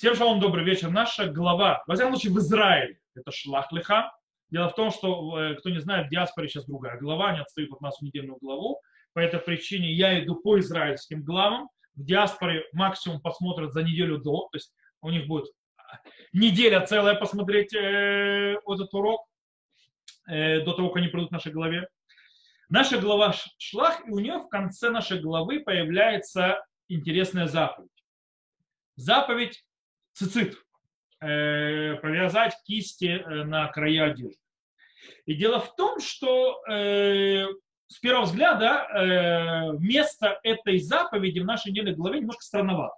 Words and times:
Всем 0.00 0.14
шалом, 0.14 0.40
добрый 0.40 0.64
вечер. 0.64 0.88
Наша 0.88 1.26
глава, 1.26 1.84
во 1.86 1.94
всяком 1.94 2.14
случае, 2.14 2.32
в 2.32 2.38
Израиле, 2.38 2.98
это 3.14 3.30
шлах 3.30 3.70
лиха. 3.70 4.10
Дело 4.48 4.70
в 4.70 4.74
том, 4.74 4.90
что, 4.90 5.38
э, 5.38 5.56
кто 5.56 5.68
не 5.68 5.78
знает, 5.78 6.06
в 6.06 6.08
диаспоре 6.08 6.48
сейчас 6.48 6.64
другая 6.64 6.98
глава, 6.98 7.28
они 7.28 7.40
отстают 7.40 7.70
от 7.70 7.82
нас 7.82 7.98
в 7.98 8.02
недельную 8.02 8.38
главу. 8.38 8.80
По 9.12 9.18
этой 9.18 9.38
причине 9.40 9.92
я 9.92 10.18
иду 10.24 10.36
по 10.36 10.58
израильским 10.58 11.22
главам. 11.22 11.68
В 11.96 12.02
диаспоре 12.02 12.64
максимум 12.72 13.20
посмотрят 13.20 13.74
за 13.74 13.82
неделю 13.82 14.16
до, 14.16 14.48
то 14.50 14.56
есть 14.56 14.72
у 15.02 15.10
них 15.10 15.26
будет 15.26 15.52
неделя 16.32 16.80
целая 16.86 17.14
посмотреть 17.14 17.74
э, 17.74 18.56
этот 18.66 18.94
урок 18.94 19.26
э, 20.26 20.62
до 20.62 20.72
того, 20.72 20.88
как 20.88 20.96
они 21.02 21.08
придут 21.08 21.28
в 21.28 21.32
нашей 21.32 21.52
главе. 21.52 21.86
Наша 22.70 22.98
глава 22.98 23.34
шлах, 23.58 24.00
и 24.08 24.10
у 24.10 24.18
нее 24.18 24.38
в 24.38 24.48
конце 24.48 24.88
нашей 24.88 25.20
главы 25.20 25.60
появляется 25.60 26.64
интересная 26.88 27.48
заповедь. 27.48 27.90
Заповедь 28.96 29.62
цицит, 30.20 30.54
э, 31.22 31.94
повязать 31.96 32.54
кисти 32.66 33.06
э, 33.06 33.44
на 33.44 33.68
края 33.68 34.10
одежды. 34.10 34.36
И 35.24 35.34
дело 35.34 35.60
в 35.60 35.74
том, 35.76 35.98
что 35.98 36.60
э, 36.68 37.46
с 37.86 37.98
первого 38.00 38.24
взгляда 38.24 39.74
место 39.80 40.38
этой 40.44 40.78
заповеди 40.78 41.40
в 41.40 41.44
нашей 41.44 41.72
недельной 41.72 41.94
главе 41.94 42.20
немножко 42.20 42.42
странновато. 42.42 42.94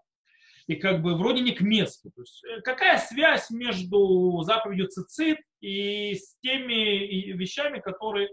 И 0.67 0.75
как 0.75 1.01
бы 1.01 1.17
вроде 1.17 1.41
не 1.43 1.53
к 1.53 1.63
месту. 1.63 2.11
То 2.15 2.21
есть, 2.23 2.45
какая 2.63 2.99
связь 2.99 3.51
между 3.51 4.43
заповедью 4.43 4.89
цицит 4.89 5.39
и 5.61 6.15
с 6.15 6.37
теми 6.41 7.33
вещами, 7.33 7.81
которые, 7.81 8.29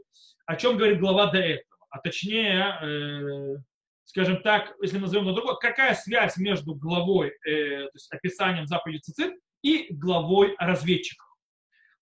о 0.46 0.58
чем 0.58 0.76
говорит 0.76 1.00
глава 1.00 1.28
до 1.28 1.38
этого? 1.38 1.78
А 1.90 2.00
точнее, 2.00 3.64
скажем 4.10 4.42
так, 4.42 4.74
если 4.82 4.98
назовем 4.98 5.26
на 5.26 5.34
другое, 5.34 5.56
какая 5.58 5.94
связь 5.94 6.36
между 6.38 6.74
главой, 6.74 7.30
э, 7.46 7.86
то 7.86 7.92
есть 7.94 8.12
описанием 8.12 8.66
заповеди 8.66 9.02
цицит 9.02 9.36
и 9.62 9.86
главой 9.92 10.56
разведчиков. 10.58 11.28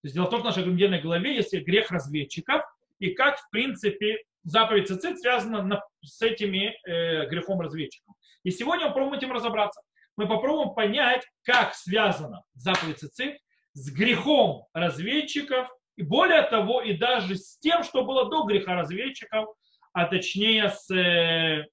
То 0.00 0.06
есть 0.06 0.14
дело 0.14 0.24
в 0.24 0.30
том, 0.30 0.40
что 0.40 0.50
в 0.50 0.56
нашей 0.56 0.72
недельной 0.72 1.02
главе 1.02 1.36
есть 1.36 1.52
грех 1.52 1.90
разведчиков, 1.90 2.62
и 2.98 3.10
как, 3.10 3.38
в 3.38 3.50
принципе, 3.50 4.22
заповедь 4.42 4.88
цицит 4.88 5.20
связана 5.20 5.62
на, 5.62 5.84
с 6.02 6.22
этими 6.22 6.74
э, 6.86 7.26
грехом 7.26 7.60
разведчиков. 7.60 8.14
И 8.42 8.52
сегодня 8.52 8.86
мы 8.86 8.92
попробуем 8.92 9.18
этим 9.18 9.32
разобраться. 9.32 9.82
Мы 10.16 10.26
попробуем 10.26 10.70
понять, 10.74 11.26
как 11.42 11.74
связана 11.74 12.42
заповедь 12.54 13.00
цицит 13.00 13.36
с 13.74 13.92
грехом 13.92 14.64
разведчиков, 14.72 15.68
и 15.96 16.02
более 16.02 16.42
того, 16.44 16.80
и 16.80 16.94
даже 16.94 17.36
с 17.36 17.58
тем, 17.58 17.82
что 17.84 18.02
было 18.02 18.30
до 18.30 18.44
греха 18.44 18.76
разведчиков, 18.76 19.46
а 19.92 20.06
точнее 20.06 20.70
с 20.70 20.90
э, 20.90 21.66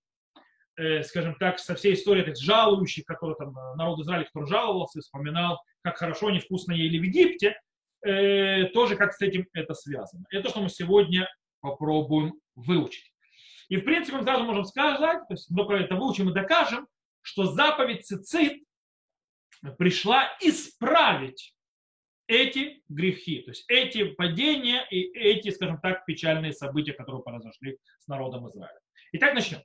скажем 1.04 1.36
так, 1.36 1.60
со 1.60 1.76
всей 1.76 1.94
историей 1.94 2.26
этих 2.26 2.42
жалующих, 2.44 3.06
которые 3.06 3.36
там 3.38 3.58
э, 3.58 3.76
народ 3.76 4.00
Израиля, 4.00 4.26
который 4.26 4.48
жаловался, 4.48 5.02
вспоминал, 5.02 5.62
как 5.82 5.98
хорошо 5.98 6.28
они 6.28 6.40
вкусно 6.40 6.74
ели 6.74 7.00
в 7.00 7.04
Египте, 7.04 7.60
э, 8.06 8.66
тоже 8.74 8.96
как 8.96 9.14
с 9.14 9.22
этим 9.22 9.48
это 9.54 9.74
связано. 9.74 10.26
Это 10.30 10.50
что 10.50 10.62
мы 10.62 10.70
сегодня 10.70 11.30
попробуем 11.62 12.34
выучить. 12.56 13.12
И 13.70 13.78
в 13.78 13.86
принципе 13.86 14.18
мы 14.18 14.24
сразу 14.24 14.44
можем 14.44 14.66
сказать, 14.66 15.20
то 15.28 15.34
есть 15.34 15.48
только 15.56 15.74
это 15.76 15.96
выучим 15.96 16.30
и 16.30 16.34
докажем, 16.34 16.88
что 17.22 17.46
заповедь 17.46 18.06
цицит 18.06 18.62
пришла 19.78 20.30
исправить 20.42 21.56
эти 22.28 22.84
грехи, 22.90 23.42
то 23.42 23.52
есть 23.52 23.66
эти 23.68 24.04
падения 24.04 24.86
и 24.90 25.02
эти, 25.18 25.50
скажем 25.50 25.80
так, 25.80 26.06
печальные 26.06 26.54
события, 26.54 26.94
которые 26.94 27.24
произошли 27.24 27.78
с 28.00 28.08
народом 28.08 28.48
Израиля. 28.50 28.80
Итак, 29.14 29.34
начнем. 29.34 29.62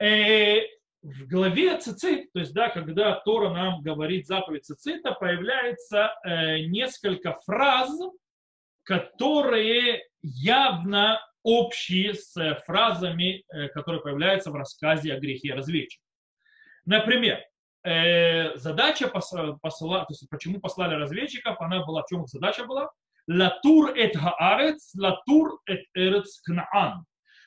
Э, 0.00 0.62
в 1.02 1.26
главе 1.28 1.78
цицит, 1.78 2.32
то 2.32 2.40
есть, 2.40 2.52
да, 2.52 2.68
когда 2.68 3.14
Тора 3.20 3.50
нам 3.50 3.82
говорит 3.82 4.26
заповедь 4.26 4.64
цицита, 4.64 5.12
появляется 5.12 6.14
э, 6.24 6.60
несколько 6.66 7.38
фраз, 7.46 7.90
которые 8.82 10.04
явно 10.22 11.20
общие 11.42 12.14
с 12.14 12.34
фразами, 12.66 13.44
э, 13.52 13.68
которые 13.68 14.02
появляются 14.02 14.50
в 14.50 14.54
рассказе 14.54 15.14
о 15.14 15.20
грехе 15.20 15.54
разведчика. 15.54 16.02
Например, 16.84 17.40
э, 17.82 18.56
задача 18.56 19.08
посла, 19.08 19.58
посла, 19.62 20.00
то 20.00 20.12
есть 20.12 20.28
почему 20.28 20.60
послали 20.60 20.94
разведчиков, 20.94 21.60
она 21.60 21.84
была, 21.84 22.02
в 22.02 22.06
чем 22.08 22.26
задача 22.26 22.64
была? 22.64 22.90
Латур 23.26 23.96
эт 23.96 24.16
хаарец, 24.16 24.94
латур 24.94 25.60
эт 25.66 25.84
эрец 25.94 26.40
кнаан. 26.40 27.04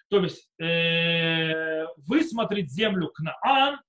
То 0.10 0.20
есть 0.20 0.50
э, 0.62 1.86
высмотреть 1.98 2.72
землю 2.72 3.10
Кнаан, 3.10 3.80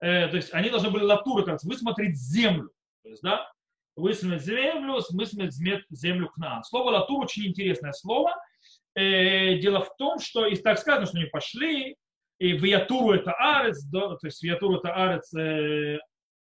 э, 0.00 0.28
то 0.28 0.36
есть 0.36 0.52
они 0.54 0.70
должны 0.70 0.90
были 0.90 1.04
латуры, 1.04 1.44
как 1.44 1.62
высмотреть 1.62 2.16
землю. 2.16 2.70
То 3.02 3.10
есть, 3.10 3.22
да, 3.22 3.52
высмотреть 3.94 4.42
землю, 4.42 5.00
высмотреть 5.10 5.54
землю 5.90 6.28
Кнаан. 6.30 6.64
Слово 6.64 6.90
латур 6.90 7.24
очень 7.24 7.46
интересное 7.46 7.92
слово. 7.92 8.34
Э, 8.94 9.58
дело 9.58 9.82
в 9.82 9.94
том, 9.96 10.18
что 10.18 10.46
и 10.46 10.56
так 10.56 10.78
сказано, 10.78 11.06
что 11.06 11.18
они 11.18 11.26
пошли, 11.26 11.96
и 12.38 12.52
в 12.54 12.64
Ятуру 12.64 13.12
это 13.12 13.32
арец, 13.32 13.82
да, 13.84 14.16
то 14.16 14.26
есть 14.26 14.40
в 14.40 14.44
Ятуру 14.44 14.78
это 14.78 14.94
арец, 14.94 15.32
э, 15.34 15.98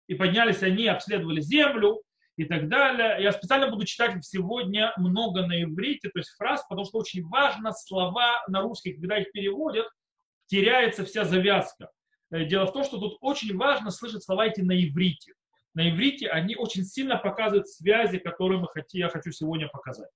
и 0.06 0.14
поднялись 0.14 0.62
они, 0.62 0.86
обследовали 0.86 1.40
землю, 1.40 2.02
и 2.36 2.44
так 2.44 2.68
далее. 2.68 3.22
Я 3.22 3.32
специально 3.32 3.68
буду 3.68 3.84
читать 3.84 4.24
сегодня 4.24 4.92
много 4.96 5.46
на 5.46 5.62
иврите, 5.62 6.08
то 6.08 6.18
есть 6.18 6.30
фраз, 6.36 6.64
потому 6.68 6.84
что 6.84 6.98
очень 6.98 7.24
важно 7.26 7.72
слова 7.72 8.42
на 8.48 8.62
русский, 8.62 8.94
когда 8.94 9.18
их 9.18 9.30
переводят, 9.32 9.86
теряется 10.46 11.04
вся 11.04 11.24
завязка. 11.24 11.90
Э, 12.30 12.44
дело 12.44 12.66
в 12.66 12.72
том, 12.72 12.84
что 12.84 12.98
тут 12.98 13.16
очень 13.20 13.56
важно 13.56 13.90
слышать 13.90 14.24
слова 14.24 14.46
эти 14.46 14.60
на 14.60 14.72
иврите. 14.72 15.34
На 15.74 15.90
иврите 15.90 16.28
они 16.28 16.56
очень 16.56 16.84
сильно 16.84 17.16
показывают 17.16 17.68
связи, 17.68 18.18
которые 18.18 18.60
мы 18.60 18.68
хотим, 18.68 19.00
я 19.00 19.08
хочу 19.08 19.30
сегодня 19.32 19.68
показать. 19.68 20.10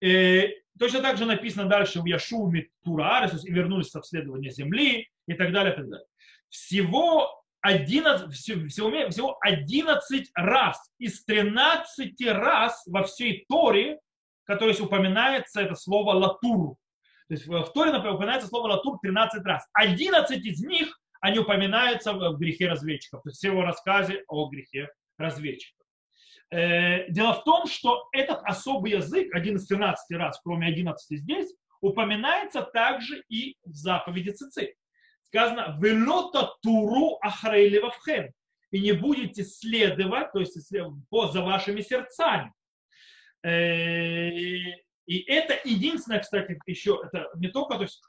И 0.00 0.08
э, 0.08 0.48
точно 0.78 1.00
так 1.02 1.16
же 1.16 1.26
написано 1.26 1.68
дальше 1.68 2.00
в 2.00 2.06
Яшуме 2.06 2.68
Тураарес, 2.82 3.44
и 3.44 3.52
вернулись 3.52 3.90
с 3.90 3.96
обследования 3.96 4.50
земли 4.50 5.08
и 5.26 5.34
так 5.34 5.52
далее, 5.52 5.72
и 5.72 5.76
так 5.76 5.88
далее. 5.88 6.06
Всего 6.48 7.39
11, 7.62 8.32
всего, 8.34 9.08
всего 9.10 9.38
11 9.42 10.30
раз 10.34 10.90
из 10.98 11.24
13 11.24 12.14
раз 12.28 12.82
во 12.86 13.04
всей 13.04 13.44
Торе, 13.48 13.98
которое 14.44 14.74
упоминается 14.80 15.60
это 15.60 15.74
слово 15.74 16.12
латур. 16.12 16.76
То 17.28 17.34
есть 17.34 17.46
в 17.46 17.72
Торе 17.72 17.96
упоминается 17.96 18.48
слово 18.48 18.68
латур 18.68 18.98
13 19.02 19.44
раз. 19.44 19.66
11 19.74 20.44
из 20.44 20.60
них 20.62 20.98
они 21.20 21.38
упоминаются 21.38 22.14
в 22.14 22.38
грехе 22.38 22.68
разведчиков, 22.68 23.22
то 23.22 23.28
есть 23.28 23.40
в 23.40 23.44
его 23.44 23.62
рассказе 23.62 24.24
о 24.26 24.48
грехе 24.48 24.88
разведчиков. 25.18 25.76
Э, 26.50 27.08
дело 27.10 27.34
в 27.34 27.44
том, 27.44 27.66
что 27.66 28.08
этот 28.12 28.40
особый 28.42 28.92
язык, 28.92 29.32
один 29.34 29.56
из 29.56 29.66
13 29.66 30.16
раз, 30.16 30.40
кроме 30.42 30.66
11 30.68 31.18
здесь, 31.18 31.54
упоминается 31.82 32.62
также 32.62 33.22
и 33.28 33.56
в 33.64 33.74
заповеди 33.74 34.30
Цицит 34.30 34.74
сказано 35.30 35.78
«Велота 35.80 36.54
туру 36.60 37.18
ахрейлевавхем» 37.22 38.32
и 38.72 38.80
не 38.80 38.92
будете 38.92 39.44
следовать, 39.44 40.32
то 40.32 40.40
есть 40.40 40.54
за 40.54 41.42
вашими 41.42 41.80
сердцами. 41.80 42.52
Э, 43.42 44.30
и 45.06 45.18
это 45.26 45.58
единственное, 45.64 46.20
кстати, 46.20 46.58
еще, 46.66 47.00
это 47.04 47.28
не 47.36 47.48
только, 47.48 47.76
то 47.76 47.82
есть 47.82 48.02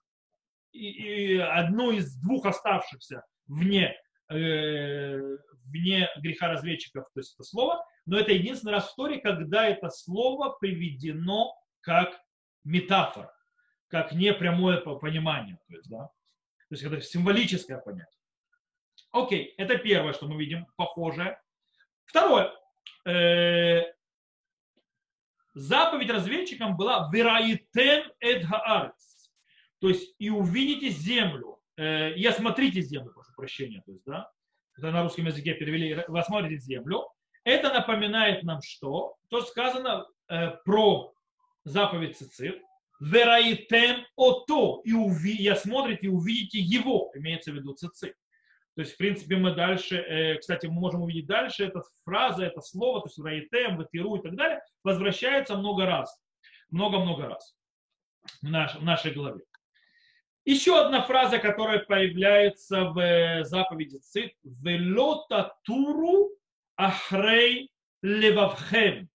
и, 0.72 0.90
и 0.90 1.38
одно 1.38 1.92
из 1.92 2.16
двух 2.18 2.46
оставшихся 2.46 3.24
вне, 3.48 3.96
э, 4.30 5.20
вне 5.66 6.09
греха 6.18 6.48
разведчиков, 6.50 7.06
то 7.14 7.20
есть 7.20 7.36
это 7.36 7.44
слово, 7.44 7.86
но 8.06 8.18
это 8.20 8.32
единственный 8.32 8.74
раз 8.74 8.88
в 8.88 8.90
истории, 8.90 9.20
когда 9.20 9.68
это 9.68 9.90
слово 9.90 10.58
приведено 10.59 11.53
как 11.82 12.20
метафора, 12.64 13.34
как 13.88 14.12
непрямое 14.12 14.78
понимание. 14.78 15.58
То 15.68 15.76
есть, 15.76 15.90
да. 15.90 16.09
То 16.72 16.76
есть 16.76 16.84
это 16.86 17.02
символическое 17.02 17.80
понятие. 17.80 18.18
Окей, 19.12 19.54
это 19.58 19.78
первое, 19.78 20.14
что 20.14 20.26
мы 20.26 20.40
видим, 20.40 20.66
похожее. 20.78 21.38
Второе. 22.06 22.50
Э, 23.06 23.82
заповедь 25.53 26.09
разведчикам 26.09 26.78
была 26.78 27.09
«Вераитем 27.12 28.09
эд 28.22 28.46
хаарец», 28.46 29.29
то 29.79 29.90
есть 29.90 30.16
и 30.18 30.29
увидите 30.29 30.88
землю, 30.91 31.59
э, 31.76 32.14
и 32.14 32.26
осмотрите 32.26 32.79
землю, 32.79 33.12
прошу 33.12 33.34
прощения, 33.35 33.82
то 33.85 33.91
есть, 33.91 34.06
да, 34.06 34.32
это 34.78 34.91
на 34.91 35.03
русском 35.03 35.26
языке 35.26 35.56
перевели, 35.56 36.06
вы 36.08 36.20
осмотрите 36.20 36.56
землю. 36.56 37.06
Это 37.44 37.74
напоминает 37.74 38.44
нам 38.44 38.62
что? 38.62 39.17
То 39.28 39.41
сказано 39.41 40.06
э, 40.29 40.52
про 40.64 41.14
заповедь 41.66 42.17
Цицит, 42.17 42.62
вераитем 43.02 44.06
ото, 44.16 44.82
и, 44.86 44.94
уви, 44.94 45.36
и 45.36 45.48
осмотрите 45.48 46.06
и 46.06 46.09
увидите 46.09 46.59
его, 46.59 47.12
имеется 47.16 47.52
в 47.52 47.56
виду 47.56 47.74
цицит. 47.74 48.16
То 48.76 48.82
есть, 48.82 48.94
в 48.94 48.98
принципе, 48.98 49.36
мы 49.36 49.53
дальше, 49.53 49.98
э, 49.98 50.38
кстати, 50.38 50.68
мы 50.68 50.74
можем 50.74 51.02
увидеть 51.02 51.26
дальше, 51.26 51.66
эта 51.66 51.82
фраза, 52.06 52.46
это 52.46 52.62
слово, 52.62 53.02
то 53.02 53.08
есть 53.08 53.20
раитем, 53.20 53.78
ватиру 53.78 54.16
и 54.16 54.22
так 54.22 54.36
далее, 54.36 54.62
возвращается 54.84 55.58
много 55.58 55.86
раз. 55.86 56.16
Много-много 56.70 57.28
раз 57.28 57.56
в, 58.42 58.50
наш, 58.50 58.76
в 58.76 58.84
нашей 58.84 59.12
голове. 59.12 59.44
Еще 60.46 60.80
одна 60.80 61.02
фраза, 61.02 61.40
которая 61.40 61.80
появляется 61.80 62.86
в 62.86 63.00
э, 63.00 63.44
заповеди 63.44 63.98
Цит. 63.98 64.34
Велота 64.44 65.53
туру 65.64 66.30
ахрей 66.78 67.72
левавхем, 68.02 69.09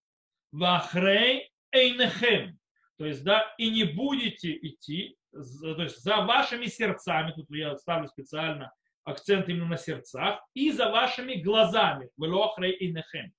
вахрей 0.53 1.51
эйнехем. 1.73 2.56
То 2.99 3.07
есть, 3.07 3.25
да, 3.25 3.55
и 3.59 3.71
не 3.71 3.85
будете 3.85 4.53
идти, 4.57 5.17
то 5.33 5.83
есть 5.83 6.03
за 6.03 6.23
вашими 6.23 6.67
сердцами, 6.67 7.33
тут 7.33 7.47
я 7.51 7.77
ставлю 7.77 8.09
специально 8.09 8.73
акцент 9.05 9.49
именно 9.49 9.67
на 9.67 9.77
сердцах, 9.77 10.41
и 10.55 10.73
за 10.73 10.91
вашими 10.91 11.35
глазами, 11.35 12.11
велохрей 12.17 12.77
эйнехем. 12.81 13.33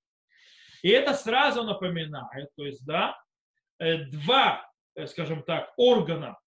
И 0.82 0.88
это 0.88 1.14
сразу 1.14 1.64
напоминает, 1.64 2.48
то 2.56 2.64
есть, 2.64 2.86
да, 2.86 3.20
э, 3.80 4.04
два, 4.04 4.64
э, 4.94 5.06
скажем 5.06 5.42
так, 5.42 5.72
органа 5.76 6.38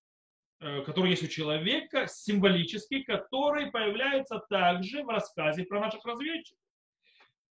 Э, 0.63 0.83
который 0.83 1.09
есть 1.09 1.23
у 1.23 1.27
человека, 1.27 2.05
символический, 2.07 3.03
который 3.03 3.71
появляется 3.71 4.39
также 4.47 5.03
в 5.03 5.09
рассказе 5.09 5.63
про 5.63 5.79
наших 5.79 6.05
разведчиков. 6.05 6.59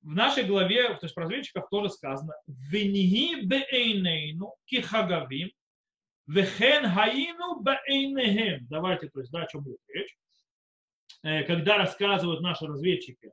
В 0.03 0.15
нашей 0.15 0.45
главе, 0.45 0.95
то 0.95 1.01
есть 1.03 1.15
про 1.15 1.25
разведчиков 1.25 1.69
тоже 1.69 1.91
сказано 1.91 2.33
«Венихи 2.47 3.45
беэйнейну 3.45 4.55
кихагавим, 4.65 5.51
вехен 6.27 6.89
хаину 6.89 7.61
беэйнехем». 7.61 8.67
Давайте, 8.69 9.09
то 9.09 9.21
есть, 9.21 9.31
да, 9.31 9.43
о 9.43 9.47
чем 9.47 9.63
будет 9.63 9.81
речь. 9.89 10.17
Э, 11.23 11.43
когда 11.45 11.77
рассказывают 11.77 12.41
наши 12.41 12.67
разведчики 12.67 13.31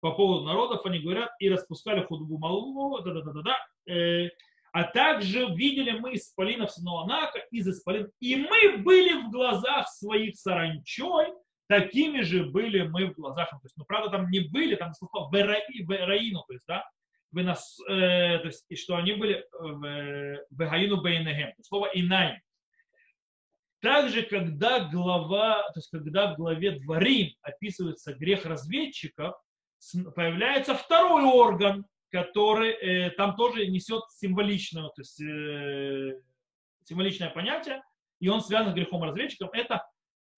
по 0.00 0.12
поводу 0.12 0.44
народов, 0.44 0.84
они 0.84 0.98
говорят, 0.98 1.30
и 1.38 1.48
распускали 1.48 2.02
худбу 2.02 2.36
малу, 2.38 3.00
да-да-да-да, 3.00 3.56
э, 3.92 4.28
а 4.72 4.84
также 4.84 5.46
видели 5.46 5.92
мы 5.92 6.14
исполинов 6.14 6.70
сынов 6.70 7.04
Анака 7.04 7.38
из 7.50 7.66
исполин. 7.66 8.10
И 8.20 8.36
мы 8.36 8.78
были 8.78 9.14
в 9.22 9.30
глазах 9.30 9.88
своих 9.88 10.36
саранчой, 10.36 11.32
такими 11.70 12.22
же 12.22 12.46
были 12.46 12.82
мы 12.82 13.06
в 13.06 13.14
глазах. 13.14 13.48
То 13.48 13.60
есть, 13.62 13.76
ну, 13.76 13.84
правда, 13.84 14.10
там 14.10 14.28
не 14.28 14.40
были, 14.40 14.74
там 14.74 14.92
слово 14.92 15.30
Бераину, 15.30 16.42
то 16.48 16.52
есть, 16.52 16.64
да, 16.66 16.84
вы 17.30 17.44
нас, 17.44 17.78
э, 17.88 18.38
то 18.40 18.46
есть, 18.46 18.64
и 18.68 18.74
что 18.74 18.96
они 18.96 19.12
были 19.12 19.46
в 19.52 20.40
Бегаину 20.50 21.00
Бейнегем, 21.00 21.52
слово 21.62 21.88
Инайм. 21.94 22.40
Также, 23.80 24.24
когда 24.24 24.80
глава, 24.80 25.62
то 25.72 25.78
есть, 25.78 25.90
когда 25.90 26.34
в 26.34 26.36
главе 26.38 26.72
Дворим 26.72 27.36
описывается 27.42 28.14
грех 28.14 28.46
разведчиков, 28.46 29.36
появляется 30.16 30.74
второй 30.74 31.22
орган, 31.22 31.86
который 32.10 32.72
э, 32.72 33.10
там 33.10 33.36
тоже 33.36 33.68
несет 33.68 34.02
символичное, 34.10 34.88
то 34.88 35.02
есть, 35.02 35.20
э, 35.20 36.20
символичное 36.82 37.30
понятие, 37.30 37.80
и 38.18 38.28
он 38.28 38.40
связан 38.40 38.72
с 38.72 38.74
грехом 38.74 39.04
разведчиком, 39.04 39.50
это 39.52 39.86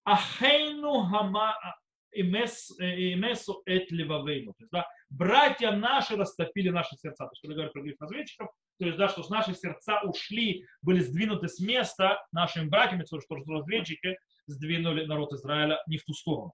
ахейну 0.03 1.03
хама 1.03 1.55
имесу 2.11 3.63
эт 3.65 3.91
левавейну. 3.91 4.53
То 4.53 4.63
есть, 4.63 4.71
да, 4.71 4.87
братья 5.09 5.71
наши 5.71 6.15
растопили 6.15 6.69
наши 6.69 6.95
сердца. 6.95 7.25
То 7.25 7.31
есть, 7.31 7.41
когда 7.41 7.55
говорят 7.55 7.73
про 7.73 7.81
грех 7.81 7.95
разведчиков, 7.99 8.49
то 8.79 8.85
есть, 8.85 8.97
да, 8.97 9.09
что 9.09 9.23
наши 9.29 9.53
сердца 9.55 10.01
ушли, 10.03 10.65
были 10.81 10.99
сдвинуты 10.99 11.47
с 11.47 11.59
места 11.59 12.23
нашими 12.31 12.67
братьями, 12.67 13.05
что, 13.05 13.19
что 13.19 13.35
разведчики 13.35 14.17
сдвинули 14.45 15.05
народ 15.05 15.33
Израиля 15.33 15.81
не 15.87 15.97
в 15.97 16.03
ту 16.03 16.13
сторону. 16.13 16.53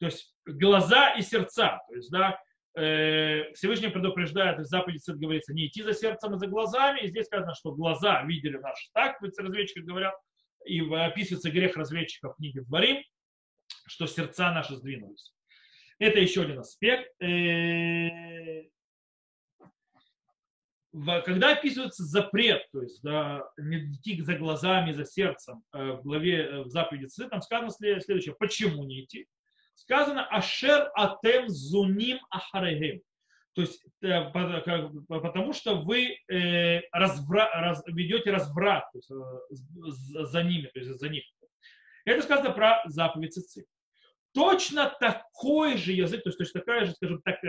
То 0.00 0.06
есть 0.06 0.34
глаза 0.44 1.14
и 1.14 1.22
сердца, 1.22 1.80
то 1.88 1.94
есть, 1.94 2.10
да, 2.10 2.38
Э, 2.78 3.52
Всевышний 3.54 3.88
предупреждает, 3.88 4.60
в 4.60 4.64
заповеди 4.64 5.00
говорится, 5.10 5.52
не 5.52 5.66
идти 5.66 5.82
за 5.82 5.94
сердцем 5.94 6.34
и 6.34 6.38
за 6.38 6.46
глазами. 6.46 7.00
И 7.00 7.08
здесь 7.08 7.26
сказано, 7.26 7.52
что 7.54 7.72
глаза 7.72 8.22
видели 8.22 8.56
наши 8.58 8.88
так, 8.92 9.20
разведчики 9.20 9.80
говорят, 9.80 10.14
и 10.64 10.80
описывается 10.80 11.50
грех 11.50 11.76
разведчиков 11.76 12.36
книге 12.36 12.62
Дворим, 12.62 13.02
что 13.86 14.06
сердца 14.06 14.52
наши 14.52 14.76
сдвинулись. 14.76 15.34
Это 15.98 16.20
еще 16.20 16.42
один 16.42 16.60
аспект. 16.60 17.10
Э, 17.22 18.62
когда 21.24 21.52
описывается 21.52 22.04
запрет, 22.04 22.62
то 22.72 22.82
есть 22.82 23.02
да, 23.02 23.42
не 23.56 23.94
идти 23.94 24.20
за 24.22 24.34
глазами, 24.34 24.92
за 24.92 25.04
сердцем, 25.04 25.62
э, 25.72 25.92
в 25.92 26.02
главе 26.02 26.62
в 26.62 26.68
заповеди 26.68 27.06
Ци, 27.06 27.28
там 27.28 27.42
сказано 27.42 27.70
следующее, 27.70 28.34
почему 28.38 28.84
не 28.84 29.04
идти? 29.04 29.26
сказано 29.78 30.26
Ашер 30.26 30.90
Атем 30.94 31.48
Зуним 31.48 32.18
Ахарегем. 32.30 33.00
То 33.58 33.62
есть, 33.62 33.84
э, 34.02 34.30
потому 35.08 35.52
что 35.52 35.80
вы 35.82 36.16
э, 36.30 36.80
развра, 36.92 37.50
раз, 37.52 37.82
ведете 37.88 38.30
разврат 38.30 38.84
то 38.92 38.98
есть, 38.98 39.10
э, 39.10 40.24
за 40.26 40.44
ними, 40.44 40.68
то 40.68 40.78
есть 40.78 40.90
за 41.00 41.08
них. 41.08 41.24
Это 42.04 42.22
сказано 42.22 42.52
про 42.52 42.80
заповедь 42.86 43.34
Цици. 43.34 43.66
Точно 44.32 44.94
такой 45.00 45.76
же 45.76 45.90
язык, 45.90 46.22
то 46.22 46.28
есть, 46.28 46.38
то 46.38 46.44
есть 46.44 46.52
такая 46.52 46.84
же, 46.84 46.92
скажем 46.92 47.20
так, 47.22 47.42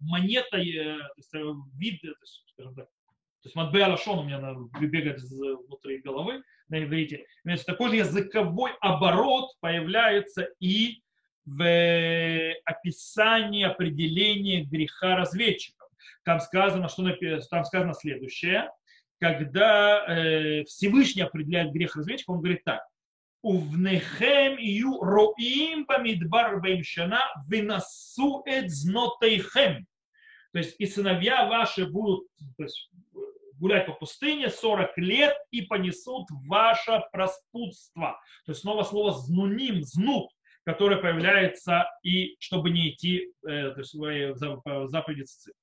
монета, 0.00 0.50
то 0.50 0.58
есть, 0.58 1.32
вид, 1.74 2.02
то 2.02 2.08
есть, 2.08 2.44
скажем 2.52 2.74
так, 2.74 2.84
то 2.84 3.46
есть 3.46 3.56
Матбе 3.56 3.84
Алашон 3.84 4.18
у 4.18 4.24
меня 4.24 4.54
бегает 4.82 5.18
внутри 5.18 6.02
головы 6.02 6.42
на 6.68 6.84
иврите. 6.84 7.24
Такой 7.64 7.88
же 7.88 7.96
языковой 7.96 8.72
оборот 8.82 9.48
появляется 9.60 10.50
и 10.60 11.00
в 11.56 12.54
описании 12.64 13.64
определения 13.64 14.64
греха 14.64 15.16
разведчиков. 15.16 15.88
Там 16.24 16.40
сказано, 16.40 16.88
что 16.88 17.04
там 17.50 17.64
сказано 17.64 17.94
следующее. 17.94 18.70
Когда 19.18 20.04
э, 20.06 20.64
Всевышний 20.64 21.22
определяет 21.22 21.72
грех 21.72 21.96
разведчиков, 21.96 22.36
он 22.36 22.40
говорит 22.40 22.64
так. 22.64 22.82
Увнехем 23.42 24.58
ию 24.58 25.00
роим 25.00 25.86
бамидбар 25.86 26.60
беймшана 26.60 27.20
выносу 27.46 28.42
эт 28.46 28.70
знотейхем. 28.70 29.86
То 30.52 30.58
есть 30.58 30.76
и 30.78 30.86
сыновья 30.86 31.46
ваши 31.46 31.86
будут 31.86 32.26
то 32.56 32.64
есть, 32.64 32.90
гулять 33.58 33.86
по 33.86 33.92
пустыне 33.92 34.50
40 34.50 34.96
лет 34.98 35.36
и 35.50 35.62
понесут 35.62 36.26
ваше 36.46 37.02
распутство. 37.12 38.20
То 38.44 38.52
есть 38.52 38.62
снова 38.62 38.82
слово 38.82 39.12
знуним, 39.12 39.82
знут, 39.82 40.30
которое 40.68 40.98
появляется 40.98 41.90
и 42.02 42.36
чтобы 42.40 42.68
не 42.68 42.90
идти 42.90 43.32
э, 43.42 43.70
то 43.70 43.78
заповеди 44.88 45.22
цицит. 45.22 45.54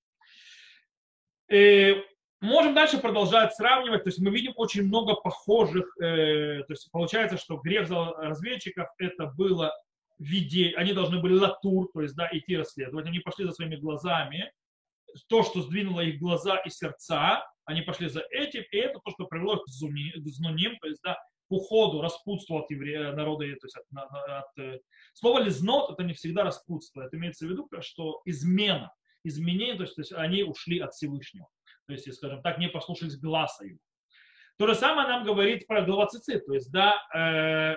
Э, 1.47 2.01
можем 2.41 2.73
дальше 2.73 2.97
продолжать 2.97 3.53
сравнивать. 3.53 4.03
То 4.03 4.07
есть 4.07 4.17
мы 4.17 4.31
видим 4.31 4.53
очень 4.55 4.81
много 4.81 5.13
похожих. 5.13 5.85
Э, 6.01 6.63
то 6.63 6.73
есть 6.73 6.89
получается, 6.91 7.37
что 7.37 7.57
грех 7.57 7.87
разведчиков 8.17 8.87
это 8.97 9.27
было 9.27 9.71
виде, 10.17 10.73
они 10.75 10.91
должны 10.91 11.21
были 11.21 11.35
латур, 11.35 11.87
то 11.93 12.01
есть 12.01 12.15
да, 12.15 12.27
идти 12.31 12.57
расследовать. 12.57 13.05
Они 13.05 13.19
пошли 13.19 13.45
за 13.45 13.51
своими 13.51 13.75
глазами. 13.75 14.51
То, 15.29 15.43
что 15.43 15.61
сдвинуло 15.61 16.01
их 16.01 16.17
глаза 16.17 16.57
и 16.65 16.71
сердца, 16.71 17.45
они 17.65 17.81
пошли 17.81 18.09
за 18.09 18.21
этим, 18.31 18.63
и 18.71 18.77
это 18.77 18.99
то, 19.05 19.11
что 19.11 19.25
привело 19.25 19.57
к 19.57 19.67
знуним, 19.67 20.79
то 20.79 20.87
есть, 20.87 21.01
да, 21.03 21.13
к 21.13 21.34
уходу, 21.55 22.01
распутству 22.01 22.57
от 22.59 22.69
еврея, 22.69 23.11
народа, 23.13 23.45
то 23.45 23.65
есть 23.65 23.75
от, 23.75 23.85
от, 23.93 24.59
э, 24.59 24.79
слово 25.13 25.39
лизнот 25.39 25.91
это 25.91 26.03
не 26.03 26.13
всегда 26.13 26.43
распутство, 26.43 27.01
это 27.01 27.17
имеется 27.17 27.45
в 27.45 27.49
виду, 27.49 27.67
что 27.81 28.21
измена, 28.25 28.91
изменение, 29.23 29.75
то 29.75 29.83
есть, 29.83 29.95
то 29.95 30.01
есть 30.01 30.13
они 30.13 30.43
ушли 30.43 30.79
от 30.79 30.93
Всевышнего, 30.93 31.47
то 31.87 31.93
есть, 31.93 32.11
скажем 32.13 32.41
так, 32.41 32.57
не 32.57 32.67
послушались 32.67 33.17
глаза 33.17 33.63
его. 33.65 33.79
То 34.57 34.67
же 34.67 34.75
самое 34.75 35.07
нам 35.07 35.25
говорит 35.25 35.67
про 35.67 35.81
главоцицит, 35.81 36.45
то 36.45 36.53
есть, 36.53 36.71
да, 36.71 36.95
э, 37.13 37.75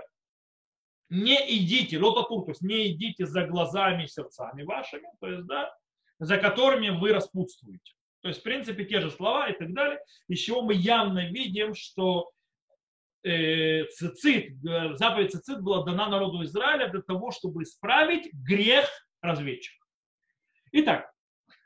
не 1.11 1.59
идите, 1.59 1.99
лотатур, 1.99 2.45
то 2.45 2.51
есть 2.51 2.63
не 2.63 2.93
идите 2.93 3.27
за 3.27 3.45
глазами 3.47 4.05
и 4.05 4.09
сердцами 4.09 4.63
вашими, 4.63 5.09
то 5.21 5.29
есть, 5.29 5.47
да, 5.47 5.75
за 6.19 6.39
которыми 6.39 6.91
вы 6.91 7.13
распутствуете. 7.13 7.93
То 8.21 8.29
есть, 8.29 8.41
в 8.41 8.43
принципе, 8.43 8.85
те 8.85 9.01
же 9.01 9.11
слова 9.11 9.49
и 9.49 9.57
так 9.57 9.73
далее, 9.73 10.01
из 10.29 10.41
чего 10.41 10.63
мы 10.63 10.75
явно 10.75 11.31
видим, 11.31 11.75
что 11.75 12.31
э, 13.29 13.87
цицит, 13.91 14.65
э, 14.65 14.97
заповедь 14.97 15.33
цицит 15.33 15.63
была 15.63 15.85
дана 15.85 16.09
народу 16.09 16.43
Израиля 16.45 16.89
для 16.89 17.03
того, 17.03 17.31
чтобы 17.31 17.63
исправить 17.63 18.33
грех 18.33 18.89
разведчика. 19.21 19.85
Итак, 20.73 21.13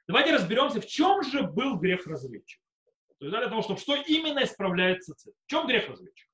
давайте 0.07 0.35
разберемся, 0.35 0.81
в 0.81 0.87
чем 0.87 1.23
же 1.23 1.43
был 1.43 1.77
грех 1.77 2.07
разведчика. 2.07 2.63
То 3.19 3.27
есть 3.27 3.39
для 3.39 3.49
того, 3.49 3.63
чтобы 3.63 3.81
что 3.81 3.95
именно 3.95 4.43
исправляет 4.43 5.05
цицит. 5.05 5.35
В 5.47 5.51
чем 5.51 5.67
грех 5.67 5.89
разведчика? 5.89 6.31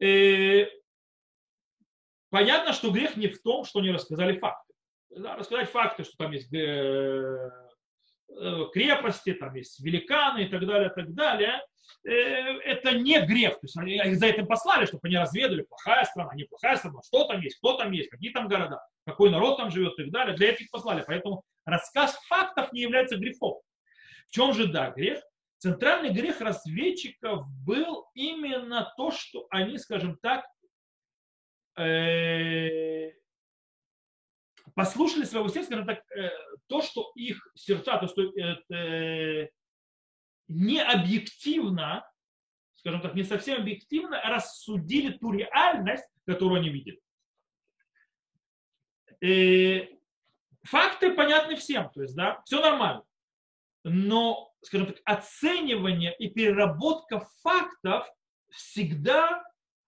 Э, 0.00 0.66
понятно, 2.30 2.72
что 2.72 2.90
грех 2.90 3.16
не 3.16 3.28
в 3.28 3.40
том, 3.42 3.64
что 3.64 3.80
не 3.80 3.92
рассказали 3.92 4.38
факты. 4.38 4.74
Да, 5.10 5.36
рассказать 5.36 5.70
факты, 5.70 6.04
что 6.04 6.16
там 6.18 6.32
есть 6.32 6.52
э, 6.52 7.50
Э, 8.40 8.66
крепости, 8.72 9.32
там 9.32 9.54
есть 9.54 9.80
великаны 9.80 10.44
и 10.44 10.48
так 10.48 10.64
далее, 10.66 10.90
так 10.90 11.12
далее, 11.14 11.54
э, 11.54 11.60
это 12.04 12.92
не 12.92 13.20
грех. 13.20 13.54
То 13.54 13.64
есть 13.64 13.76
они 13.76 14.14
за 14.14 14.26
этим 14.26 14.46
послали, 14.46 14.86
чтобы 14.86 15.00
они 15.04 15.16
разведали, 15.16 15.62
плохая 15.62 16.04
страна, 16.04 16.34
неплохая 16.34 16.76
страна, 16.76 17.00
что 17.02 17.24
там 17.24 17.40
есть, 17.40 17.58
кто 17.58 17.76
там 17.76 17.92
есть, 17.92 18.08
какие 18.08 18.30
там 18.30 18.48
города, 18.48 18.80
какой 19.04 19.30
народ 19.30 19.56
там 19.56 19.70
живет 19.70 19.98
и 19.98 20.04
так 20.04 20.12
далее. 20.12 20.36
Для 20.36 20.50
этих 20.50 20.70
послали. 20.70 21.04
Поэтому 21.06 21.42
рассказ 21.64 22.18
фактов 22.28 22.72
не 22.72 22.82
является 22.82 23.16
грехом. 23.16 23.60
В 24.28 24.32
чем 24.32 24.52
же, 24.52 24.66
да, 24.66 24.90
грех? 24.90 25.20
Центральный 25.58 26.10
грех 26.10 26.40
разведчиков 26.40 27.44
был 27.66 28.06
именно 28.14 28.92
то, 28.96 29.10
что 29.10 29.46
они, 29.50 29.76
скажем 29.78 30.16
так, 30.22 30.44
э, 31.76 33.10
послушали 34.74 35.24
своего 35.24 35.48
сердца, 35.48 35.70
скажем 35.70 35.86
так, 35.86 36.04
э, 36.16 36.30
то, 36.68 36.82
что 36.82 37.10
их 37.16 37.40
сердца, 37.56 37.98
то, 37.98 38.06
что 38.06 38.22
э, 38.22 39.48
не 40.48 40.82
объективно, 40.82 42.10
скажем 42.76 43.00
так, 43.00 43.14
не 43.14 43.22
совсем 43.22 43.60
объективно 43.60 44.20
рассудили 44.22 45.16
ту 45.18 45.32
реальность, 45.32 46.08
которую 46.26 46.60
они 46.60 46.70
видели. 46.70 47.00
И 49.20 49.98
факты 50.62 51.12
понятны 51.12 51.56
всем, 51.56 51.90
то 51.90 52.02
есть, 52.02 52.14
да, 52.14 52.40
все 52.44 52.60
нормально. 52.60 53.02
Но, 53.84 54.52
скажем 54.62 54.88
так, 54.88 55.00
оценивание 55.04 56.14
и 56.18 56.28
переработка 56.28 57.26
фактов 57.42 58.08
всегда 58.50 59.44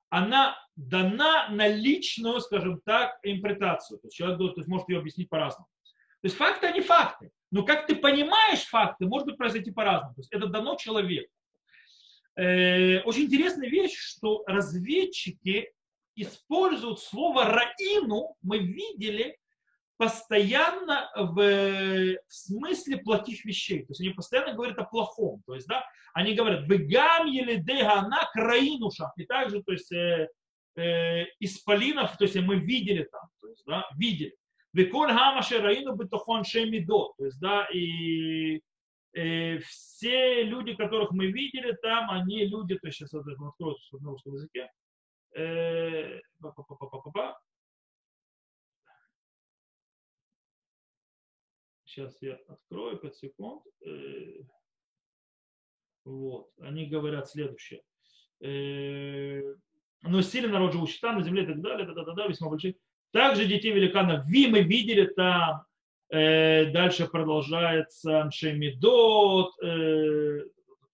она 0.09 0.59
дана 0.75 1.49
на 1.50 1.69
личную, 1.69 2.40
скажем 2.40 2.81
так, 2.85 3.19
интерпретацию. 3.23 3.99
То 4.00 4.09
есть 4.09 4.17
человек 4.17 4.38
то 4.38 4.61
есть, 4.61 4.69
может 4.69 4.88
ее 4.88 4.99
объяснить 4.99 5.29
по-разному. 5.29 5.69
То 6.22 6.26
есть 6.26 6.36
факты, 6.36 6.66
они 6.66 6.80
факты. 6.80 7.30
Но 7.50 7.64
как 7.64 7.86
ты 7.86 7.96
понимаешь 7.96 8.64
факты, 8.64 9.06
может 9.06 9.26
быть 9.26 9.36
произойти 9.36 9.70
по-разному. 9.70 10.14
То 10.14 10.20
есть 10.20 10.32
это 10.32 10.46
дано 10.46 10.76
человеку. 10.76 11.32
Э, 12.36 13.00
очень 13.02 13.24
интересная 13.24 13.68
вещь, 13.68 13.96
что 13.96 14.44
разведчики 14.46 15.72
используют 16.14 17.00
слово 17.00 17.46
«раину», 17.46 18.36
мы 18.42 18.58
видели, 18.58 19.36
постоянно 19.96 21.10
в, 21.14 22.16
смысле 22.28 22.96
плохих 22.98 23.44
вещей. 23.44 23.80
То 23.80 23.90
есть 23.90 24.00
они 24.00 24.10
постоянно 24.10 24.54
говорят 24.54 24.78
о 24.78 24.84
плохом. 24.84 25.42
То 25.46 25.54
есть, 25.54 25.66
да, 25.66 25.84
они 26.14 26.34
говорят, 26.34 26.66
«Бегам 26.66 27.26
еле 27.26 27.56
дегана 27.58 28.28
краинуша». 28.32 29.12
И 29.16 29.26
также, 29.26 29.62
то 29.62 29.72
есть, 29.72 29.92
э, 29.92 30.28
э, 30.76 31.24
исполинов, 31.40 32.16
то 32.16 32.24
есть 32.24 32.36
мы 32.36 32.56
видели 32.56 33.04
там, 33.10 33.28
то 33.42 33.48
есть, 33.48 33.62
да, 33.66 33.86
видели. 33.98 34.34
Веколь 34.72 35.12
хамаше 35.12 35.58
раину 35.58 35.94
бетохон 35.96 36.44
шемидо. 36.44 37.12
То 37.18 37.24
есть, 37.24 37.40
да, 37.40 37.66
и 37.72 38.62
э, 39.14 39.58
все 39.58 40.42
люди, 40.44 40.74
которых 40.74 41.10
мы 41.10 41.26
видели 41.26 41.72
там, 41.82 42.10
они 42.10 42.46
люди, 42.46 42.78
то 42.78 42.86
есть 42.86 42.98
сейчас 42.98 43.12
это 43.14 43.30
открою 43.30 43.76
на 43.92 44.10
русском 44.10 44.34
языке. 44.34 44.70
Э, 45.34 46.20
Сейчас 51.84 52.16
я 52.22 52.38
открою 52.46 52.98
5 52.98 53.16
секунд. 53.16 53.64
Вот. 56.04 56.50
Они 56.60 56.86
говорят 56.86 57.28
следующее. 57.28 57.82
Э, 58.40 59.42
но 60.02 60.22
сильный 60.22 60.50
народ 60.50 60.72
живущий 60.72 61.00
там, 61.00 61.18
на 61.18 61.22
земле 61.22 61.42
и 61.42 61.46
так 61.46 61.60
далее, 61.60 61.86
да, 61.86 61.92
да, 61.92 62.04
да, 62.04 62.14
да, 62.14 62.26
весьма 62.26 62.48
большие. 62.48 62.76
Также 63.12 63.47
детей 63.47 63.73
великанов 63.73 64.26
Ви 64.26 64.47
мы 64.49 64.62
видели 64.62 65.07
там, 65.07 65.64
э, 66.11 66.67
дальше 66.67 67.09
продолжается 67.09 68.23
Аншемидот, 68.23 69.52
э, 69.62 70.45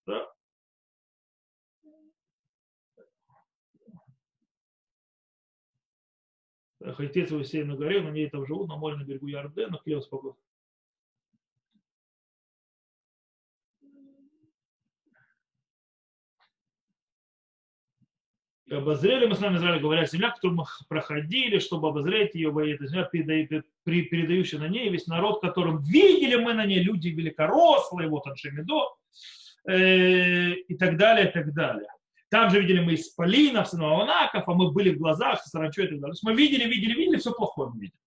да. 0.06 0.26
Хайтец 6.94 7.30
его 7.30 7.66
на 7.66 7.76
горе, 7.76 8.00
на 8.00 8.10
ней 8.10 8.30
там 8.30 8.46
живут, 8.46 8.68
на 8.68 8.76
море 8.76 8.96
на 8.96 9.04
берегу 9.04 9.26
Ярдена, 9.26 9.78
хлеб 9.78 10.02
спокойно. 10.02 10.36
И 18.66 18.74
обозрели 18.74 19.26
мы 19.26 19.36
с 19.36 19.38
вами 19.38 19.58
Израиль, 19.58 19.80
говоря, 19.80 20.06
земля, 20.06 20.30
которую 20.30 20.58
мы 20.58 20.64
проходили, 20.88 21.60
чтобы 21.60 21.88
обозреть 21.88 22.34
ее, 22.34 22.50
эта 22.74 22.86
земля, 22.88 23.04
передающая 23.04 24.58
на 24.58 24.66
ней, 24.66 24.88
весь 24.90 25.06
народ, 25.06 25.40
которым 25.40 25.82
видели 25.84 26.34
мы 26.34 26.52
на 26.52 26.66
ней, 26.66 26.80
люди 26.80 27.08
великорослые, 27.08 28.08
вот 28.08 28.26
Аншемидо, 28.26 28.88
э, 29.68 30.54
и 30.54 30.76
так 30.76 30.96
далее, 30.96 31.28
и 31.28 31.32
так 31.32 31.54
далее. 31.54 31.88
Там 32.28 32.50
же 32.50 32.60
видели 32.60 32.80
мы 32.80 32.94
исполинов, 32.94 33.68
сынов 33.68 34.00
Анаков, 34.00 34.48
а 34.48 34.54
мы 34.54 34.72
были 34.72 34.90
в 34.90 34.98
глазах, 34.98 35.40
саранчо 35.44 35.82
и 35.82 35.86
так 35.86 36.00
далее. 36.00 36.14
То 36.14 36.16
есть 36.16 36.24
мы 36.24 36.34
видели, 36.34 36.64
видели, 36.64 36.92
видели, 36.92 37.18
все 37.18 37.32
плохое 37.32 37.70
мы 37.72 37.80
видели. 37.82 38.00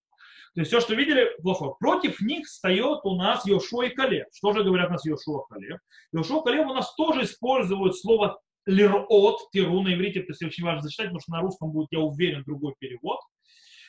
То 0.56 0.62
есть 0.62 0.72
все, 0.72 0.82
что 0.82 0.94
видели, 0.94 1.30
плохое. 1.42 1.74
Против 1.80 2.20
них 2.20 2.48
встает 2.48 3.00
у 3.04 3.16
нас 3.16 3.46
Йошуа 3.46 3.86
и 3.86 3.90
Калев. 3.90 4.28
Что 4.34 4.52
же 4.52 4.64
говорят 4.64 4.90
у 4.90 4.94
нас 4.94 5.06
Йошуа 5.06 5.46
и 5.46 5.54
Калев? 5.54 5.80
Йошуа 6.12 6.42
и 6.42 6.44
Калев 6.44 6.68
у 6.68 6.74
нас 6.74 6.94
тоже 6.96 7.24
используют 7.24 7.96
слово 7.98 8.42
лирот, 8.69 9.51
тиру 9.53 9.83
на 9.83 9.95
иврите, 9.95 10.21
то 10.23 10.31
есть 10.31 10.43
очень 10.43 10.65
важно 10.65 10.83
зачитать, 10.83 11.07
потому 11.07 11.21
что 11.21 11.33
на 11.33 11.41
русском 11.41 11.71
будет, 11.71 11.89
я 11.91 12.01
уверен, 12.01 12.45
другой 12.45 12.75
перевод. 12.79 13.19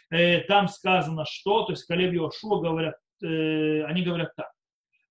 Э, 0.10 0.42
там 0.42 0.68
сказано, 0.68 1.26
что, 1.28 1.64
то 1.64 1.74
есть 1.74 1.86
Калев 1.86 2.14
Йошуа 2.14 2.62
говорят, 2.62 2.96
э, 3.24 3.84
они 3.84 4.02
говорят 4.02 4.36
так. 4.36 4.48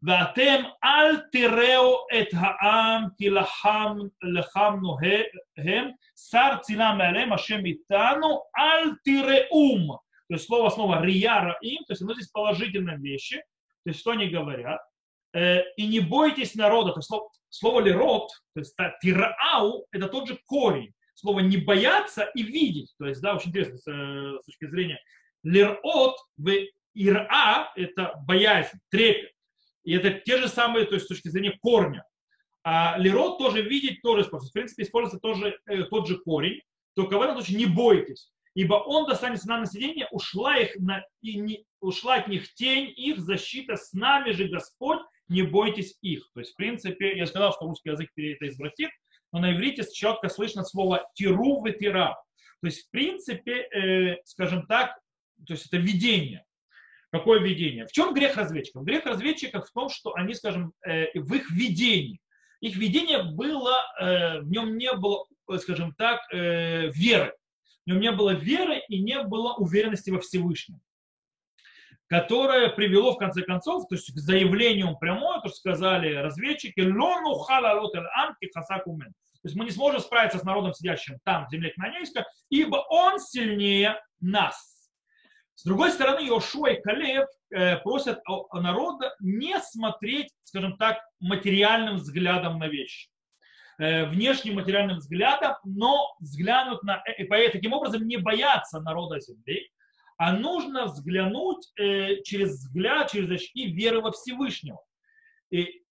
ואתם 0.06 0.62
אל 0.85 1.16
תראו 1.33 2.06
את 2.21 2.26
העם 2.33 3.04
כי 3.16 3.30
לחם, 3.30 3.99
לחמנו 4.23 4.97
הם, 5.56 5.90
שר 6.30 6.56
צילה 6.61 6.94
מעליהם, 6.94 7.33
השם 7.33 7.64
איתנו, 7.66 8.40
אל 8.59 8.90
תראום. 9.04 9.97
То 10.30 10.37
есть 10.37 10.47
слово 10.47 10.71
снова 10.71 11.02
рия 11.02 11.40
раим, 11.40 11.85
то 11.85 11.92
есть 11.92 12.02
оно 12.02 12.14
здесь 12.14 12.28
положительные 12.28 12.97
вещи. 12.99 13.37
То 13.85 13.90
есть 13.90 14.00
что 14.00 14.12
они 14.12 14.28
говорят? 14.28 14.80
Э, 15.35 15.61
и 15.76 15.87
не 15.87 16.00
бойтесь 16.00 16.54
народа. 16.54 16.92
То 16.92 16.99
есть 16.99 17.09
слово, 17.09 17.28
слово 17.50 17.82
лирот, 17.82 18.29
то 18.53 18.60
есть 18.60 18.75
тираау, 19.01 19.86
это 19.91 20.08
тот 20.08 20.27
же 20.27 20.39
корень. 20.46 20.94
Слово 21.13 21.41
не 21.41 21.58
бояться 21.58 22.32
и 22.34 22.44
видеть. 22.44 22.94
То 22.98 23.06
есть, 23.06 23.22
да, 23.22 23.36
очень 23.36 23.50
интересно 23.50 23.77
с, 23.77 23.88
э, 23.88 24.39
с 24.41 24.46
точки 24.46 24.70
зрения 24.70 25.00
лирот, 25.44 26.15
в 26.38 26.51
ира 26.94 27.72
это 27.75 28.13
боязнь, 28.25 28.77
трепет. 28.89 29.32
И 29.84 29.94
это 29.94 30.12
те 30.12 30.38
же 30.38 30.48
самые, 30.48 30.86
то 30.86 30.96
есть 30.96 31.06
с 31.06 31.10
точки 31.10 31.27
зрения 31.27 31.58
корня. 31.62 32.06
А 32.63 32.98
лирот 32.98 33.38
тоже 33.38 33.62
видеть, 33.62 34.01
тоже 34.01 34.22
используется. 34.22 34.51
В 34.51 34.53
принципе, 34.53 34.84
используется 34.84 35.20
тоже, 35.20 35.60
э, 35.65 35.84
тот 35.84 36.08
же 36.08 36.20
корень. 36.20 36.62
Только 36.96 37.18
в 37.18 37.22
этом 37.22 37.36
случае 37.36 37.58
не 37.58 37.65
бойтесь 37.65 38.32
ибо 38.60 38.74
он 38.74 39.06
достанется 39.06 39.48
нам 39.48 39.62
на 39.62 39.65
сиденье, 39.68 40.08
ушла, 40.12 40.58
их 40.58 40.75
на, 40.79 41.03
и 41.22 41.39
не, 41.39 41.65
ушла 41.79 42.15
от 42.15 42.27
них 42.27 42.53
тень 42.56 42.94
их, 42.96 43.20
защита 43.20 43.77
с 43.77 43.94
нами 43.94 44.32
же 44.32 44.50
Господь, 44.50 45.00
не 45.29 45.43
бойтесь 45.43 45.98
их. 46.01 46.27
То 46.33 46.39
есть, 46.41 46.53
в 46.53 46.55
принципе, 46.55 47.17
я 47.17 47.25
сказал, 47.27 47.53
что 47.53 47.65
русский 47.65 47.89
язык 47.89 48.09
это 48.15 48.48
извратит, 48.48 48.89
но 49.31 49.39
на 49.39 49.53
иврите 49.53 49.83
четко 49.91 50.27
слышно 50.29 50.63
слово 50.63 51.07
тиру 51.13 51.62
в 51.62 51.71
тира. 51.71 52.17
То 52.62 52.67
есть, 52.67 52.88
в 52.88 52.89
принципе, 52.89 53.62
э, 53.62 54.17
скажем 54.25 54.65
так, 54.65 54.98
то 55.45 55.53
есть 55.53 55.67
это 55.67 55.77
видение. 55.77 56.43
Какое 57.12 57.39
видение? 57.39 57.88
В 57.88 57.91
чем 57.91 58.13
грех 58.13 58.36
разведчиков? 58.36 58.83
Грех 58.83 59.05
разведчиков 59.05 59.67
в 59.67 59.71
том, 59.71 59.89
что 59.89 60.13
они, 60.15 60.33
скажем, 60.33 60.74
э, 60.86 61.19
в 61.19 61.33
их 61.33 61.50
видении. 61.51 62.19
Их 62.59 62.75
видение 62.75 63.24
было, 63.24 63.81
э, 64.00 64.39
в 64.41 64.50
нем 64.50 64.77
не 64.77 64.91
было, 64.93 65.25
скажем 65.59 65.93
так, 65.95 66.21
э, 66.33 66.89
веры. 66.91 67.33
В 67.86 67.89
нем 67.89 68.00
не 68.00 68.12
было 68.12 68.31
веры 68.31 68.81
и 68.89 69.00
не 69.01 69.24
было 69.24 69.53
уверенности 69.53 70.09
во 70.09 70.19
Всевышнем 70.19 70.81
которое 72.10 72.70
привело 72.70 73.13
в 73.13 73.18
конце 73.18 73.44
концов, 73.44 73.88
то 73.88 73.96
есть 73.96 74.12
к 74.12 74.18
заявлению 74.18 74.98
прямое, 74.98 75.39
то 75.42 75.50
сказали 75.50 76.16
разведчики, 76.16 76.82
лону 76.82 77.46
амки 77.48 78.50
хасакумен. 78.54 79.13
То 79.42 79.48
есть 79.48 79.56
мы 79.56 79.63
не 79.66 79.72
сможем 79.72 80.01
справиться 80.01 80.39
с 80.39 80.44
народом, 80.44 80.74
сидящим 80.74 81.20
там, 81.24 81.46
в 81.46 81.51
земле 81.51 81.70
Кнанейска, 81.70 82.25
ибо 82.50 82.78
он 82.89 83.20
сильнее 83.20 84.01
нас. 84.20 84.89
С 85.54 85.63
другой 85.63 85.92
стороны, 85.92 86.25
Йошуа 86.25 86.72
и 86.72 86.82
Калев 86.82 87.28
э, 87.51 87.78
просят 87.78 88.20
народа 88.54 89.16
не 89.20 89.60
смотреть, 89.60 90.30
скажем 90.44 90.78
так, 90.78 91.00
материальным 91.20 91.98
взглядом 91.98 92.58
на 92.60 92.68
вещи 92.68 93.10
э, 93.78 94.06
внешним 94.06 94.56
материальным 94.56 94.98
взглядом, 94.98 95.56
но 95.63 96.16
взглянуть 96.20 96.82
на, 96.84 97.04
и 97.18 97.51
таким 97.51 97.74
образом 97.74 98.08
не 98.08 98.18
бояться 98.18 98.80
народа 98.82 99.20
земли, 99.20 99.70
а 100.19 100.33
нужно 100.33 100.85
взглянуть 100.88 101.71
э, 101.79 102.21
через 102.23 102.55
взгляд, 102.55 103.09
через 103.09 103.31
очки 103.31 103.71
веры 103.71 104.01
во 104.01 104.11
Всевышнего. 104.11 104.83
И 105.49 105.81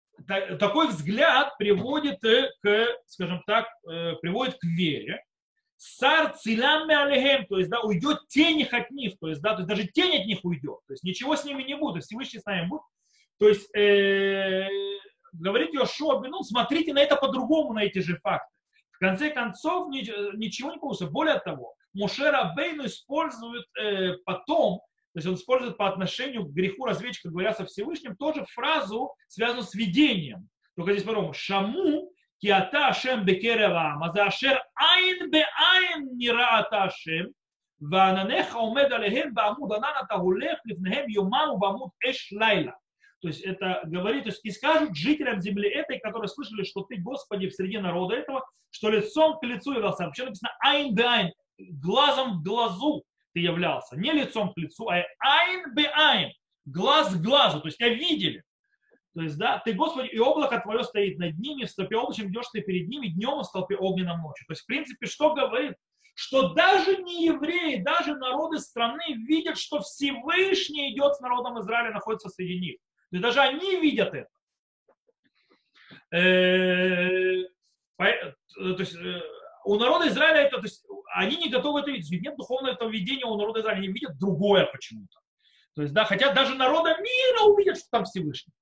такой 0.60 0.88
взгляд 0.88 1.56
приводит 1.56 2.22
э, 2.24 2.50
к, 2.60 2.88
скажем 3.06 3.42
так, 3.46 3.66
э, 3.90 4.16
приводит 4.20 4.58
к 4.58 4.64
вере. 4.64 5.24
Сар 5.78 6.36
цилями 6.36 6.94
алехем, 6.94 7.46
то 7.46 7.56
есть, 7.56 7.70
да, 7.70 7.80
уйдет 7.80 8.28
тень 8.28 8.60
их 8.60 8.74
от 8.74 8.90
них, 8.90 9.14
то 9.18 9.28
есть, 9.28 9.40
да, 9.40 9.54
то 9.54 9.60
есть 9.60 9.68
даже 9.68 9.86
тень 9.86 10.20
от 10.20 10.26
них 10.26 10.40
уйдет, 10.44 10.80
то 10.86 10.92
есть 10.92 11.04
ничего 11.04 11.34
с 11.34 11.44
ними 11.44 11.62
не 11.62 11.76
будет, 11.76 12.04
Всевышний 12.04 12.40
с 12.40 12.44
нами 12.44 12.68
будет. 12.68 12.82
То 13.38 13.48
есть, 13.48 13.74
э, 13.74 14.68
говорит 15.32 15.72
Йошуа, 15.72 16.20
ну, 16.20 16.42
смотрите 16.42 16.92
на 16.92 16.98
это 16.98 17.16
по-другому, 17.16 17.72
на 17.72 17.84
эти 17.84 18.00
же 18.00 18.18
факты. 18.18 18.54
В 18.90 18.98
конце 18.98 19.30
концов, 19.30 19.88
ничего 19.88 20.72
не 20.72 20.78
получится. 20.78 21.06
Более 21.06 21.38
того, 21.38 21.77
Мушера 21.93 22.53
Бейну 22.55 22.85
использует 22.85 23.65
э, 23.79 24.17
потом, 24.25 24.79
то 25.13 25.17
есть 25.17 25.27
он 25.27 25.35
использует 25.35 25.77
по 25.77 25.87
отношению 25.87 26.45
к 26.45 26.53
греху 26.53 26.85
разведчика, 26.85 27.29
говоря 27.29 27.53
со 27.53 27.65
Всевышним, 27.65 28.15
тоже 28.15 28.45
фразу, 28.53 29.13
связанную 29.27 29.63
с 29.63 29.75
видением. 29.75 30.49
Только 30.75 30.93
здесь 30.93 31.03
по-другому. 31.03 31.33
Шаму 31.33 32.09
киата 32.39 32.87
ашем 32.87 33.23
бекеревам, 33.23 34.03
азашер 34.03 34.61
айн 34.75 35.29
бе 35.29 35.45
айн 35.55 36.17
нира 36.17 36.67
ашем. 36.71 37.31
וענניך 37.91 38.55
עומד 38.55 38.93
עליהם 38.93 39.33
בעמוד 39.33 39.73
ענן 39.73 39.91
אתה 40.05 40.13
הולך 40.15 40.57
לפניהם 40.65 41.09
יומם 41.09 41.47
ובעמוד 41.53 41.89
אש 42.09 42.33
לילה. 42.33 42.71
То 43.21 43.29
есть 43.29 43.41
это 43.41 43.79
говорит, 43.85 44.23
то 44.25 44.29
есть 44.31 44.41
и 44.43 44.51
скажут 44.51 44.95
жителям 44.95 45.39
земли 45.39 45.69
этой, 45.69 45.97
которые 45.99 46.27
слышали, 46.27 46.63
что 46.63 46.81
ты, 46.83 46.97
Господи, 46.97 47.47
в 47.47 47.53
среди 47.53 47.77
народа 47.77 48.15
этого, 48.15 48.45
что 48.69 48.89
лицом 48.89 49.39
к 49.39 49.43
лицу 49.43 49.71
являлся. 49.71 50.03
Вообще 50.03 50.25
написано 50.25 50.51
айн 50.59 50.93
бе 50.93 51.03
айн, 51.05 51.31
глазом 51.58 52.40
к 52.40 52.44
глазу 52.44 53.04
ты 53.34 53.40
являлся. 53.40 53.96
Не 53.96 54.12
лицом 54.12 54.52
к 54.52 54.58
лицу, 54.58 54.88
а 54.88 55.02
айн 55.20 55.74
бе 55.74 55.90
айн, 55.94 56.32
глаз 56.64 57.14
к 57.14 57.20
глазу. 57.20 57.60
То 57.60 57.68
есть 57.68 57.78
тебя 57.78 57.90
видели. 57.90 58.42
То 59.14 59.22
есть, 59.22 59.36
да, 59.36 59.58
ты, 59.64 59.72
Господи, 59.72 60.08
и 60.08 60.18
облако 60.18 60.60
твое 60.60 60.84
стоит 60.84 61.18
над 61.18 61.38
ними, 61.38 61.64
в 61.64 61.70
столпе 61.70 61.96
облачном 61.96 62.30
идешь 62.30 62.46
ты 62.52 62.60
перед 62.60 62.88
ними, 62.88 63.08
днем 63.08 63.38
в 63.38 63.44
столпе 63.44 63.76
огненном 63.76 64.20
ночью. 64.22 64.46
То 64.46 64.52
есть, 64.52 64.62
в 64.62 64.66
принципе, 64.66 65.06
что 65.06 65.34
говорит? 65.34 65.74
Что 66.14 66.52
даже 66.52 66.96
не 67.02 67.26
евреи, 67.26 67.82
даже 67.82 68.14
народы 68.16 68.58
страны 68.58 69.14
видят, 69.26 69.58
что 69.58 69.80
Всевышний 69.80 70.92
идет 70.92 71.14
с 71.14 71.20
народом 71.20 71.60
Израиля, 71.60 71.92
находится 71.92 72.28
среди 72.28 72.58
них. 72.58 72.76
То 73.10 73.16
есть 73.16 73.22
даже 73.22 73.40
они 73.40 73.80
видят 73.80 74.14
это. 74.14 74.28
Э, 76.10 77.44
то 77.96 78.76
есть 78.78 78.94
э, 78.94 79.20
у 79.68 79.78
народа 79.78 80.08
Израиля 80.08 80.46
это, 80.46 80.56
то 80.56 80.62
есть 80.62 80.82
они 81.14 81.36
не 81.36 81.50
готовы 81.50 81.80
это 81.80 81.90
видеть. 81.90 82.22
Нет 82.22 82.36
духовного 82.36 82.72
этого 82.72 82.88
видения 82.88 83.26
у 83.26 83.36
народа 83.36 83.60
Израиля, 83.60 83.78
они 83.78 83.88
видят 83.88 84.18
другое 84.18 84.64
почему-то. 84.64 85.18
То 85.74 85.82
есть, 85.82 85.92
да, 85.92 86.06
хотя 86.06 86.32
даже 86.32 86.54
народа 86.54 86.96
мира 86.96 87.42
увидят, 87.42 87.76
что 87.76 87.86
там 87.90 88.04
Всевышний. 88.04 88.54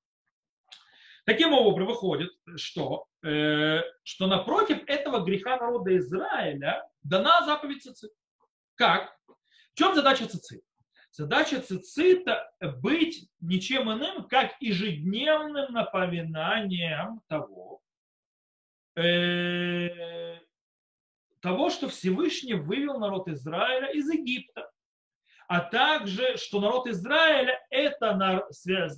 Таким 1.25 1.53
образом, 1.53 1.87
выходит, 1.87 2.31
что, 2.57 3.07
э, 3.23 3.83
что 4.03 4.27
напротив 4.27 4.83
этого 4.89 5.25
греха 5.25 5.57
народа 5.59 5.97
Израиля 5.97 6.85
дана 7.05 7.45
заповедь 7.47 7.85
цицит. 7.85 8.11
Как? 8.75 9.17
В 9.29 9.79
чем 9.79 9.95
задача 9.95 10.27
цицит? 10.27 10.63
Задача 11.13 11.61
цицита 11.61 12.51
быть 12.83 13.29
ничем 13.41 13.93
иным, 13.93 14.27
как 14.27 14.61
ежедневным 14.61 15.73
напоминанием 15.73 17.21
того, 17.29 17.81
э, 18.97 20.41
того, 21.47 21.71
что 21.71 21.89
Всевышний 21.89 22.55
вывел 22.55 22.99
народ 22.99 23.29
Израиля 23.29 23.93
из 23.93 24.11
Египта, 24.11 24.69
а 25.47 25.61
также, 25.61 26.37
что 26.39 26.61
народ 26.61 26.89
Израиля– 26.89 27.65
это 27.71 28.49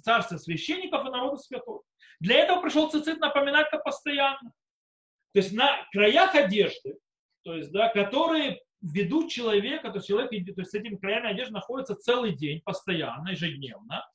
царство 0.03 0.39
священников 0.39 1.07
и 1.07 1.11
народа 1.11 1.37
святой. 1.37 1.81
Для 2.21 2.37
этого 2.37 2.63
пришел 2.63 2.91
цицит 2.91 3.21
напоминать 3.21 3.67
это 3.71 3.77
постоянно. 3.77 4.51
То 5.35 5.41
есть 5.41 5.53
на 5.53 5.87
краях 5.93 6.35
одежды, 6.35 6.97
то 7.45 7.55
есть, 7.55 7.71
да, 7.71 7.91
которые 7.91 8.63
ведут 8.81 9.31
человека, 9.31 9.91
то 9.91 9.97
есть 9.97 10.09
человек 10.09 10.31
то 10.31 10.63
есть 10.63 10.71
с 10.71 10.75
этими 10.75 10.97
краями 10.97 11.29
одежды 11.29 11.53
находится 11.53 11.97
целый 11.97 12.35
день, 12.35 12.63
постоянно, 12.65 13.29
ежедневно, 13.29 14.11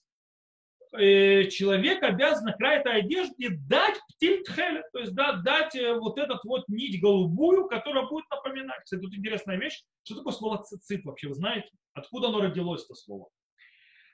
э, 0.94 1.50
человек 1.50 2.04
обязан 2.04 2.54
край 2.54 2.80
этой 2.80 3.00
одежды 3.00 3.50
дать 3.68 4.00
птильтхель, 4.10 4.84
то 4.92 5.00
есть 5.00 5.14
да, 5.14 5.34
дать 5.34 5.76
э, 5.76 5.94
вот 5.94 6.18
этот 6.18 6.44
вот 6.44 6.68
нить 6.68 7.02
голубую, 7.02 7.68
которая 7.68 8.08
будет 8.08 8.30
напоминать. 8.30 8.84
Кстати, 8.84 9.02
тут 9.02 9.14
интересная 9.16 9.58
вещь. 9.58 9.82
Что 10.04 10.16
такое 10.16 10.34
слово 10.34 10.64
цицит 10.64 11.04
вообще, 11.06 11.28
вы 11.28 11.36
знаете? 11.36 11.70
Откуда 11.94 12.28
оно 12.28 12.42
родилось, 12.42 12.86
это 12.86 12.96
слово? 12.96 13.30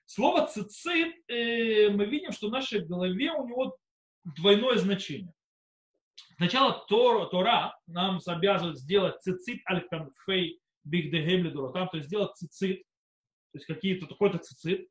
Слово 0.06 0.48
цицит, 0.48 1.14
э, 1.28 1.90
мы 1.90 2.06
видим, 2.06 2.32
что 2.32 2.48
в 2.48 2.52
нашей 2.52 2.86
голове 2.86 3.32
у 3.32 3.48
него 3.48 3.78
двойное 4.24 4.78
значение. 4.78 5.34
Сначала 6.38 6.86
Тора, 6.88 7.26
Тора 7.26 7.78
нам 7.88 8.20
обязывает 8.26 8.78
сделать 8.78 9.22
цицит 9.22 9.60
аль-канфей 9.70 10.60
там, 11.74 11.90
то 11.90 11.98
есть 11.98 12.08
сделать 12.08 12.36
цицит, 12.36 12.84
то 13.52 13.58
есть 13.58 13.66
какие-то 13.66 14.08
какой-то 14.08 14.38
цицит, 14.40 14.88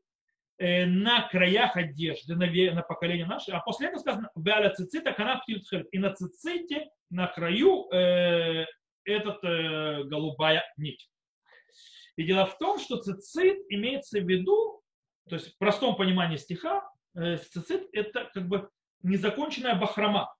на 0.58 1.28
краях 1.28 1.76
одежды, 1.76 2.34
на, 2.34 2.46
на 2.46 2.82
поколение 2.82 3.26
наше, 3.26 3.52
а 3.52 3.60
после 3.60 3.88
этого 3.88 4.00
сказано 4.00 4.30
«Беаля 4.34 4.70
цицита 4.70 5.12
канап 5.12 5.42
и 5.46 5.98
на 5.98 6.12
циците, 6.12 6.88
на 7.10 7.28
краю 7.28 7.88
э, 7.92 8.66
этот 9.04 9.42
э, 9.44 10.04
голубая 10.04 10.64
нить. 10.76 11.08
И 12.16 12.24
дело 12.24 12.46
в 12.46 12.58
том, 12.58 12.78
что 12.78 12.96
цицит 12.96 13.58
имеется 13.68 14.20
в 14.20 14.28
виду, 14.28 14.82
то 15.28 15.36
есть 15.36 15.54
в 15.54 15.58
простом 15.58 15.96
понимании 15.96 16.36
стиха, 16.36 16.82
э, 17.14 17.36
цицит 17.36 17.88
это 17.92 18.28
как 18.34 18.48
бы 18.48 18.68
незаконченная 19.02 19.76
бахрома 19.76 20.34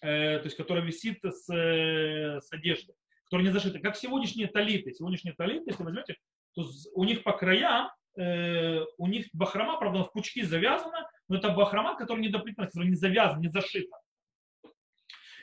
э, 0.00 0.38
то 0.38 0.44
есть 0.44 0.56
которая 0.56 0.84
висит 0.84 1.22
с, 1.22 1.52
э, 1.52 2.40
с 2.40 2.52
одежды, 2.52 2.94
которая 3.24 3.46
не 3.46 3.52
зашита. 3.52 3.78
Как 3.80 3.96
сегодняшние 3.96 4.48
талиты. 4.48 4.92
Сегодняшние 4.92 5.34
талиты, 5.34 5.70
если 5.70 5.82
возьмете, 5.82 6.16
то 6.54 6.64
у 6.94 7.04
них 7.04 7.22
по 7.22 7.32
краям, 7.32 7.90
э, 8.18 8.84
у 8.96 9.06
них 9.06 9.26
бахрома, 9.32 9.78
правда, 9.78 10.04
в 10.04 10.12
пучки 10.12 10.42
завязана, 10.42 11.08
но 11.28 11.36
это 11.36 11.50
бахрома, 11.50 11.96
которая 11.96 12.22
не 12.22 12.28
доплетена, 12.28 12.66
которая 12.66 12.88
не 12.88 12.96
завязана, 12.96 13.40
не 13.40 13.48
зашита. 13.48 13.96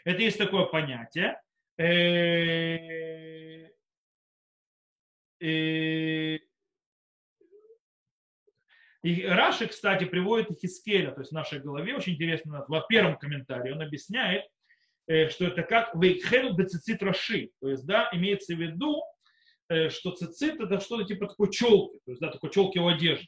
Это 0.04 0.22
есть 0.22 0.38
такое 0.38 0.66
понятие. 0.66 1.42
Э, 1.78 1.86
э, 5.42 6.40
и 9.04 9.24
Раши, 9.28 9.68
кстати, 9.68 10.06
приводит 10.06 10.60
Хискеля, 10.60 11.12
то 11.12 11.22
есть 11.22 11.32
в 11.32 11.36
нашей 11.36 11.60
голове, 11.60 11.96
очень 11.96 12.14
интересно, 12.14 12.66
в 12.68 12.86
первом 12.88 13.18
комментарии 13.18 13.72
он 13.72 13.82
объясняет, 13.82 14.46
э, 15.08 15.30
что 15.30 15.46
это 15.46 15.62
как 15.64 15.94
вейхену 15.96 16.56
цицит 16.66 17.04
Раши, 17.04 17.52
то 17.62 17.70
есть, 17.70 17.86
да, 17.86 18.10
имеется 18.14 18.56
в 18.56 18.60
виду, 18.60 19.04
что 19.89 20.12
цицит 20.12 20.60
это 20.60 20.80
что-то 20.80 21.06
типа 21.06 21.28
такой 21.28 21.51
челки, 21.51 21.99
то 22.06 22.12
есть, 22.12 22.21
да, 22.21 22.32
такой 22.32 22.51
челки 22.51 22.78
у 22.78 22.88
одежды. 22.88 23.28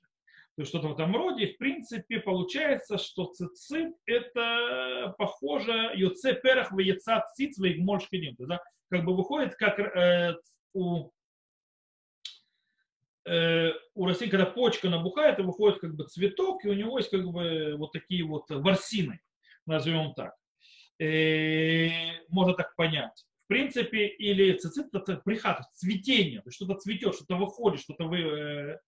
То 0.55 0.61
есть 0.61 0.69
что-то 0.69 0.87
в 0.87 0.93
этом 0.93 1.15
роде. 1.15 1.45
И 1.45 1.53
в 1.53 1.57
принципе 1.57 2.19
получается, 2.19 2.97
что 2.97 3.25
цицит 3.25 3.93
это 4.05 5.13
похоже 5.17 5.91
йоце 5.95 6.33
перах 6.33 6.71
в 6.71 6.79
яйца 6.79 7.23
циц 7.35 7.57
в 7.59 7.67
игмольшкиним. 7.67 8.35
Да? 8.39 8.59
Как 8.89 9.05
бы 9.05 9.15
выходит 9.15 9.55
как 9.55 9.79
э, 9.79 10.35
у 10.73 11.11
Э, 13.27 13.73
у 13.93 14.05
растения, 14.05 14.31
когда 14.31 14.45
почка 14.45 14.89
набухает, 14.89 15.37
и 15.39 15.41
выходит 15.41 15.79
как 15.79 15.95
бы 15.95 16.05
цветок, 16.05 16.63
и 16.63 16.69
у 16.69 16.73
него 16.73 16.97
есть 16.97 17.09
как 17.09 17.25
бы 17.25 17.75
вот 17.77 17.91
такие 17.91 18.23
вот 18.23 18.49
ворсины, 18.49 19.19
назовем 19.65 20.13
так. 20.13 20.33
Э, 20.99 21.89
можно 22.29 22.53
так 22.53 22.73
понять. 22.77 23.25
В 23.47 23.49
принципе, 23.49 24.07
или 24.07 24.57
цицит 24.57 24.93
это 24.93 25.21
прихат, 25.23 25.61
цветение, 25.73 26.41
то 26.41 26.49
есть 26.49 26.57
что-то 26.57 26.75
цветет, 26.75 27.15
что-то 27.15 27.35
выходит, 27.35 27.79
что-то 27.79 28.03
вы... 28.03 28.19
Э, 28.19 28.79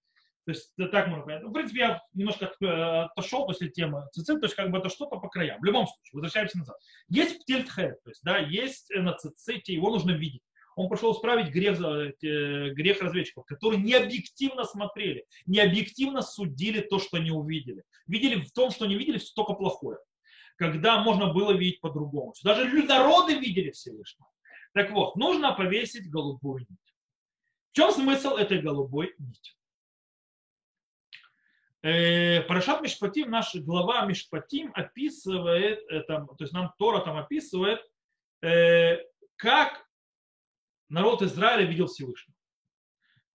то 0.46 0.52
есть 0.52 0.74
так 0.92 1.08
можно 1.08 1.24
понять. 1.26 1.44
Ну, 1.44 1.50
в 1.50 1.54
принципе, 1.54 1.80
я 1.80 2.02
немножко 2.14 2.52
отошел 3.06 3.46
после 3.46 3.70
темы 3.70 4.04
цицит, 4.12 4.40
то 4.40 4.46
есть 4.46 4.56
как 4.56 4.72
бы 4.72 4.80
это 4.80 4.90
что-то 4.90 5.18
по 5.18 5.30
краям. 5.30 5.62
В 5.62 5.64
любом 5.64 5.86
случае, 5.88 6.12
возвращаемся 6.14 6.58
назад. 6.58 6.76
Есть 7.08 7.40
птельтхед, 7.40 8.04
то 8.04 8.10
есть 8.10 8.22
да, 8.24 8.38
есть 8.40 8.90
на 8.94 9.14
циците, 9.14 9.74
его 9.74 9.92
нужно 9.92 10.12
видеть 10.12 10.42
он 10.80 10.88
пошел 10.88 11.14
исправить 11.14 11.52
грех, 11.52 11.80
э, 11.82 12.70
грех 12.72 13.02
разведчиков, 13.02 13.46
которые 13.46 13.82
не 13.82 13.94
объективно 13.94 14.64
смотрели, 14.64 15.26
не 15.46 15.60
объективно 15.60 16.22
судили 16.22 16.80
то, 16.80 17.00
что 17.00 17.18
не 17.18 17.32
увидели. 17.32 17.84
Видели 18.08 18.42
в 18.42 18.52
том, 18.54 18.72
что 18.72 18.86
не 18.86 18.96
видели, 18.96 19.18
все 19.18 19.34
только 19.36 19.54
плохое. 19.54 19.98
Когда 20.56 21.02
можно 21.02 21.34
было 21.34 21.52
видеть 21.52 21.82
по-другому. 21.82 22.34
Даже 22.44 22.66
народы 22.84 23.38
видели 23.38 23.72
Всевышнего. 23.72 24.30
Так 24.74 24.92
вот, 24.92 25.16
нужно 25.16 25.54
повесить 25.54 26.10
голубую 26.10 26.66
нить. 26.70 26.96
В 27.72 27.76
чем 27.76 27.92
смысл 27.92 28.36
этой 28.36 28.62
голубой 28.62 29.16
нити? 29.18 29.54
Э, 31.82 32.42
Парашат 32.42 32.82
Мишпатим, 32.82 33.32
наш 33.32 33.56
глава 33.56 34.06
Мишпатим 34.06 34.72
описывает, 34.76 35.80
это, 35.88 36.26
то 36.26 36.44
есть 36.44 36.54
нам 36.54 36.74
Тора 36.78 37.00
там 37.00 37.18
описывает, 37.18 37.80
э, 38.42 38.98
как 39.38 39.88
народ 40.90 41.22
Израиля 41.22 41.66
видел 41.66 41.88
Всевышнего. 41.88 42.36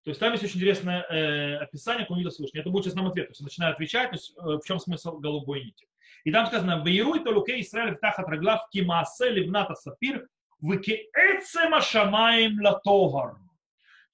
То 0.03 0.11
есть 0.11 0.21
там 0.21 0.33
есть 0.33 0.45
очень 0.45 0.57
интересное 0.57 1.03
э, 1.05 1.57
описание, 1.57 2.05
как 2.05 2.11
он 2.11 2.19
видел 2.19 2.31
Всевышнего. 2.31 2.61
Это 2.61 2.71
будет 2.71 2.85
сейчас 2.85 2.95
нам 2.95 3.07
ответ. 3.07 3.29
То 3.29 3.31
есть 3.31 3.41
я 3.41 3.45
начинаю 3.45 3.73
отвечать, 3.73 4.11
то 4.11 4.17
есть, 4.17 4.37
э, 4.37 4.43
в 4.43 4.61
чем 4.67 4.79
смысл 4.79 5.19
голубой 5.19 5.65
нити. 5.65 5.89
И 6.25 6.33
там 6.33 6.47
сказано, 6.47 6.83
«Вейруй 6.85 7.25
толуке 7.25 7.59
Израиль 7.61 7.97
тахат 7.97 8.29
раглав 8.29 8.69
кимаасе 8.71 9.31
ливната 9.31 9.75
сапир 9.75 10.29
выкеэцема 10.61 11.81
шамаем 11.81 12.61
латогар». 12.61 13.37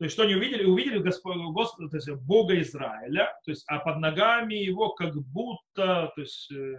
То 0.00 0.04
есть 0.04 0.14
что 0.14 0.22
они 0.22 0.34
увидели? 0.34 0.64
Увидели 0.64 0.98
Господь, 0.98 1.36
Господь, 1.52 1.90
то 1.90 1.98
есть 1.98 2.10
Бога 2.22 2.58
Израиля, 2.62 3.38
то 3.44 3.50
есть, 3.50 3.64
а 3.68 3.80
под 3.80 3.98
ногами 3.98 4.54
его 4.54 4.94
как 4.94 5.14
будто, 5.14 6.10
то 6.14 6.20
есть, 6.22 6.50
э, 6.50 6.74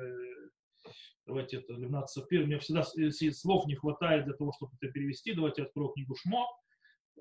давайте 1.27 1.57
это, 1.57 1.73
Левнат 1.73 2.09
Сапир, 2.09 2.47
мне 2.47 2.57
всегда 2.57 2.83
слов 3.31 3.67
не 3.67 3.75
хватает 3.75 4.25
для 4.25 4.33
того, 4.33 4.53
чтобы 4.53 4.71
это 4.81 4.91
перевести. 4.91 5.33
Давайте 5.33 5.61
открою 5.61 5.89
книгу 5.89 6.15
Шмо, 6.15 6.47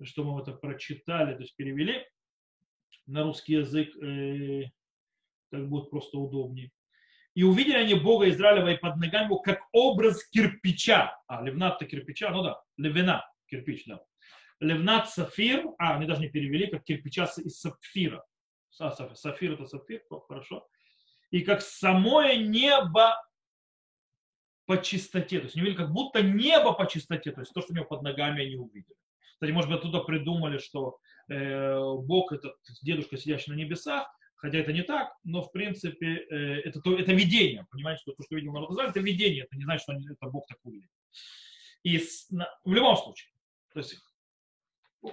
что 0.03 0.25
мы 0.25 0.41
это 0.41 0.53
прочитали, 0.53 1.35
то 1.35 1.43
есть 1.43 1.55
перевели 1.57 2.03
на 3.07 3.25
русский 3.25 3.57
язык, 3.57 3.95
э, 4.03 4.71
так 5.51 5.69
будет 5.69 5.91
просто 5.91 6.17
удобнее. 6.17 6.71
И 7.35 7.45
увидели 7.45 7.77
они 7.77 7.95
Бога 7.95 8.29
Израилева 8.29 8.69
и 8.69 8.77
под 8.77 8.97
ногами 8.97 9.27
его, 9.27 9.39
как 9.39 9.61
образ 9.73 10.25
кирпича. 10.31 11.17
А, 11.27 11.43
левнат-то 11.43 11.87
кирпича, 11.87 12.31
ну 12.31 12.43
да, 12.43 12.61
левина, 12.77 13.25
кирпич, 13.47 13.85
да. 13.87 14.03
Левнат 14.59 15.09
Сафир, 15.09 15.65
а, 15.79 15.97
они 15.97 16.07
даже 16.07 16.21
не 16.21 16.29
перевели, 16.29 16.67
как 16.67 16.85
кирпича 16.85 17.25
из 17.39 17.61
сапфира. 17.61 18.25
Сафир 18.69 19.53
это 19.53 19.67
сапфир, 19.67 20.03
хорошо. 20.29 20.67
И 21.31 21.43
как 21.43 21.63
самое 21.63 22.37
небо 22.47 23.15
по 24.67 24.81
чистоте. 24.81 25.39
То 25.39 25.45
есть 25.45 25.57
они 25.57 25.65
видели 25.65 25.79
как 25.79 25.93
будто 25.93 26.23
небо 26.23 26.73
по 26.73 26.87
чистоте, 26.87 27.33
то 27.33 27.41
есть 27.41 27.53
то, 27.53 27.61
что 27.61 27.73
у 27.73 27.77
него 27.77 27.87
под 27.87 28.03
ногами 28.03 28.45
они 28.45 28.57
увидели. 28.57 28.95
Кстати, 29.33 29.51
может 29.51 29.71
быть, 29.71 29.79
оттуда 29.79 30.01
придумали, 30.01 30.59
что 30.59 30.99
э, 31.29 31.77
Бог 31.77 32.33
этот 32.33 32.57
дедушка, 32.83 33.17
сидящий 33.17 33.53
на 33.53 33.57
небесах, 33.57 34.07
хотя 34.41 34.59
это 34.59 34.73
не 34.73 34.83
так, 34.83 35.13
но 35.25 35.43
в 35.43 35.53
принципе 35.53 36.17
э, 36.17 36.61
это, 36.61 36.81
то, 36.81 36.99
это 36.99 37.13
видение. 37.13 37.67
Понимаете, 37.71 38.03
что 38.03 38.13
то, 38.13 38.23
что 38.23 38.37
видел 38.37 38.53
народ 38.53 38.71
Израиля, 38.71 38.91
это 38.91 39.01
видение, 39.01 39.45
это 39.45 39.57
не 39.57 39.65
значит, 39.65 39.83
что 39.83 39.93
это 39.93 40.27
Бог 40.27 40.47
так 40.47 40.59
увидел. 40.65 40.89
И 41.83 41.99
с, 41.99 42.29
на, 42.31 42.49
в 42.65 42.73
любом 42.73 42.97
случае, 42.97 43.33
то 43.73 43.81
есть 43.81 43.97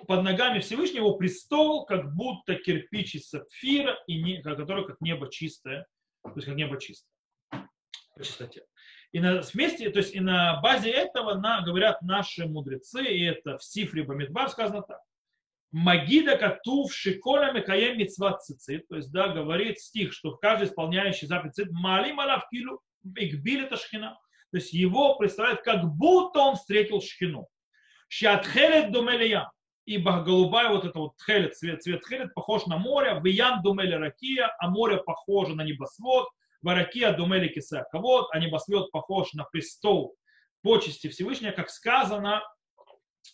под 0.07 0.23
ногами 0.23 0.59
Всевышнего 0.59 1.13
престол, 1.13 1.85
как 1.85 2.13
будто 2.13 2.55
кирпич 2.55 3.15
из 3.15 3.29
сапфира, 3.29 3.97
и 4.07 4.21
не, 4.21 4.41
который 4.41 4.85
как 4.85 4.99
небо 5.01 5.29
чистое, 5.31 5.87
то 6.23 6.33
есть 6.35 6.47
как 6.47 6.55
небо 6.55 6.79
чистое 6.79 7.11
по 8.17 8.23
чистоте. 8.23 8.65
И 9.11 9.19
на, 9.19 9.41
вместе, 9.41 9.89
то 9.89 9.99
есть 9.99 10.13
и 10.13 10.19
на 10.19 10.59
базе 10.61 10.89
этого 10.89 11.35
на, 11.35 11.61
говорят 11.61 12.01
наши 12.01 12.45
мудрецы, 12.45 13.03
и 13.05 13.23
это 13.23 13.57
в 13.57 13.63
Сифре 13.63 14.03
Бамидбар 14.03 14.49
сказано 14.49 14.81
так. 14.81 14.99
Магида 15.77 16.37
катув 16.37 16.91
шиколя 16.91 17.51
мекаем 17.51 17.99
митцват 17.99 18.41
цицит, 18.41 18.87
то 18.87 18.95
есть, 18.95 19.11
да, 19.11 19.27
говорит 19.27 19.79
стих, 19.79 20.11
что 20.11 20.35
каждый 20.35 20.67
исполняющий 20.67 21.27
заповедь 21.27 21.53
цицит, 21.53 21.71
мали 21.71 22.11
малав 22.13 22.49
килу 22.49 22.81
игбили 23.03 23.65
это 23.65 23.77
шхина. 23.77 24.17
То 24.51 24.57
есть 24.57 24.73
его 24.73 25.15
представляет, 25.17 25.61
как 25.61 25.85
будто 25.85 26.39
он 26.39 26.55
встретил 26.55 26.99
шхину. 26.99 27.47
Шиатхелет 28.07 28.91
думелия, 28.91 29.51
ибо 29.85 30.23
голубая 30.23 30.69
вот 30.69 30.83
это 30.83 30.97
вот 30.97 31.15
тхелет, 31.17 31.55
цвет, 31.55 31.83
цвет 31.83 32.01
тхелет 32.01 32.33
похож 32.33 32.65
на 32.65 32.77
море, 32.77 33.21
виян 33.23 33.61
думели 33.61 33.93
ракия, 33.93 34.55
а 34.57 34.69
море 34.69 34.97
похоже 34.97 35.53
на 35.53 35.61
небосвод, 35.61 36.27
варакия 36.63 37.13
думели 37.13 37.49
киса 37.49 37.85
кавод, 37.91 38.29
а 38.31 38.39
небосвод 38.39 38.89
похож 38.89 39.33
на 39.33 39.43
престол 39.43 40.15
почести 40.63 41.07
Всевышнего, 41.09 41.51
как 41.51 41.69
сказано, 41.69 42.41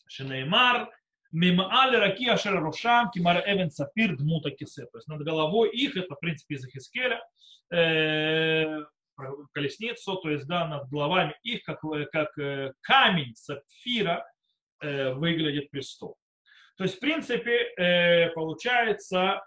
Шинеймар, 0.07 0.89
Мимаали 1.33 1.95
раки 1.95 2.29
ашер 2.29 2.61
рушам, 2.61 3.09
кимар 3.09 3.43
эвен 3.47 3.71
сапир 3.71 4.15
дмута 4.15 4.51
кисе. 4.51 4.85
То 4.85 4.99
есть 4.99 5.07
над 5.07 5.23
головой 5.23 5.71
их, 5.71 5.97
это 5.97 6.13
в 6.13 6.19
принципе 6.19 6.55
из 6.55 6.65
Ихискеля, 6.65 7.23
э, 7.71 8.83
колесницу, 9.51 10.17
то 10.17 10.29
есть 10.29 10.45
да, 10.45 10.67
над 10.67 10.87
головами 10.89 11.35
их, 11.41 11.63
как, 11.63 11.81
как 12.11 12.37
э, 12.37 12.73
камень 12.81 13.33
сапфира 13.35 14.23
э, 14.79 15.13
выглядит 15.13 15.71
престол. 15.71 16.17
То 16.77 16.83
есть, 16.83 16.97
в 16.97 16.99
принципе, 16.99 18.31
получается, 18.33 19.43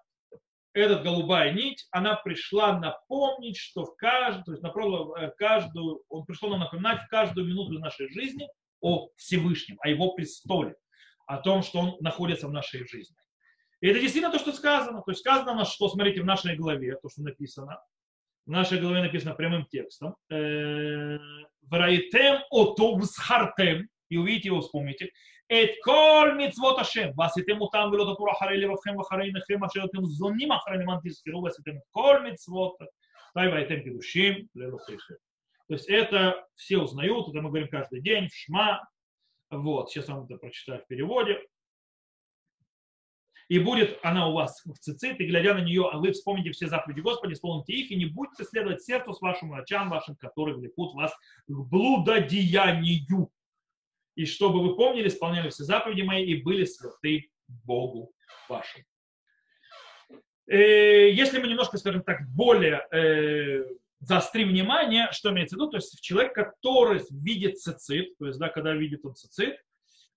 эта 0.72 0.96
голубая 1.03 1.53
нить, 1.53 1.87
она 1.90 2.16
пришла 2.16 2.79
напомнить, 2.79 3.57
что 3.57 3.85
в 3.85 3.96
каждую, 3.96 4.44
то 4.44 4.53
есть 4.53 4.62
на 4.62 5.31
каждую, 5.38 6.03
он 6.09 6.25
пришел 6.25 6.51
нам 6.51 6.61
напоминать 6.61 7.03
в 7.03 7.09
каждую 7.09 7.46
минуту 7.49 7.79
нашей 7.79 8.09
жизни 8.11 8.49
о 8.81 9.09
Всевышнем, 9.16 9.77
о 9.81 9.88
его 9.88 10.12
престоле, 10.12 10.77
о 11.27 11.39
том, 11.39 11.62
что 11.62 11.79
он 11.81 11.97
находится 12.01 12.49
в 12.49 12.53
нашей 12.53 12.87
жизни. 12.87 13.17
И 13.81 13.89
это 13.89 14.01
действительно 14.01 14.33
то, 14.33 14.39
что 14.39 14.53
сказано. 14.53 15.03
То 15.03 15.11
есть 15.11 15.21
сказано, 15.21 15.65
что, 15.65 15.89
смотрите, 15.89 16.23
в 16.23 16.25
нашей 16.25 16.57
главе, 16.57 16.97
то, 16.97 17.09
что 17.09 17.23
написано, 17.23 17.79
в 18.47 18.51
нашей 18.51 18.81
главе 18.81 19.03
написано 19.03 19.35
прямым 19.35 19.67
текстом, 19.67 20.17
э, 20.31 21.19
«Враитем 21.62 22.43
ото 22.51 22.99
всхартем», 23.01 23.89
и 24.09 24.17
увидите 24.17 24.49
его, 24.49 24.61
вспомните, 24.61 25.11
«Эт 25.49 25.77
кол 25.85 26.33
митцвот 26.35 26.79
ашем, 26.81 27.12
васитем 27.15 27.61
утам 27.61 27.93
велота 27.93 28.15
тура 28.15 28.35
харей 28.35 28.61
левавхем 28.61 28.97
вахарей 28.97 29.33
нехем, 29.33 29.62
ашеротем 29.62 30.05
зоним 30.07 30.53
ахраним 30.53 30.91
антисхиру, 30.91 31.41
васитем 31.41 31.81
кол 31.91 32.21
митцвот, 32.21 32.79
тай 33.35 33.51
ваитем 33.51 33.83
кедушим 33.83 34.49
лелохихем». 34.55 35.17
То 35.69 35.75
есть 35.75 35.89
это 35.89 36.47
все 36.55 36.79
узнают, 36.79 37.29
это 37.29 37.41
мы 37.41 37.49
говорим 37.49 37.69
каждый 37.69 38.01
день, 38.01 38.29
в 38.29 38.35
Шма, 38.35 38.89
вот, 39.51 39.91
сейчас 39.91 40.09
вам 40.09 40.25
это 40.25 40.37
прочитаю 40.37 40.83
в 40.83 40.87
переводе. 40.87 41.41
И 43.49 43.61
будет 43.61 44.01
она 44.03 44.29
у 44.29 44.33
вас 44.33 44.61
в 44.65 44.77
цицит, 44.79 45.21
и 45.21 45.27
глядя 45.27 45.55
на 45.55 45.61
нее, 45.61 45.89
вы 45.95 46.11
вспомните 46.11 46.51
все 46.51 46.67
заповеди 46.67 47.01
Господи, 47.01 47.35
исполните 47.35 47.75
их, 47.75 47.93
и 47.93 47.97
не 47.97 48.07
будете 48.07 48.43
следовать 48.45 48.83
сердцу 48.83 49.13
с 49.13 49.21
вашим 49.21 49.51
ночам 49.51 49.89
вашим, 49.89 50.17
которые 50.17 50.57
влекут 50.57 50.95
вас 50.95 51.13
к 51.47 51.53
блудодеянию 51.53 53.31
и 54.17 54.25
чтобы 54.25 54.63
вы 54.63 54.75
помнили, 54.75 55.09
исполняли 55.09 55.51
все 55.51 55.65
заповеди 55.65 56.03
мои 56.03 56.25
и 56.25 56.43
были 56.43 56.65
святы 56.65 57.31
Богу 57.47 58.13
вашему. 58.49 58.85
Э, 60.49 61.11
если 61.11 61.39
мы 61.39 61.49
немножко, 61.49 61.77
скажем 61.77 62.03
так, 62.03 62.27
более 62.31 62.87
э, 64.07 64.09
заострим 64.09 64.49
внимание, 64.49 65.09
что 65.12 65.31
имеется 65.31 65.57
в 65.57 65.59
виду, 65.59 65.71
то 65.71 65.77
есть 65.77 66.01
человек, 66.01 66.35
который 66.35 67.03
видит 67.11 67.59
цицит, 67.59 68.16
то 68.19 68.27
есть, 68.27 68.38
да, 68.38 68.49
когда 68.49 68.73
видит 68.73 69.05
он 69.05 69.14
цицит, 69.14 69.57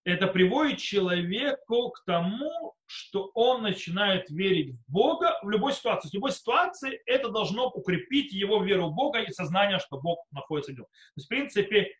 это 0.05 0.27
приводит 0.27 0.79
человеку 0.79 1.91
к 1.91 2.03
тому, 2.05 2.75
что 2.85 3.29
он 3.33 3.61
начинает 3.61 4.29
верить 4.29 4.75
в 4.75 4.91
Бога 4.91 5.37
в 5.43 5.49
любой 5.49 5.73
ситуации. 5.73 6.09
В 6.09 6.13
любой 6.13 6.31
ситуации 6.31 7.01
это 7.05 7.29
должно 7.29 7.67
укрепить 7.67 8.31
его 8.31 8.63
веру 8.63 8.87
в 8.87 8.95
Бога 8.95 9.19
и 9.19 9.31
сознание, 9.31 9.77
что 9.79 9.99
Бог 9.99 10.25
находится 10.31 10.71
в 10.71 10.75
нем. 10.75 10.85
То 10.85 11.13
есть, 11.17 11.25
в 11.25 11.29
принципе, 11.29 11.91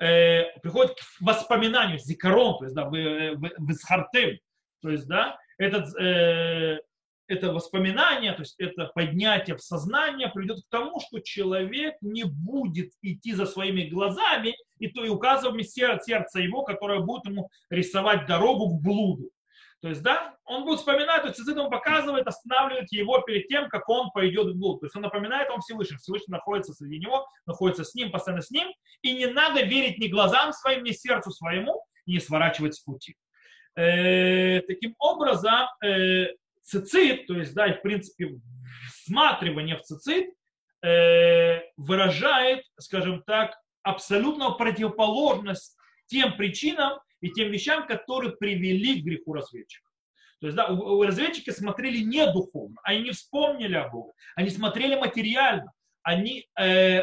э, 0.00 0.44
приходит 0.60 0.94
к 0.94 1.20
воспоминанию, 1.20 1.98
зикарон, 1.98 2.58
то 2.58 2.64
есть, 2.64 2.74
да, 2.74 2.84
в, 2.84 2.92
в, 2.92 3.50
в 3.58 4.08
то 4.80 4.90
есть, 4.90 5.08
да, 5.08 5.36
этот, 5.58 5.94
э, 6.00 6.80
это 7.28 7.52
воспоминание, 7.52 8.32
то 8.32 8.40
есть 8.40 8.54
это 8.58 8.90
поднятие 8.94 9.56
в 9.56 9.62
сознание 9.62 10.28
приведет 10.28 10.64
к 10.64 10.70
тому, 10.70 10.98
что 10.98 11.20
человек 11.20 11.94
не 12.00 12.24
будет 12.24 12.90
идти 13.02 13.34
за 13.34 13.46
своими 13.46 13.82
глазами 13.82 14.56
и 14.78 14.88
то 14.88 15.04
и 15.04 15.08
указывать 15.08 15.70
сердце 15.70 16.40
его, 16.40 16.62
которое 16.62 17.00
будет 17.00 17.26
ему 17.26 17.50
рисовать 17.70 18.26
дорогу 18.26 18.68
к 18.70 18.82
блуду. 18.82 19.30
То 19.80 19.88
есть, 19.88 20.02
да, 20.02 20.34
он 20.44 20.64
будет 20.64 20.80
вспоминать, 20.80 21.22
то 21.22 21.28
есть 21.28 21.38
цицит 21.38 21.56
ему 21.56 21.70
показывает, 21.70 22.26
останавливает 22.26 22.90
его 22.90 23.20
перед 23.20 23.46
тем, 23.46 23.68
как 23.68 23.88
он 23.88 24.10
пойдет 24.10 24.48
в 24.48 24.58
блуд. 24.58 24.80
То 24.80 24.86
есть 24.86 24.96
он 24.96 25.02
напоминает 25.02 25.48
вам 25.50 25.60
Всевышний. 25.60 25.98
Всевышний 25.98 26.32
находится 26.32 26.72
среди 26.72 26.98
него, 26.98 27.28
находится 27.46 27.84
с 27.84 27.94
ним, 27.94 28.10
постоянно 28.10 28.42
с 28.42 28.50
ним. 28.50 28.66
И 29.02 29.12
не 29.12 29.26
надо 29.26 29.62
верить 29.62 29.98
ни 29.98 30.08
глазам 30.08 30.52
своим, 30.52 30.82
ни 30.82 30.90
сердцу 30.90 31.30
своему, 31.30 31.80
и 32.06 32.12
не 32.14 32.18
сворачивать 32.18 32.74
с 32.74 32.80
пути. 32.80 33.14
Э, 33.76 34.62
таким 34.62 34.96
образом, 34.98 35.68
э, 35.84 36.26
цицит, 36.68 37.26
то 37.26 37.34
есть, 37.34 37.54
да, 37.54 37.72
в 37.72 37.82
принципе, 37.82 38.40
всматривание 38.92 39.76
в 39.76 39.82
цицит 39.82 40.26
э, 40.84 41.60
выражает, 41.76 42.64
скажем 42.78 43.22
так, 43.22 43.56
абсолютную 43.82 44.56
противоположность 44.56 45.76
тем 46.06 46.36
причинам, 46.36 46.98
и 47.20 47.30
тем 47.30 47.50
вещам, 47.50 47.86
которые 47.86 48.36
привели 48.36 49.00
к 49.00 49.04
греху 49.04 49.32
разведчика. 49.32 49.88
То 50.40 50.46
есть, 50.46 50.56
да, 50.56 50.68
разведчики 50.68 51.50
смотрели 51.50 51.98
не 51.98 52.30
духовно, 52.30 52.76
они 52.84 53.02
не 53.02 53.10
вспомнили 53.10 53.74
о 53.74 53.88
Боге, 53.88 54.12
они 54.36 54.50
смотрели 54.50 54.94
материально, 54.94 55.72
они, 56.02 56.46
э, 56.56 57.02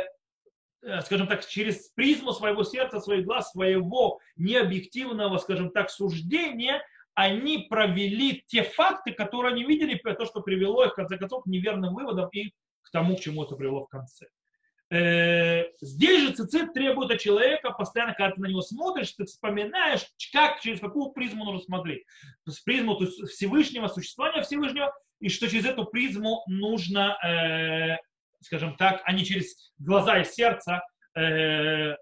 э, 0.81 1.01
скажем 1.01 1.27
так, 1.27 1.45
через 1.45 1.89
призму 1.89 2.31
своего 2.31 2.63
сердца, 2.63 3.01
своих 3.01 3.25
глаз, 3.25 3.51
своего 3.51 4.19
необъективного, 4.37 5.37
скажем 5.37 5.71
так, 5.71 5.89
суждения, 5.89 6.81
они 7.15 7.65
провели 7.69 8.43
те 8.45 8.63
факты, 8.63 9.13
которые 9.13 9.53
они 9.53 9.63
видели, 9.63 9.95
то, 9.95 10.25
что 10.25 10.41
привело 10.41 10.83
их, 10.85 10.91
в 10.91 10.95
конце 10.95 11.17
концов, 11.17 11.43
к 11.43 11.47
неверным 11.47 11.95
выводам 11.95 12.29
и 12.31 12.49
к 12.81 12.91
тому, 12.91 13.15
к 13.15 13.21
чему 13.21 13.43
это 13.43 13.55
привело 13.55 13.85
в 13.85 13.89
конце. 13.89 14.27
Э, 14.91 15.63
здесь 15.81 16.21
же 16.21 16.33
цицит 16.33 16.73
требует 16.73 17.09
от 17.09 17.19
человека, 17.19 17.71
постоянно, 17.71 18.13
когда 18.13 18.35
ты 18.35 18.41
на 18.41 18.47
него 18.47 18.61
смотришь, 18.61 19.13
ты 19.13 19.25
вспоминаешь, 19.25 20.05
как, 20.31 20.59
через 20.59 20.79
какую 20.79 21.11
призму 21.11 21.45
нужно 21.45 21.61
смотреть. 21.61 22.03
Есть 22.45 22.63
призму 22.63 22.95
то 22.95 23.05
есть 23.05 23.19
Всевышнего, 23.29 23.87
существования 23.87 24.43
Всевышнего, 24.43 24.93
и 25.19 25.29
что 25.29 25.49
через 25.49 25.65
эту 25.65 25.85
призму 25.85 26.43
нужно, 26.47 27.17
э, 27.25 27.97
скажем 28.41 28.75
так, 28.75 29.01
а 29.05 29.13
не 29.13 29.23
через 29.25 29.73
глаза 29.79 30.19
и 30.19 30.25
сердце, 30.25 30.81
э, 31.15 31.95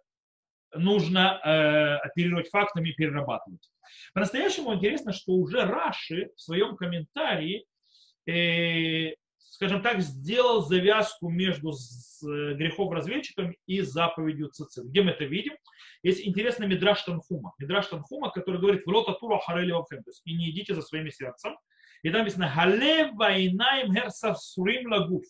нужно 0.76 2.00
оперировать 2.00 2.50
фактами 2.50 2.90
и 2.90 2.94
перерабатывать. 2.94 3.70
По-настоящему 4.14 4.74
интересно, 4.74 5.12
что 5.12 5.34
уже 5.34 5.66
Раши 5.66 6.32
в 6.36 6.42
своем 6.42 6.76
комментарии 6.76 7.66
э, 8.28 9.14
скажем 9.54 9.84
так, 9.84 10.02
сделал 10.02 10.64
завязку 10.64 11.30
между 11.30 11.70
э, 11.70 12.54
грехов 12.56 12.92
разведчиком 12.92 13.56
и 13.68 13.82
заповедью 13.82 14.50
цицит. 14.50 14.86
Где 14.86 15.04
мы 15.04 15.12
это 15.12 15.26
видим? 15.26 15.54
Есть 16.02 16.26
интересный 16.26 16.68
Мидраш 16.68 17.04
Танхума. 17.04 17.54
Мидраш 17.60 17.88
Танхума, 17.88 18.32
который 18.32 18.60
говорит, 18.60 18.84
«Влота 18.86 19.14
тура 19.14 19.38
харели 19.38 19.72
вафем», 19.72 20.04
то 20.04 20.10
есть 20.10 20.22
«И 20.26 20.34
не 20.34 20.50
идите 20.50 20.74
за 20.74 20.82
своими 20.82 21.12
сердцем». 21.12 21.56
И 22.02 22.10
там 22.10 22.22
написано, 22.22 22.50
«Халев 22.50 23.14
вайнаем 23.14 23.94
херсасурим 23.94 24.92
лагуф». 24.92 25.24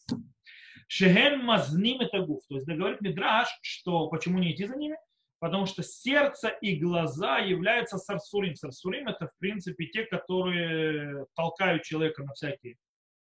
Шехен 0.88 1.44
мазним 1.44 2.00
это 2.00 2.20
гуф. 2.20 2.44
То 2.48 2.56
есть 2.56 2.68
говорит 2.68 3.02
Мидраш, 3.02 3.50
что 3.62 4.08
почему 4.08 4.40
не 4.40 4.54
идти 4.54 4.66
за 4.66 4.78
ними? 4.78 4.96
Потому 5.44 5.66
что 5.66 5.84
сердце 5.84 6.48
и 6.62 6.78
глаза 6.78 7.40
являются 7.40 7.98
сарсурим. 7.98 8.56
Сарсурим 8.56 9.10
это, 9.10 9.28
в 9.28 9.38
принципе, 9.40 9.88
те, 9.88 10.06
которые 10.06 11.26
толкают 11.36 11.84
человека 11.84 12.24
на 12.24 12.32
всякие 12.32 12.78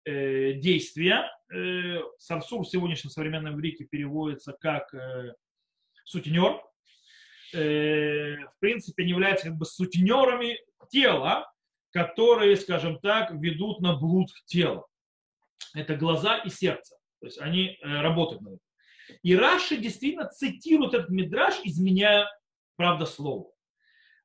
э, 0.04 0.52
действия. 0.52 1.28
Э, 1.52 2.02
сарсур 2.18 2.62
в 2.62 2.68
сегодняшнем 2.68 3.10
современном 3.10 3.56
иврите 3.56 3.84
переводится 3.84 4.52
как 4.52 4.94
э, 4.94 5.34
сутенер. 6.04 6.62
Э, 7.52 8.36
в 8.44 8.60
принципе, 8.60 9.02
они 9.02 9.10
являются 9.10 9.48
как 9.48 9.56
бы 9.56 9.66
сутенерами 9.66 10.60
тела, 10.90 11.52
которые, 11.90 12.56
скажем 12.56 13.00
так, 13.00 13.32
ведут 13.32 13.80
на 13.80 13.96
блуд 13.96 14.30
тела. 14.46 14.86
Это 15.74 15.96
глаза 15.96 16.38
и 16.38 16.48
сердце. 16.48 16.96
То 17.18 17.26
есть 17.26 17.40
они 17.40 17.76
э, 17.82 18.00
работают 18.02 18.42
над 18.42 18.52
этим. 18.52 18.63
И 19.22 19.36
Раши 19.36 19.76
действительно 19.76 20.26
цитирует 20.26 20.94
этот 20.94 21.10
мидраж, 21.10 21.54
изменяя, 21.64 22.28
правда, 22.76 23.06
слово. 23.06 23.50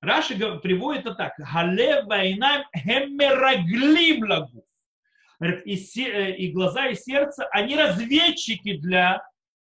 Раши 0.02 0.38
приводит 0.60 1.02
это 1.02 1.16
так. 1.16 1.34
Гале 1.38 2.04
вайнам 2.04 2.64
хемераглим 2.76 4.30
лагу. 4.30 4.66
И, 5.66 5.76
э, 6.02 6.36
и 6.36 6.52
глаза 6.52 6.88
и 6.88 6.96
сердце, 6.96 7.48
они 7.52 7.76
разведчики 7.76 8.78
для 8.78 9.24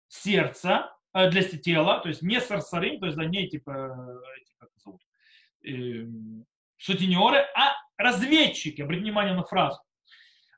сердца, 0.07 0.91
э, 1.13 1.29
для 1.29 1.43
тела, 1.43 1.99
то 1.99 2.09
есть 2.09 2.23
не 2.23 2.41
сарсарим, 2.41 2.99
то 2.99 3.05
есть 3.05 3.17
они 3.19 3.47
типа, 3.47 4.21
эти, 4.37 4.53
как 4.57 4.69
зовут, 4.83 5.01
э, 5.63 6.07
сутенеры, 6.77 7.45
а 7.55 7.75
разведчики. 7.97 8.81
Обратите 8.81 9.05
внимание 9.05 9.35
на 9.35 9.43
фразу. 9.43 9.79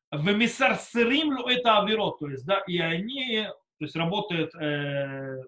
В 0.09 0.31
мисарсарим 0.31 1.37
это 1.45 1.79
авирот, 1.79 2.19
то 2.19 2.29
есть, 2.29 2.45
да, 2.45 2.59
и 2.67 2.77
они 2.77 3.47
то 3.79 3.85
есть 3.85 3.95
работает 3.95 4.53
э, 4.55 5.43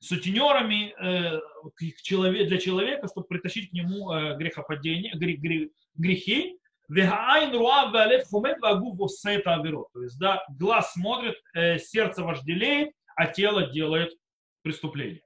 сутенерами 0.00 0.94
э, 1.00 1.40
для 2.46 2.58
человека, 2.58 3.08
чтобы 3.08 3.26
притащить 3.26 3.70
к 3.70 3.72
нему 3.72 4.12
э, 4.12 4.36
грехопадение, 4.36 5.14
грех, 5.14 5.40
грех, 5.40 5.70
грехи. 5.94 6.58
То 9.94 10.02
есть, 10.02 10.18
да, 10.18 10.44
глаз 10.58 10.92
смотрит, 10.92 11.36
э, 11.54 11.78
сердце 11.78 12.22
вожделеет, 12.22 12.90
а 13.16 13.26
тело 13.26 13.70
делает 13.70 14.12
преступление. 14.62 15.22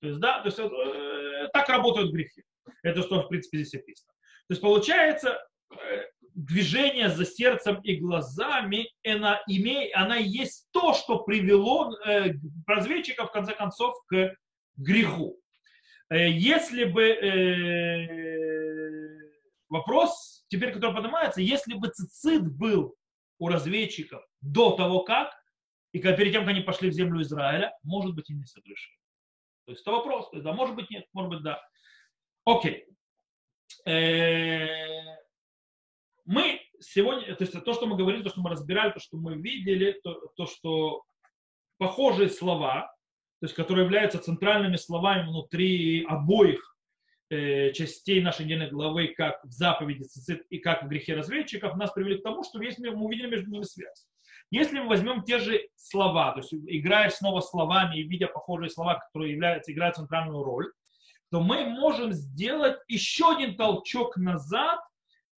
То 0.00 0.08
есть, 0.08 0.20
да, 0.20 0.40
то 0.40 0.46
есть, 0.46 0.58
э, 0.58 1.48
так 1.52 1.68
работают 1.68 2.12
грехи. 2.12 2.42
Это 2.82 3.02
что, 3.02 3.22
в 3.22 3.28
принципе, 3.28 3.58
здесь 3.58 3.80
описано. 3.80 4.12
То 4.48 4.52
есть, 4.52 4.62
получается, 4.62 5.38
э, 5.70 6.02
движение 6.36 7.08
за 7.08 7.24
сердцем 7.24 7.80
и 7.80 7.96
глазами, 7.96 8.92
она, 9.04 9.40
имеет, 9.48 9.96
она 9.96 10.16
есть 10.16 10.68
то, 10.70 10.92
что 10.92 11.20
привело 11.20 11.96
э, 12.06 12.34
разведчика, 12.66 13.26
в 13.26 13.32
конце 13.32 13.54
концов, 13.54 13.96
к 14.06 14.36
греху. 14.76 15.40
Э, 16.10 16.28
если 16.28 16.84
бы 16.84 17.02
э, 17.02 18.06
вопрос, 19.70 20.44
теперь 20.48 20.72
который 20.72 20.94
поднимается, 20.94 21.40
если 21.40 21.74
бы 21.74 21.88
цицит 21.88 22.54
был 22.54 22.94
у 23.38 23.48
разведчиков 23.48 24.22
до 24.42 24.72
того, 24.76 25.00
как, 25.04 25.32
и 25.92 26.00
перед 26.00 26.32
тем, 26.32 26.42
как 26.42 26.50
они 26.50 26.60
пошли 26.60 26.90
в 26.90 26.92
землю 26.92 27.22
Израиля, 27.22 27.72
может 27.82 28.14
быть, 28.14 28.28
и 28.28 28.34
не 28.34 28.44
согрешили. 28.44 28.98
То 29.64 29.72
есть 29.72 29.80
это 29.82 29.92
вопрос, 29.92 30.28
да, 30.32 30.52
может 30.52 30.76
быть, 30.76 30.90
нет, 30.90 31.06
может 31.14 31.30
быть, 31.30 31.42
да. 31.42 31.62
Окей. 32.44 32.86
Э, 33.86 35.15
мы 36.26 36.60
сегодня, 36.80 37.34
то 37.34 37.44
есть 37.44 37.64
то, 37.64 37.72
что 37.72 37.86
мы 37.86 37.96
говорили, 37.96 38.22
то, 38.22 38.30
что 38.30 38.40
мы 38.40 38.50
разбирали, 38.50 38.92
то, 38.92 39.00
что 39.00 39.16
мы 39.16 39.36
видели, 39.36 39.98
то, 40.02 40.20
то 40.36 40.46
что 40.46 41.04
похожие 41.78 42.28
слова, 42.28 42.92
то 43.40 43.46
есть 43.46 43.54
которые 43.54 43.84
являются 43.84 44.18
центральными 44.18 44.76
словами 44.76 45.28
внутри 45.28 46.04
обоих 46.04 46.76
э, 47.30 47.72
частей 47.72 48.20
нашей 48.20 48.44
недельной 48.44 48.70
главы, 48.70 49.14
как 49.16 49.42
в 49.44 49.50
заповеди 49.50 50.02
цицит 50.02 50.44
и 50.50 50.58
как 50.58 50.82
в 50.82 50.88
грехе 50.88 51.14
разведчиков, 51.14 51.76
нас 51.76 51.92
привели 51.92 52.18
к 52.18 52.22
тому, 52.22 52.42
что 52.42 52.60
есть, 52.62 52.78
мы 52.78 52.90
увидели 52.90 53.28
между 53.28 53.50
ними 53.50 53.64
связь. 53.64 54.06
Если 54.50 54.78
мы 54.78 54.88
возьмем 54.88 55.22
те 55.22 55.38
же 55.38 55.60
слова, 55.74 56.32
то 56.32 56.38
есть 56.38 56.52
играя 56.52 57.10
снова 57.10 57.40
словами 57.40 57.98
и 57.98 58.02
видя 58.04 58.28
похожие 58.28 58.70
слова, 58.70 58.94
которые 58.94 59.32
являются, 59.32 59.72
играют 59.72 59.96
центральную 59.96 60.42
роль, 60.42 60.72
то 61.30 61.40
мы 61.40 61.64
можем 61.64 62.12
сделать 62.12 62.78
еще 62.86 63.32
один 63.34 63.56
толчок 63.56 64.16
назад 64.16 64.80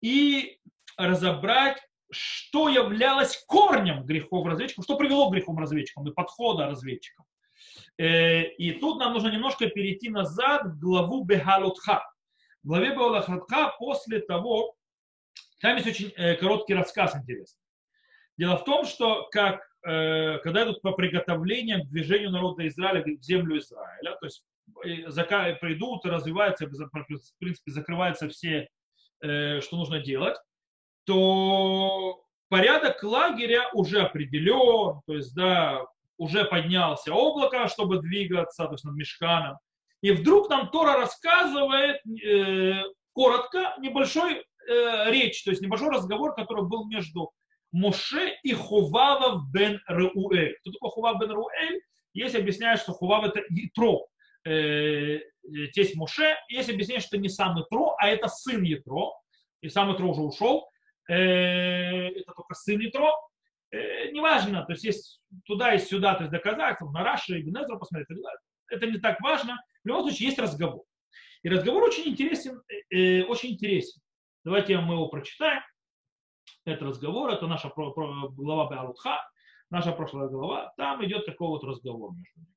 и 0.03 0.59
разобрать, 0.99 1.79
что 2.11 2.69
являлось 2.69 3.43
корнем 3.47 4.05
грехов 4.05 4.47
разведчиков, 4.47 4.85
что 4.85 4.97
привело 4.97 5.29
к 5.29 5.33
грехам 5.33 5.59
разведчикам 5.59 6.09
и 6.09 6.13
подхода 6.13 6.67
разведчикам. 6.67 7.25
Э, 7.99 8.45
и 8.45 8.73
тут 8.73 8.99
нам 8.99 9.13
нужно 9.13 9.29
немножко 9.29 9.69
перейти 9.69 10.09
назад 10.09 10.65
в 10.67 10.79
главу 10.79 11.25
Бехалутха. 11.25 12.03
В 12.63 12.69
главе 12.69 12.91
Бехалутха 12.91 13.75
после 13.79 14.21
того, 14.21 14.75
там 15.61 15.77
есть 15.77 15.89
очень 15.89 16.13
э, 16.17 16.35
короткий 16.37 16.75
рассказ 16.75 17.17
интересный. 17.17 17.63
Дело 18.37 18.57
в 18.57 18.65
том, 18.65 18.85
что 18.85 19.29
как, 19.31 19.61
э, 19.87 20.39
когда 20.39 20.65
идут 20.65 20.81
по 20.83 20.93
приготовлениям 20.93 21.83
к 21.83 21.91
движению 21.91 22.31
народа 22.31 22.67
Израиля 22.69 23.03
в 23.05 23.23
землю 23.23 23.59
Израиля, 23.59 24.17
то 24.21 24.27
есть 24.27 24.45
придут, 25.61 26.05
развиваются, 26.05 26.67
в 26.67 27.39
принципе, 27.39 27.71
закрываются 27.71 28.29
все, 28.29 28.69
что 29.19 29.77
нужно 29.77 30.01
делать, 30.01 30.37
то 31.09 32.23
порядок 32.51 33.03
лагеря 33.03 33.71
уже 33.73 34.03
определен, 34.03 35.01
то 35.07 35.15
есть, 35.15 35.35
да, 35.35 35.87
уже 36.19 36.45
поднялся 36.45 37.15
облако, 37.15 37.67
чтобы 37.69 38.03
двигаться, 38.03 38.67
то 38.67 38.73
есть 38.73 38.85
над 38.85 38.95
мешканом. 38.95 39.57
И 40.03 40.11
вдруг 40.13 40.51
нам 40.51 40.69
Тора 40.71 40.99
рассказывает 40.99 41.97
э, 42.23 42.83
коротко 43.15 43.75
небольшой 43.79 44.35
э, 44.35 45.11
речь, 45.11 45.43
то 45.45 45.51
есть 45.51 45.63
небольшой 45.63 45.89
разговор, 45.89 46.35
который 46.35 46.69
был 46.69 46.87
между 46.89 47.33
Моше 47.73 48.37
и 48.43 48.53
Хувава 48.53 49.43
бен 49.51 49.81
Рауэль. 49.87 50.57
Кто 50.61 50.73
такой 50.73 50.91
Хував 50.91 51.21
бен 51.21 51.31
Рауэль? 51.31 51.81
Есть 52.13 52.35
объясняют, 52.35 52.83
что 52.83 52.93
Хував 52.93 53.25
это 53.25 53.41
Итро, 53.49 54.07
э, 54.45 55.21
тесть 55.73 55.97
Моше. 55.97 56.37
Есть 56.51 56.69
объясняют, 56.69 57.05
что 57.05 57.17
не 57.17 57.31
сам 57.31 57.59
Итро, 57.63 57.97
а 57.99 58.09
это 58.09 58.29
сын 58.29 58.63
Итро. 58.63 59.15
И 59.63 59.71
сам 59.71 59.95
Итро 59.95 60.11
уже 60.11 60.21
ушел. 60.21 60.69
Э, 61.09 62.09
это 62.09 62.33
только 62.35 62.55
сын 62.55 62.79
Итро, 62.87 63.11
э, 63.71 64.11
неважно, 64.11 64.65
то 64.65 64.73
есть 64.73 64.85
есть 64.85 65.23
туда 65.47 65.75
и 65.75 65.79
сюда, 65.79 66.15
то 66.15 66.25
есть 66.25 66.33
доказательства, 66.33 66.91
на 66.91 67.03
Раши 67.03 67.39
и 67.39 67.43
Бенезра 67.43 67.77
посмотреть, 67.77 68.09
это 68.69 68.87
не 68.87 68.99
так 68.99 69.19
важно. 69.21 69.59
В 69.85 69.89
любом 69.89 70.03
случае 70.03 70.29
есть 70.29 70.39
разговор. 70.39 70.85
И 71.43 71.49
разговор 71.49 71.85
очень 71.85 72.09
интересен, 72.09 72.63
э, 72.91 73.23
очень 73.23 73.53
интересен. 73.53 74.03
Давайте 74.45 74.79
мы 74.79 74.95
его 74.95 75.09
прочитаем. 75.09 75.63
Это 76.67 76.85
разговор, 76.85 77.31
это 77.31 77.47
наша 77.47 77.73
глава 77.75 78.71
Беалутха, 78.71 79.27
наша 79.71 79.93
прошлая 79.93 80.29
глава. 80.29 80.75
Там 80.77 81.03
идет 81.07 81.25
такой 81.25 81.49
вот 81.49 81.65
разговор 81.65 82.13
между 82.13 82.41
ними. 82.41 82.55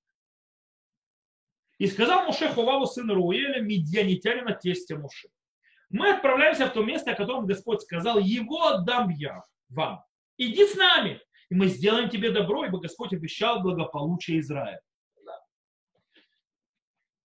И 1.77 1.87
сказал 1.87 2.25
Муше 2.25 2.49
Хуваву 2.49 2.85
сыну 2.85 3.13
Руэля, 3.13 3.61
медианитянина 3.61 4.53
тестя 4.53 4.97
Муше 4.97 5.29
мы 5.91 6.11
отправляемся 6.11 6.67
в 6.67 6.73
то 6.73 6.83
место, 6.83 7.11
о 7.11 7.15
котором 7.15 7.45
Господь 7.45 7.81
сказал, 7.81 8.19
его 8.19 8.67
отдам 8.67 9.09
я 9.09 9.43
вам. 9.69 10.03
Иди 10.37 10.65
с 10.65 10.75
нами, 10.75 11.19
и 11.49 11.55
мы 11.55 11.67
сделаем 11.67 12.09
тебе 12.09 12.31
добро, 12.31 12.65
ибо 12.65 12.79
Господь 12.79 13.13
обещал 13.13 13.61
благополучие 13.61 14.39
Израиля. 14.39 14.81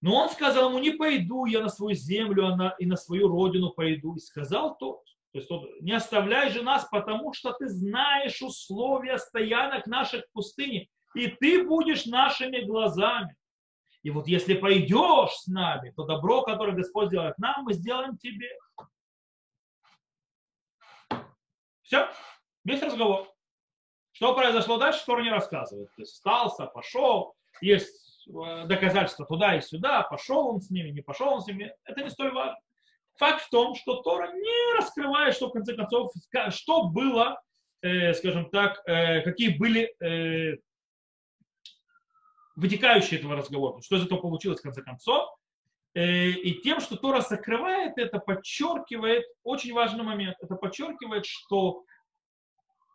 Но 0.02 0.14
он 0.14 0.28
сказал 0.28 0.68
ему, 0.68 0.78
не 0.78 0.90
пойду 0.90 1.46
я 1.46 1.60
на 1.60 1.68
свою 1.68 1.94
землю 1.94 2.56
и 2.78 2.86
на 2.86 2.96
свою 2.96 3.28
родину 3.28 3.70
пойду. 3.70 4.14
И 4.14 4.20
сказал 4.20 4.76
тот, 4.76 5.02
то 5.32 5.38
есть 5.38 5.48
тот, 5.48 5.68
не 5.80 5.92
оставляй 5.92 6.50
же 6.50 6.62
нас, 6.62 6.86
потому 6.90 7.32
что 7.32 7.52
ты 7.52 7.68
знаешь 7.68 8.40
условия 8.42 9.18
стоянок 9.18 9.86
наших 9.86 10.24
в 10.26 10.32
пустыне, 10.32 10.88
и 11.14 11.28
ты 11.28 11.66
будешь 11.66 12.06
нашими 12.06 12.60
глазами. 12.60 13.34
И 14.06 14.10
вот 14.10 14.28
если 14.28 14.54
пойдешь 14.54 15.32
с 15.32 15.48
нами, 15.48 15.90
то 15.90 16.04
добро, 16.04 16.42
которое 16.42 16.76
Господь 16.76 17.08
сделает 17.08 17.36
нам, 17.38 17.64
мы 17.64 17.72
сделаем 17.72 18.16
тебе. 18.16 18.56
Все, 21.82 22.08
весь 22.64 22.82
разговор. 22.82 23.28
Что 24.12 24.32
произошло 24.36 24.78
дальше, 24.78 25.04
Тора 25.04 25.24
не 25.24 25.30
рассказывает. 25.30 25.88
То 25.96 26.02
есть 26.02 26.12
остался, 26.12 26.66
пошел, 26.66 27.34
есть 27.60 28.28
э, 28.28 28.66
доказательства 28.66 29.26
туда 29.26 29.56
и 29.56 29.60
сюда, 29.60 30.02
пошел 30.02 30.50
он 30.50 30.60
с 30.60 30.70
ними, 30.70 30.90
не 30.90 31.02
пошел 31.02 31.32
он 31.32 31.40
с 31.40 31.48
ними. 31.48 31.74
Это 31.82 32.04
не 32.04 32.10
столь 32.10 32.32
важно. 32.32 32.60
Факт 33.16 33.42
в 33.42 33.50
том, 33.50 33.74
что 33.74 34.02
Тора 34.02 34.30
не 34.30 34.78
раскрывает, 34.78 35.34
что 35.34 35.48
в 35.48 35.52
конце 35.52 35.74
концов, 35.74 36.12
что 36.50 36.90
было, 36.90 37.42
э, 37.82 38.14
скажем 38.14 38.50
так, 38.50 38.80
э, 38.86 39.22
какие 39.22 39.58
были 39.58 39.92
э, 40.00 40.58
вытекающие 42.56 43.20
этого 43.20 43.36
разговора, 43.36 43.80
что 43.82 43.96
из 43.96 44.04
этого 44.04 44.18
получилось 44.18 44.58
в 44.58 44.62
конце 44.62 44.82
концов. 44.82 45.28
Э, 45.94 46.28
и 46.30 46.60
тем, 46.62 46.80
что 46.80 46.96
Тора 46.96 47.20
закрывает 47.20 47.98
это, 47.98 48.18
подчеркивает 48.18 49.24
очень 49.44 49.72
важный 49.72 50.02
момент. 50.02 50.36
Это 50.40 50.56
подчеркивает, 50.56 51.26
что 51.26 51.84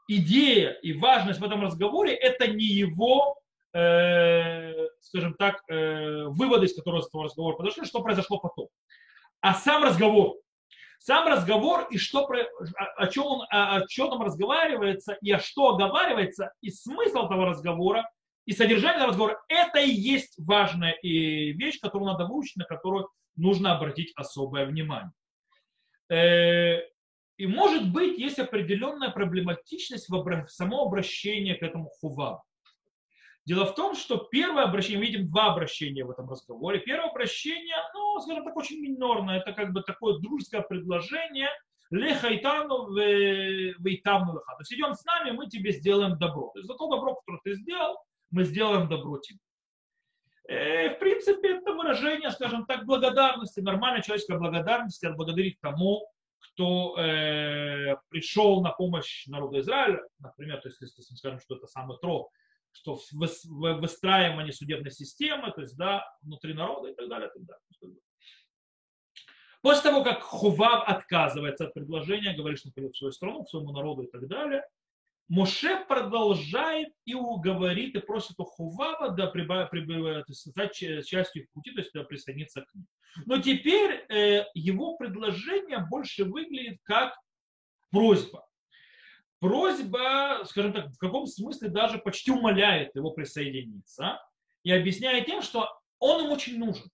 идея 0.08 0.72
и 0.72 0.94
важность 0.94 1.40
в 1.40 1.44
этом 1.44 1.62
разговоре 1.62 2.14
это 2.14 2.48
не 2.48 2.66
его, 2.66 3.38
э, 3.74 4.74
скажем 5.00 5.36
так, 5.36 5.62
э, 5.70 6.26
выводы, 6.26 6.66
из 6.66 6.76
которого 6.76 7.06
этого 7.06 7.24
разговора 7.24 7.56
подошли, 7.56 7.86
что 7.86 8.02
произошло 8.02 8.40
потом. 8.40 8.68
А 9.42 9.54
сам 9.54 9.84
разговор, 9.84 10.36
сам 11.00 11.28
разговор 11.28 11.88
и 11.90 11.98
что, 11.98 12.30
о, 12.98 13.08
чем 13.08 13.26
он, 13.26 13.48
о 13.50 13.88
чем 13.88 14.10
там 14.10 14.22
разговаривается, 14.22 15.18
и 15.22 15.32
о 15.32 15.40
что 15.40 15.70
оговаривается, 15.70 16.54
и 16.62 16.70
смысл 16.70 17.26
этого 17.26 17.48
разговора, 17.48 18.08
и 18.46 18.54
содержание 18.54 19.06
разговора, 19.06 19.42
это 19.48 19.80
и 19.80 19.90
есть 19.90 20.36
важная 20.38 20.94
и 20.94 21.52
вещь, 21.54 21.80
которую 21.80 22.12
надо 22.12 22.26
выучить, 22.26 22.58
на 22.58 22.66
которую 22.66 23.10
нужно 23.36 23.76
обратить 23.76 24.12
особое 24.16 24.66
внимание. 24.66 25.12
Э, 26.10 26.82
и 27.38 27.48
может 27.48 27.92
быть, 27.92 28.18
есть 28.18 28.40
определенная 28.40 29.10
проблематичность 29.10 30.10
в 30.10 30.48
само 30.48 30.86
обращение 30.86 31.56
к 31.56 31.64
этому 31.64 31.90
хувабу. 31.90 32.44
Дело 33.46 33.66
в 33.66 33.74
том, 33.74 33.96
что 33.96 34.18
первое 34.18 34.66
обращение, 34.66 35.00
мы 35.00 35.06
видим 35.06 35.30
два 35.30 35.52
обращения 35.52 36.04
в 36.04 36.12
этом 36.12 36.30
разговоре. 36.30 36.80
Первое 36.80 37.10
обращение, 37.10 37.76
ну, 37.94 38.20
скажем 38.22 38.44
так, 38.44 38.56
очень 38.56 38.80
минорное. 38.80 39.40
Это 39.40 39.54
как 39.54 39.74
бы 39.74 39.82
такое 39.82 40.20
дружеское 40.20 40.62
предложение. 40.62 41.50
Лехайтану 41.90 42.94
вейтавну 42.94 44.34
леха. 44.34 44.52
То 44.54 44.62
есть 44.62 44.74
идем 44.74 44.94
с 44.94 45.04
нами, 45.04 45.32
мы 45.32 45.48
тебе 45.48 45.72
сделаем 45.72 46.20
добро. 46.20 46.52
То 46.54 46.60
есть 46.60 46.68
за 46.68 46.76
то 46.76 46.88
добро, 46.88 47.16
которое 47.16 47.42
ты 47.44 47.56
сделал, 47.56 47.98
мы 48.32 48.44
сделаем 48.44 48.90
добро 48.90 49.20
тебе. 49.20 49.40
Э, 50.48 50.96
в 50.96 51.00
принципе, 51.00 51.58
это 51.58 51.74
выражение, 51.74 52.32
скажем 52.32 52.66
так, 52.66 52.86
благодарности, 52.86 53.60
нормальной 53.60 54.02
человеческой 54.02 54.40
благодарности, 54.40 55.06
отблагодарить 55.06 55.60
тому, 55.62 56.08
кто 56.40 56.98
э, 56.98 57.96
пришел 58.10 58.62
на 58.62 58.72
помощь 58.72 59.28
народу 59.28 59.60
Израиля, 59.60 60.02
например, 60.20 60.60
то 60.62 60.70
есть 60.70 60.82
если 60.82 61.02
мы 61.10 61.18
скажем, 61.18 61.40
что 61.40 61.56
это 61.56 61.68
самый 61.68 61.98
трог, 62.00 62.32
что 62.72 62.96
в 62.96 63.14
выстраивании 63.14 64.52
судебной 64.52 64.92
системы, 64.92 65.52
то 65.52 65.62
есть, 65.62 65.78
да, 65.78 66.04
внутри 66.22 66.54
народа 66.54 66.90
и 66.90 66.96
так 66.96 67.08
далее, 67.08 67.30
и 67.30 67.32
так 67.32 67.46
далее. 67.46 68.02
После 69.62 69.84
того, 69.84 70.04
как 70.04 70.22
Хував 70.22 70.88
отказывается 70.88 71.68
от 71.68 71.74
предложения, 71.74 72.36
говорит, 72.36 72.60
что 72.60 72.70
он 72.70 72.74
пойдет 72.74 72.96
в 72.96 72.98
свою 72.98 73.12
страну, 73.12 73.44
к 73.44 73.50
своему 73.50 73.72
народу 73.72 74.04
и 74.04 74.12
так 74.12 74.28
далее, 74.28 74.64
Моше 75.28 75.86
продолжает 75.86 76.90
и 77.06 77.14
уговорит, 77.14 77.96
и 77.96 78.00
просит 78.00 78.40
у 78.40 78.44
Хувава 78.44 79.12
да, 79.12 79.28
прибавить, 79.28 79.70
прибавить, 79.70 80.36
стать 80.36 80.74
частью 80.74 81.44
их 81.44 81.52
пути, 81.52 81.72
то 81.72 81.80
есть 81.80 81.92
да, 81.94 82.04
присоединиться 82.04 82.62
к 82.62 82.74
ним. 82.76 82.86
Но 83.26 83.42
теперь 83.42 84.06
э, 84.10 84.46
его 84.54 84.98
предложение 84.98 85.86
больше 85.90 86.26
выглядит 86.26 86.80
как 86.84 87.16
просьба. 87.92 88.46
Просьба, 89.40 90.44
скажем 90.46 90.74
так, 90.74 90.92
в 90.92 90.98
каком 90.98 91.26
смысле 91.26 91.70
даже 91.70 91.98
почти 91.98 92.32
умоляет 92.32 92.96
его 92.96 93.12
присоединиться 93.12 94.22
и 94.64 94.72
объясняет 94.72 95.26
тем, 95.26 95.42
что 95.42 95.68
он 96.00 96.26
им 96.26 96.32
очень 96.32 96.60
нужен. 96.60 96.90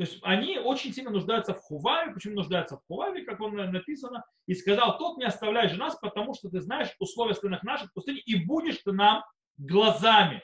То 0.00 0.06
есть 0.06 0.18
они 0.22 0.56
очень 0.56 0.94
сильно 0.94 1.10
нуждаются 1.10 1.52
в 1.52 1.58
Хуваве. 1.58 2.14
Почему 2.14 2.36
нуждаются 2.36 2.78
в 2.78 2.82
Хуваве, 2.86 3.22
как 3.22 3.38
он 3.42 3.54
написано? 3.54 4.24
И 4.46 4.54
сказал, 4.54 4.96
тот 4.96 5.18
не 5.18 5.24
оставляй 5.24 5.68
же 5.68 5.76
нас, 5.76 5.94
потому 5.96 6.32
что 6.32 6.48
ты 6.48 6.62
знаешь 6.62 6.88
условия 6.98 7.34
стран 7.34 7.58
наших 7.64 7.92
пустыни, 7.92 8.18
и 8.20 8.42
будешь 8.42 8.78
ты 8.78 8.92
нам 8.92 9.22
глазами. 9.58 10.42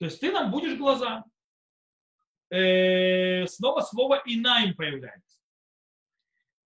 То 0.00 0.06
есть 0.06 0.18
ты 0.18 0.32
нам 0.32 0.50
будешь 0.50 0.76
глазами. 0.76 1.22
Э, 2.50 3.46
снова 3.46 3.82
слово 3.82 4.20
«инаим» 4.26 4.74
появляется. 4.74 5.38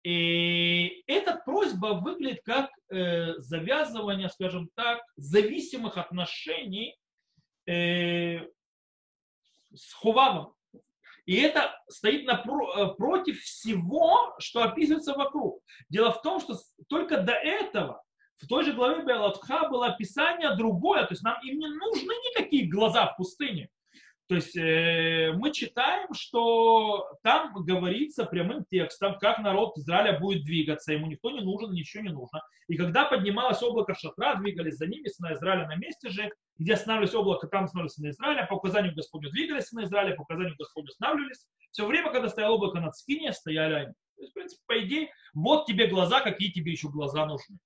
И 0.04 1.04
эта 1.06 1.36
просьба 1.36 2.00
выглядит 2.02 2.44
как 2.46 2.72
э, 2.88 3.34
завязывание, 3.40 4.30
скажем 4.30 4.70
так, 4.74 5.02
зависимых 5.18 5.98
отношений 5.98 6.98
э, 7.68 8.40
с 9.74 9.92
Хувавом. 9.96 10.56
И 11.30 11.36
это 11.36 11.80
стоит 11.88 12.26
напротив 12.26 13.36
э, 13.36 13.40
всего, 13.40 14.34
что 14.40 14.64
описывается 14.64 15.14
вокруг. 15.14 15.62
Дело 15.88 16.12
в 16.12 16.24
том, 16.24 16.40
что 16.40 16.56
только 16.88 17.22
до 17.22 17.34
этого 17.34 18.02
в 18.38 18.48
той 18.48 18.64
же 18.64 18.74
главе 18.74 19.04
Белатха 19.04 19.70
было 19.70 19.90
описание 19.90 20.56
другое. 20.56 21.04
То 21.04 21.14
есть 21.14 21.22
нам 21.22 21.38
им 21.44 21.60
не 21.60 21.68
нужны 21.68 22.14
никакие 22.32 22.68
глаза 22.68 23.06
в 23.06 23.18
пустыне. 23.18 23.70
То 24.28 24.36
есть 24.36 24.58
э, 24.58 25.32
мы 25.36 25.52
читаем, 25.52 26.16
что 26.16 27.08
там 27.22 27.54
говорится 27.54 28.26
прямым 28.26 28.66
текстом, 28.66 29.20
как 29.20 29.38
народ 29.38 29.78
Израиля 29.78 30.20
будет 30.20 30.46
двигаться, 30.46 30.94
ему 30.94 31.06
никто 31.06 31.30
не 31.30 31.42
нужен, 31.42 31.72
ничего 31.74 32.06
не 32.06 32.12
нужно. 32.12 32.42
И 32.68 32.76
когда 32.76 33.06
поднималось 33.06 33.62
облако 33.62 33.94
шатра, 33.94 34.34
двигались 34.34 34.78
за 34.78 34.88
ними, 34.88 35.08
сына 35.08 35.36
Израиля 35.36 35.68
на 35.68 35.76
месте 35.76 36.10
же, 36.10 36.32
где 36.60 36.74
останавливались 36.74 37.16
облако, 37.16 37.48
там 37.48 37.64
останавливались 37.64 37.98
на 37.98 38.10
Израиля, 38.10 38.46
по 38.46 38.56
указанию 38.56 38.94
Господню 38.94 39.32
двигались 39.32 39.72
на 39.72 39.86
Израиля, 39.86 40.16
по 40.16 40.22
указанию 40.22 40.56
Господню 40.60 40.90
останавливались. 40.90 41.48
Все 41.72 41.86
время, 41.86 42.12
когда 42.12 42.28
стояло 42.28 42.56
облако 42.56 42.82
над 42.82 42.96
скине, 42.96 43.32
стояли 43.32 43.74
они. 43.74 43.94
То 44.18 44.22
есть, 44.22 44.32
в 44.32 44.34
принципе, 44.34 44.62
по 44.68 44.80
идее, 44.86 45.10
вот 45.34 45.66
тебе 45.66 45.88
глаза, 45.88 46.20
какие 46.20 46.52
тебе 46.52 46.74
еще 46.74 46.90
глаза 46.90 47.26
нужны. 47.26 47.58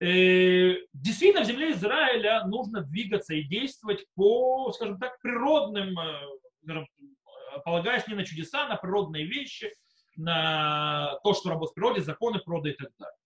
Э, 0.00 0.76
действительно 0.94 1.44
в 1.44 1.46
земле 1.46 1.72
Израиля 1.72 2.44
нужно 2.46 2.80
двигаться 2.80 3.34
и 3.34 3.44
действовать 3.44 4.06
по, 4.14 4.72
скажем 4.72 4.98
так, 4.98 5.20
природным, 5.20 5.98
э, 5.98 6.86
полагаясь 7.64 8.08
не 8.08 8.14
на 8.14 8.24
чудеса, 8.24 8.66
на 8.68 8.76
природные 8.76 9.26
вещи, 9.26 9.70
на 10.16 11.18
то, 11.24 11.34
что 11.34 11.50
работает 11.50 11.72
в 11.72 11.74
природе, 11.74 12.00
законы 12.00 12.38
природы 12.38 12.70
и 12.70 12.74
так 12.74 12.88
далее. 12.98 13.16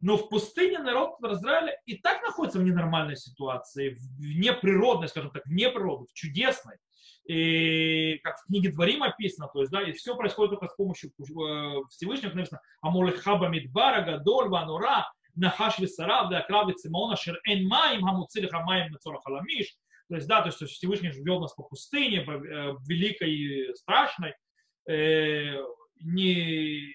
Но 0.00 0.16
в 0.16 0.28
пустыне 0.28 0.78
народ 0.78 1.16
Израиля 1.22 1.78
и 1.84 1.96
так 1.96 2.22
находится 2.22 2.58
в 2.58 2.62
ненормальной 2.62 3.16
ситуации, 3.16 3.90
в 3.90 4.20
неприродной, 4.20 5.08
скажем 5.08 5.30
так, 5.30 5.44
в 5.44 5.50
неприродной, 5.50 6.06
в 6.06 6.14
чудесной. 6.14 6.76
И 7.26 8.18
как 8.24 8.38
в 8.38 8.46
книге 8.46 8.72
Дворим 8.72 9.02
описано, 9.02 9.48
то 9.52 9.60
есть, 9.60 9.70
да, 9.70 9.82
и 9.82 9.92
все 9.92 10.16
происходит 10.16 10.52
только 10.52 10.72
с 10.72 10.76
помощью 10.76 11.10
э, 11.10 11.82
Всевышнего, 11.90 12.32
написано, 12.32 12.60
Амулехаба 12.80 13.48
Мидбара, 13.48 14.02
Гадоль, 14.02 14.48
Ванура, 14.48 15.06
Нахаш 15.36 15.78
Висарав, 15.78 16.30
да, 16.30 16.42
Крав 16.42 16.74
Цимона, 16.74 17.16
Шер 17.16 17.38
Эн 17.46 17.66
Маим, 17.68 18.02
Хамуцили 18.02 18.48
Хамаим, 18.48 18.92
Мецора 18.92 19.20
Халамиш. 19.20 19.76
То 20.08 20.16
есть, 20.16 20.26
да, 20.26 20.40
то 20.40 20.48
есть 20.48 20.60
Всевышний 20.60 21.10
вел 21.10 21.40
нас 21.40 21.54
по 21.54 21.62
пустыне, 21.62 22.24
э, 22.26 22.74
великой 22.88 23.32
и 23.32 23.74
страшной, 23.74 24.34
э, 24.88 25.56
не, 26.02 26.94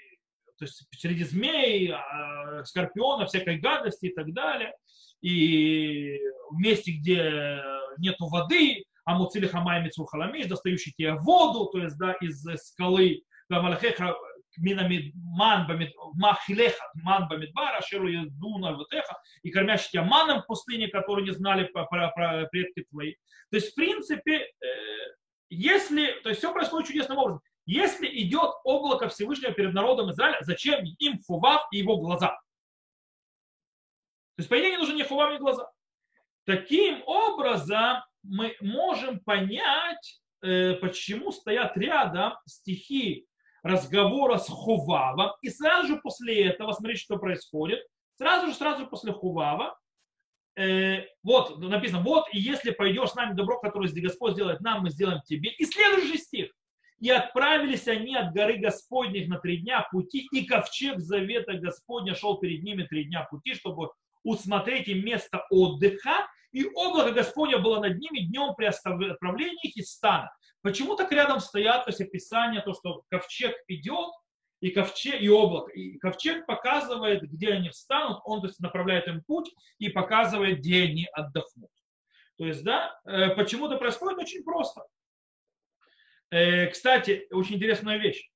то 0.57 0.65
есть 0.65 0.87
среди 0.97 1.23
змей, 1.23 1.91
э, 1.91 2.63
скорпионов, 2.65 3.29
всякой 3.29 3.59
гадости 3.59 4.07
и 4.07 4.13
так 4.13 4.33
далее. 4.33 4.73
И 5.21 6.19
в 6.51 6.59
месте, 6.59 6.91
где 6.91 7.61
нету 7.97 8.27
воды, 8.27 8.83
а 9.05 9.17
муцили 9.17 9.47
хамай 9.47 9.83
мицу 9.83 10.05
халамиш, 10.05 10.47
достающий 10.47 10.93
тебе 10.93 11.13
воду, 11.15 11.65
то 11.71 11.79
есть, 11.79 11.97
да, 11.97 12.13
из 12.13 12.43
скалы, 12.63 13.21
ман 15.15 15.67
махилеха, 16.15 16.91
ман 16.95 17.27
бамидбара, 17.27 17.81
шеру 17.81 18.07
едуна 18.07 18.73
ватеха, 18.73 19.17
и 19.43 19.51
кормящий 19.51 19.89
тебя 19.91 20.03
маном 20.03 20.41
в 20.41 20.47
пустыне, 20.47 20.87
которые 20.87 21.25
не 21.25 21.33
знали 21.33 21.65
про, 21.65 21.85
про, 21.85 22.09
про 22.09 22.45
предки 22.47 22.85
твои. 22.89 23.13
То 23.51 23.57
есть, 23.57 23.71
в 23.71 23.75
принципе, 23.75 24.37
э, 24.37 24.47
если, 25.49 26.19
то 26.23 26.29
есть 26.29 26.39
все 26.39 26.53
происходит 26.53 26.87
чудесным 26.87 27.17
образом. 27.17 27.41
Если 27.65 28.07
идет 28.21 28.51
облако 28.63 29.09
Всевышнего 29.09 29.51
перед 29.51 29.73
народом 29.73 30.11
Израиля, 30.11 30.37
зачем 30.41 30.83
им 30.99 31.19
Хував 31.23 31.67
и 31.71 31.77
его 31.77 31.97
глаза? 31.97 32.29
То 34.35 34.41
есть, 34.41 34.49
по 34.49 34.59
идее, 34.59 34.71
не 34.71 34.77
нужны 34.77 34.93
ни 34.93 35.03
Хував, 35.03 35.33
ни 35.33 35.37
глаза. 35.37 35.71
Таким 36.45 37.01
образом, 37.07 38.03
мы 38.21 38.55
можем 38.61 39.19
понять, 39.19 40.21
э, 40.41 40.73
почему 40.75 41.31
стоят 41.31 41.75
рядом 41.77 42.33
стихи 42.45 43.25
разговора 43.63 44.37
с 44.37 44.47
Хувавом, 44.47 45.31
и 45.41 45.49
сразу 45.49 45.87
же 45.87 45.97
после 45.97 46.45
этого, 46.45 46.71
смотрите, 46.73 47.01
что 47.01 47.17
происходит, 47.17 47.79
сразу 48.15 48.47
же, 48.47 48.53
сразу 48.53 48.81
же 48.81 48.87
после 48.87 49.11
Хувава, 49.11 49.75
э, 50.55 51.05
вот 51.23 51.57
написано, 51.57 52.03
вот, 52.03 52.27
и 52.31 52.37
если 52.37 52.69
пойдешь 52.69 53.09
с 53.09 53.15
нами 53.15 53.33
добро, 53.33 53.59
которое 53.59 53.89
Господь 53.89 54.33
сделает 54.33 54.61
нам, 54.61 54.83
мы 54.83 54.91
сделаем 54.91 55.21
тебе. 55.25 55.49
И 55.49 55.65
следующий 55.65 56.19
стих. 56.19 56.51
И 56.99 57.09
отправились 57.09 57.87
они 57.87 58.15
от 58.15 58.33
горы 58.33 58.57
Господних 58.57 59.27
на 59.27 59.37
три 59.39 59.57
дня 59.57 59.87
пути, 59.91 60.27
и 60.31 60.45
ковчег 60.45 60.99
завета 60.99 61.53
Господня 61.53 62.15
шел 62.15 62.37
перед 62.37 62.63
ними 62.63 62.83
три 62.83 63.05
дня 63.05 63.27
пути, 63.29 63.53
чтобы 63.53 63.89
усмотреть 64.23 64.87
им 64.87 65.05
место 65.05 65.45
отдыха, 65.49 66.27
и 66.51 66.65
облако 66.73 67.11
Господня 67.11 67.59
было 67.59 67.81
над 67.81 67.99
ними 67.99 68.19
днем 68.19 68.55
при 68.55 68.65
отправлении 68.65 69.67
их 69.67 69.75
из 69.77 69.91
стана. 69.91 70.31
Почему 70.61 70.95
так 70.95 71.11
рядом 71.11 71.41
стоят, 71.41 71.83
то 71.85 71.91
есть 71.91 72.01
описание, 72.01 72.61
то, 72.61 72.73
что 72.73 73.03
ковчег 73.09 73.53
идет, 73.67 74.09
и 74.61 74.71
ковчег, 74.71 75.21
и 75.21 75.29
облако. 75.29 75.71
И 75.71 75.97
ковчег 75.97 76.45
показывает, 76.45 77.23
где 77.23 77.49
они 77.51 77.69
встанут, 77.69 78.19
он 78.23 78.41
то 78.41 78.47
есть, 78.47 78.59
направляет 78.59 79.07
им 79.07 79.21
путь 79.27 79.53
и 79.77 79.89
показывает, 79.89 80.59
где 80.59 80.83
они 80.83 81.07
отдохнут. 81.13 81.69
То 82.37 82.45
есть, 82.45 82.63
да, 82.63 82.99
э, 83.05 83.35
почему 83.35 83.67
это 83.67 83.77
происходит 83.77 84.17
очень 84.17 84.43
просто. 84.43 84.81
Э, 86.35 86.67
кстати, 86.67 87.27
очень 87.31 87.55
интересная 87.55 87.97
вещь. 87.97 88.29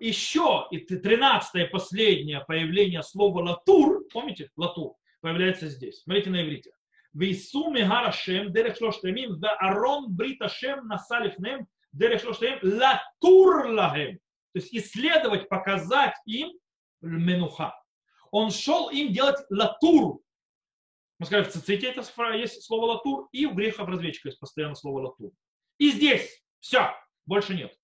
Еще 0.00 0.66
и 0.70 0.78
тринадцатое 0.78 1.66
последнее 1.66 2.40
появление 2.40 3.02
слова 3.02 3.42
латур, 3.42 4.06
помните, 4.10 4.50
латур, 4.56 4.94
появляется 5.20 5.68
здесь. 5.68 6.00
Смотрите 6.00 6.30
на 6.30 6.42
иврите. 6.42 6.70
Висуми 7.12 7.82
гарашем 7.82 8.50
дерех 8.50 8.78
шлоштемим 8.78 9.38
да 9.38 9.56
арон 9.56 10.06
бриташем 10.08 10.86
насалифнем 10.86 11.66
дерех 11.92 12.22
шлоштемим 12.22 12.60
латур 12.62 13.66
лагем. 13.66 14.16
То 14.54 14.60
есть 14.60 14.72
исследовать, 14.72 15.50
показать 15.50 16.14
им 16.24 16.50
менуха. 17.02 17.78
Он 18.30 18.50
шел 18.50 18.88
им 18.88 19.12
делать 19.12 19.44
латур. 19.50 20.22
Мы 21.18 21.26
сказали, 21.26 21.44
в 21.44 21.52
циците 21.52 21.94
есть 22.38 22.62
слово 22.62 22.92
латур, 22.92 23.28
и 23.32 23.44
в 23.44 23.54
грехов 23.54 23.86
разведчика 23.86 24.28
есть 24.28 24.40
постоянно 24.40 24.74
слово 24.74 25.08
латур. 25.08 25.32
И 25.76 25.90
здесь 25.90 26.42
все, 26.66 26.96
больше 27.26 27.54
нет. 27.54 27.78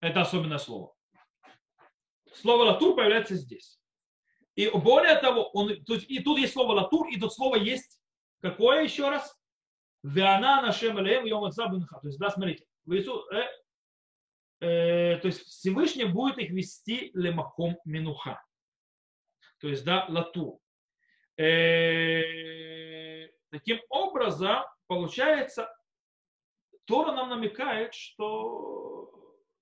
Это 0.00 0.22
особенное 0.22 0.58
слово. 0.58 0.92
Слово 2.34 2.64
латур 2.64 2.96
появляется 2.96 3.36
здесь. 3.36 3.80
И 4.56 4.68
более 4.70 5.16
того, 5.20 5.50
он, 5.50 5.68
есть, 5.68 6.10
и 6.10 6.18
тут 6.20 6.38
есть 6.38 6.52
слово 6.52 6.72
латур, 6.72 7.08
и 7.08 7.20
тут 7.20 7.32
слово 7.32 7.56
есть 7.56 8.02
какое 8.40 8.82
еще 8.82 9.08
раз? 9.08 9.38
Веана 10.02 10.62
нашем 10.62 10.98
элеем 10.98 11.26
йом 11.26 11.48
То 11.52 12.00
есть, 12.04 12.18
да, 12.18 12.30
смотрите, 12.30 12.64
Иису, 12.86 13.24
э, 13.30 13.46
э, 14.66 15.18
то 15.18 15.28
есть 15.28 15.42
Всевышний 15.42 16.06
будет 16.06 16.38
их 16.38 16.50
вести 16.50 17.12
лемахом 17.14 17.78
минуха. 17.84 18.42
То 19.60 19.68
есть, 19.68 19.84
да, 19.84 20.06
латур. 20.08 20.58
Э, 21.36 23.28
таким 23.50 23.78
образом, 23.90 24.64
получается, 24.88 25.72
Тора 26.90 27.12
нам 27.12 27.28
намекает, 27.28 27.94
что 27.94 29.12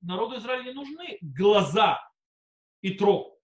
народу 0.00 0.38
Израиля 0.38 0.62
не 0.64 0.72
нужны 0.72 1.18
глаза 1.20 2.00
и 2.80 2.94
троп. 2.94 3.38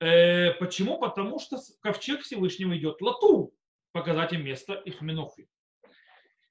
Э, 0.00 0.54
почему? 0.54 0.98
Потому 0.98 1.38
что 1.38 1.58
ковчег 1.82 2.22
Всевышнего 2.22 2.74
идет 2.74 3.02
лату, 3.02 3.52
показать 3.92 4.32
им 4.32 4.46
место 4.46 4.72
их 4.72 5.02
минухи. 5.02 5.46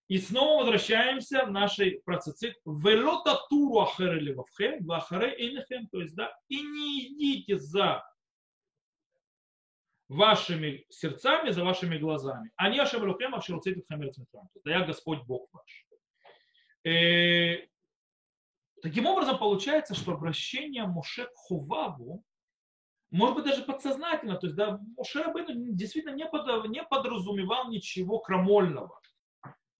И 0.07 0.19
снова 0.19 0.59
возвращаемся 0.59 1.45
в 1.45 1.51
нашей 1.51 2.01
процессе. 2.05 2.55
Велота 2.65 3.39
туру 3.49 3.81
ахере 3.81 4.19
левавхем, 4.19 4.85
вахаре 4.85 5.33
инехем, 5.49 5.87
то 5.87 5.99
есть, 5.99 6.13
да, 6.13 6.31
и 6.47 6.61
не 6.61 7.07
идите 7.07 7.57
за 7.57 8.03
вашими 10.13 10.85
сердцами, 10.89 11.51
за 11.51 11.63
вашими 11.63 11.97
глазами. 11.97 12.51
Они 12.55 12.79
ашем 12.79 13.03
а 13.03 13.41
шелцит 13.41 13.85
хамер 13.89 14.11
Да 14.63 14.71
я 14.71 14.85
Господь 14.85 15.23
Бог 15.23 15.49
ваш. 15.51 15.85
И, 16.83 16.89
э, 16.89 17.67
таким 18.81 19.05
образом, 19.05 19.37
получается, 19.37 19.95
что 19.95 20.13
обращение 20.13 20.85
Моше 20.85 21.25
к 21.25 21.35
Хуваву 21.35 22.23
может 23.13 23.35
быть, 23.35 23.45
даже 23.45 23.61
подсознательно, 23.61 24.37
то 24.37 24.47
есть, 24.47 24.57
да, 24.57 24.79
Моше 24.97 25.23
действительно 25.45 26.15
не, 26.15 26.25
под, 26.25 26.67
не 26.69 26.81
подразумевал 26.83 27.69
ничего 27.69 28.17
крамольного. 28.17 28.99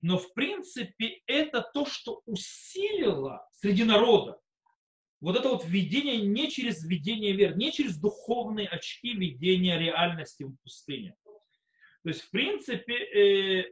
Но, 0.02 0.20
в 0.20 0.32
принципе, 0.34 1.24
это 1.26 1.68
то, 1.74 1.88
что 1.88 2.22
усилило 2.28 3.48
среди 3.54 3.86
народа 3.86 4.40
вот 5.24 5.38
это 5.38 5.48
вот 5.48 5.66
видение 5.66 6.18
не 6.18 6.52
через 6.52 6.84
видение 6.84 7.32
веры, 7.32 7.56
не 7.56 7.72
через 7.72 7.98
духовные 7.98 8.68
очки 8.68 9.14
видения 9.14 9.80
реальности 9.80 10.44
в 10.44 10.54
пустыне. 10.62 11.16
То 12.04 12.10
есть, 12.10 12.24
в 12.24 12.30
принципе, 12.30 12.94
э, 12.94 13.72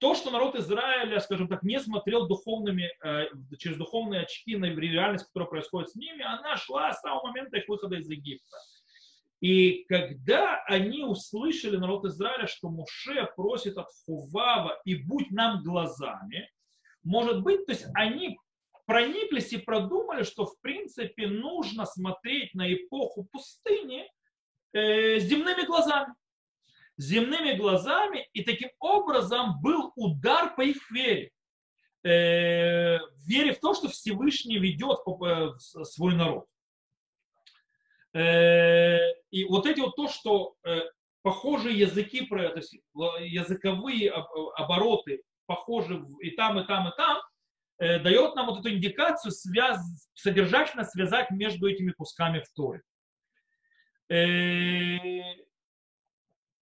то, 0.00 0.14
что 0.14 0.30
народ 0.30 0.56
Израиля, 0.56 1.20
скажем 1.20 1.48
так, 1.48 1.62
не 1.62 1.78
смотрел 1.80 2.26
духовными, 2.26 2.90
э, 3.04 3.26
через 3.58 3.76
духовные 3.76 4.22
очки 4.22 4.56
на 4.56 4.64
реальность, 4.64 5.26
которая 5.26 5.50
происходит 5.50 5.90
с 5.90 5.96
ними, 5.96 6.22
она 6.22 6.56
шла 6.56 6.90
с 6.90 7.02
того 7.02 7.26
момента 7.26 7.58
их 7.58 7.68
выхода 7.68 7.96
из 7.96 8.08
Египта. 8.08 8.56
И 9.42 9.84
когда 9.90 10.64
они 10.64 11.04
услышали, 11.04 11.76
народ 11.76 12.06
Израиля, 12.06 12.46
что 12.46 12.70
Муше 12.70 13.28
просит 13.36 13.76
от 13.76 13.88
Хувава 14.06 14.80
и 14.86 14.94
будь 14.94 15.30
нам 15.30 15.62
глазами, 15.62 16.50
может 17.04 17.42
быть, 17.42 17.66
то 17.66 17.72
есть 17.72 17.84
они 17.94 18.38
прониклись 18.86 19.52
и 19.52 19.58
продумали, 19.58 20.22
что 20.22 20.46
в 20.46 20.58
принципе 20.60 21.26
нужно 21.26 21.84
смотреть 21.84 22.54
на 22.54 22.72
эпоху 22.72 23.24
пустыни 23.30 24.10
э, 24.72 25.18
земными 25.18 25.66
глазами. 25.66 26.14
Земными 26.96 27.52
глазами, 27.52 28.26
и 28.32 28.42
таким 28.42 28.70
образом 28.78 29.60
был 29.60 29.92
удар 29.96 30.54
по 30.54 30.62
их 30.62 30.90
вере. 30.90 31.30
Э, 32.06 32.98
вере 33.26 33.52
в 33.52 33.58
то, 33.58 33.74
что 33.74 33.88
Всевышний 33.88 34.58
ведет 34.58 35.00
э, 35.06 35.58
свой 35.58 36.14
народ. 36.14 36.46
Э, 38.14 39.12
и 39.30 39.44
вот 39.44 39.66
эти 39.66 39.80
вот 39.80 39.96
то, 39.96 40.08
что 40.08 40.54
похожие 41.22 41.76
языки, 41.76 42.24
то 42.24 42.36
есть 42.54 42.76
языковые 43.20 44.12
обороты 44.12 45.22
похожи 45.46 46.00
и 46.20 46.30
там, 46.30 46.60
и 46.60 46.66
там, 46.66 46.88
и 46.88 46.96
там, 46.96 47.18
э, 47.78 47.98
дает 48.00 48.34
нам 48.34 48.46
вот 48.46 48.60
эту 48.60 48.70
индикацию 48.70 49.32
связ, 49.32 49.80
содержательно 50.14 50.84
связать 50.84 51.30
между 51.30 51.68
этими 51.68 51.92
кусками 51.92 52.40
в 52.40 52.52
Торе. 52.52 52.82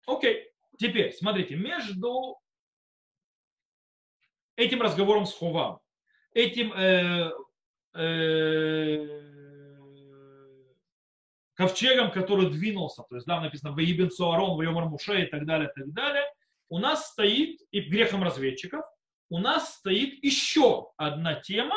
Окей, 0.06 0.50
теперь 0.78 1.12
смотрите, 1.12 1.56
между 1.56 2.38
этим 4.56 4.82
разговором 4.82 5.26
с 5.26 5.34
Хувам, 5.34 5.80
этим 6.32 6.72
э, 6.72 7.30
э, 7.94 9.24
ковчегом, 11.54 12.10
который 12.10 12.50
двинулся, 12.50 13.02
то 13.08 13.14
есть 13.14 13.26
там 13.26 13.42
написано 13.42 13.72
«Ваибен 13.72 14.10
Суарон, 14.10 14.56
Вайомар 14.56 14.86
Муше» 14.86 15.24
и 15.24 15.26
так 15.26 15.46
далее, 15.46 15.70
так 15.74 15.92
далее, 15.92 16.24
у 16.68 16.78
нас 16.78 17.10
стоит, 17.10 17.60
и 17.70 17.80
грехом 17.80 18.22
разведчиков, 18.22 18.84
у 19.34 19.38
нас 19.38 19.74
стоит 19.74 20.22
еще 20.22 20.92
одна 20.96 21.34
тема, 21.34 21.76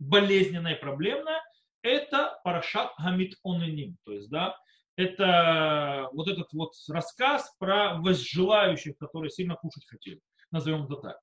болезненная 0.00 0.74
и 0.74 0.80
проблемная, 0.80 1.40
это 1.82 2.40
Парашат 2.42 2.94
Хамид 2.96 3.36
Оненим, 3.44 3.96
то 4.04 4.12
есть, 4.12 4.28
да, 4.28 4.58
это 4.96 6.08
вот 6.14 6.26
этот 6.26 6.52
вот 6.52 6.72
рассказ 6.88 7.54
про 7.60 7.94
возжелающих, 8.00 8.98
которые 8.98 9.30
сильно 9.30 9.54
кушать 9.54 9.86
хотели, 9.86 10.20
назовем 10.50 10.86
это 10.86 10.96
так. 10.96 11.20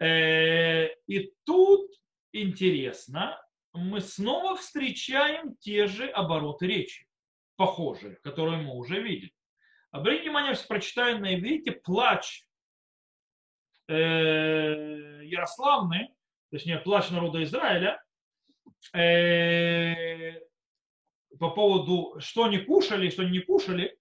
Э, 0.00 0.88
и 1.06 1.32
тут 1.44 1.90
интересно, 2.34 3.42
мы 3.72 4.02
снова 4.02 4.56
встречаем 4.56 5.56
те 5.60 5.86
же 5.86 6.08
обороты 6.08 6.66
речи, 6.66 7.08
похожие, 7.56 8.16
которые 8.16 8.60
мы 8.60 8.74
уже 8.74 9.00
видели. 9.00 9.32
Обратите 9.92 10.24
внимание, 10.24 10.54
прочитаю 10.68 11.20
на 11.20 11.36
иврите 11.36 11.72
плач 11.72 12.44
э, 13.92 15.24
Ярославны, 15.24 16.14
точнее 16.50 16.78
плач 16.78 17.10
народа 17.10 17.42
Израиля, 17.44 18.02
э, 18.94 20.40
по 21.38 21.50
поводу, 21.50 22.16
что 22.20 22.44
они 22.44 22.58
кушали, 22.58 23.10
что 23.10 23.22
они 23.22 23.32
не 23.32 23.40
кушали, 23.40 23.96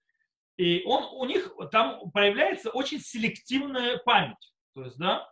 и 0.58 0.84
он, 0.86 1.04
у 1.14 1.26
них 1.26 1.56
там 1.72 2.12
появляется 2.12 2.70
очень 2.70 3.00
селективная 3.00 3.98
память. 3.98 4.54
То 4.76 4.84
есть, 4.84 4.98
да, 4.98 5.28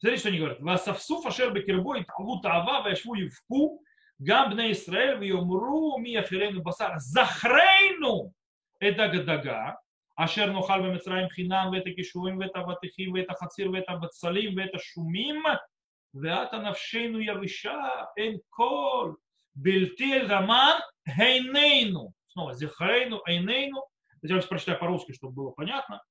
Смотрите, 0.00 0.20
что 0.20 0.28
они 0.28 0.38
говорят. 0.38 0.60
Васавсу 0.60 1.20
фашер 1.20 1.52
бекербо 1.52 1.98
и 1.98 2.04
талу 2.04 2.40
таава 2.40 2.88
вяшву 2.88 3.14
евку 3.14 3.82
гам 4.18 4.50
бне 4.50 4.72
Исраэль 4.72 5.18
вьомру 5.18 5.98
ми 5.98 6.14
афирену 6.14 6.62
басар 6.62 6.98
захрейну 6.98 8.32
это 8.78 9.08
гадага 9.08 9.80
אשר 10.17 10.45
נאכל 10.45 10.81
במצרים 10.81 11.29
חינם 11.29 11.69
ואת 11.73 11.83
הכישורים 11.91 12.39
ואת 12.39 12.51
האבטיחים 12.55 13.13
ואת 13.13 13.29
החציר 13.29 13.71
ואת 13.71 13.83
הבצלים 13.87 14.57
ואת 14.57 14.75
השומים 14.75 15.43
ואת 16.13 16.53
נפשנו 16.53 17.19
יבשה 17.21 17.81
אין 18.17 18.37
כל 18.49 19.13
בלתי 19.55 20.19
רמן 20.19 20.77
עינינו. 21.17 22.13
Снова, 22.33 22.53
зихрейну, 22.53 23.21
айнейну. 23.27 23.83
Я 24.23 24.41
прочитаю 24.41 24.79
по-русски, 24.79 25.13
чтобы 25.13 25.33
было 25.33 25.51
понятно. 25.51 26.01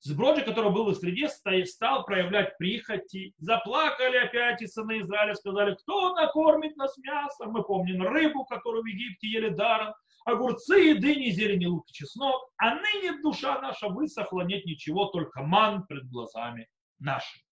Сброджи, 0.00 0.42
который 0.42 0.70
был 0.70 0.86
в 0.86 0.94
среде, 0.94 1.28
стал 1.28 2.04
проявлять 2.04 2.56
прихоти. 2.58 3.32
Заплакали 3.38 4.16
опять 4.16 4.62
и 4.62 4.66
сыны 4.66 5.00
Израиля, 5.00 5.34
сказали, 5.34 5.74
кто 5.74 6.14
накормит 6.14 6.76
нас 6.76 6.96
мясом? 6.98 7.50
Мы 7.50 7.62
помним 7.64 8.02
рыбу, 8.02 8.44
которую 8.44 8.82
в 8.82 8.86
Египте 8.86 9.28
ели 9.28 9.48
даром, 9.48 9.94
огурцы, 10.27 10.95
дыни, 10.95 11.29
зелень, 11.31 11.65
лук 11.65 11.89
и 11.89 11.93
чеснок. 11.93 12.51
А 12.57 12.75
ныне 12.75 13.21
душа 13.21 13.59
наша 13.61 13.87
высохла, 13.87 14.41
нет 14.41 14.65
ничего, 14.65 15.05
только 15.05 15.41
ман 15.41 15.85
пред 15.87 16.07
глазами 16.09 16.67
нашими. 16.99 17.43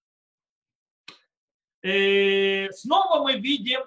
Э, 1.81 2.69
снова 2.71 3.23
мы 3.23 3.39
видим, 3.39 3.81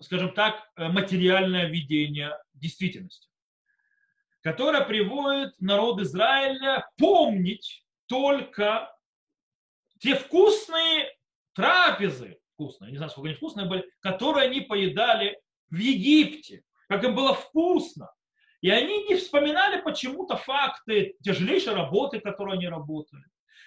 скажем 0.00 0.32
так, 0.32 0.70
материальное 0.76 1.66
видение 1.68 2.36
действительности 2.52 3.28
которая 4.44 4.84
приводит 4.84 5.58
народ 5.58 6.00
Израиля 6.02 6.86
помнить 6.98 7.82
только 8.06 8.94
те 9.98 10.14
вкусные 10.14 11.10
трапезы, 11.54 12.38
вкусные, 12.52 12.90
не 12.90 12.98
знаю, 12.98 13.10
сколько 13.10 13.28
они 13.28 13.36
вкусные 13.36 13.66
были, 13.66 13.90
которые 14.00 14.48
они 14.48 14.60
поедали 14.60 15.40
в 15.70 15.76
Египте, 15.76 16.62
как 16.88 17.04
им 17.04 17.14
было 17.14 17.34
вкусно. 17.34 18.10
И 18.60 18.70
они 18.70 19.04
не 19.04 19.16
вспоминали 19.16 19.80
почему-то 19.82 20.36
факты 20.36 21.16
тяжелейшей 21.22 21.74
работы, 21.74 22.20
которую 22.20 22.54
они 22.54 22.66
работали. 22.66 23.24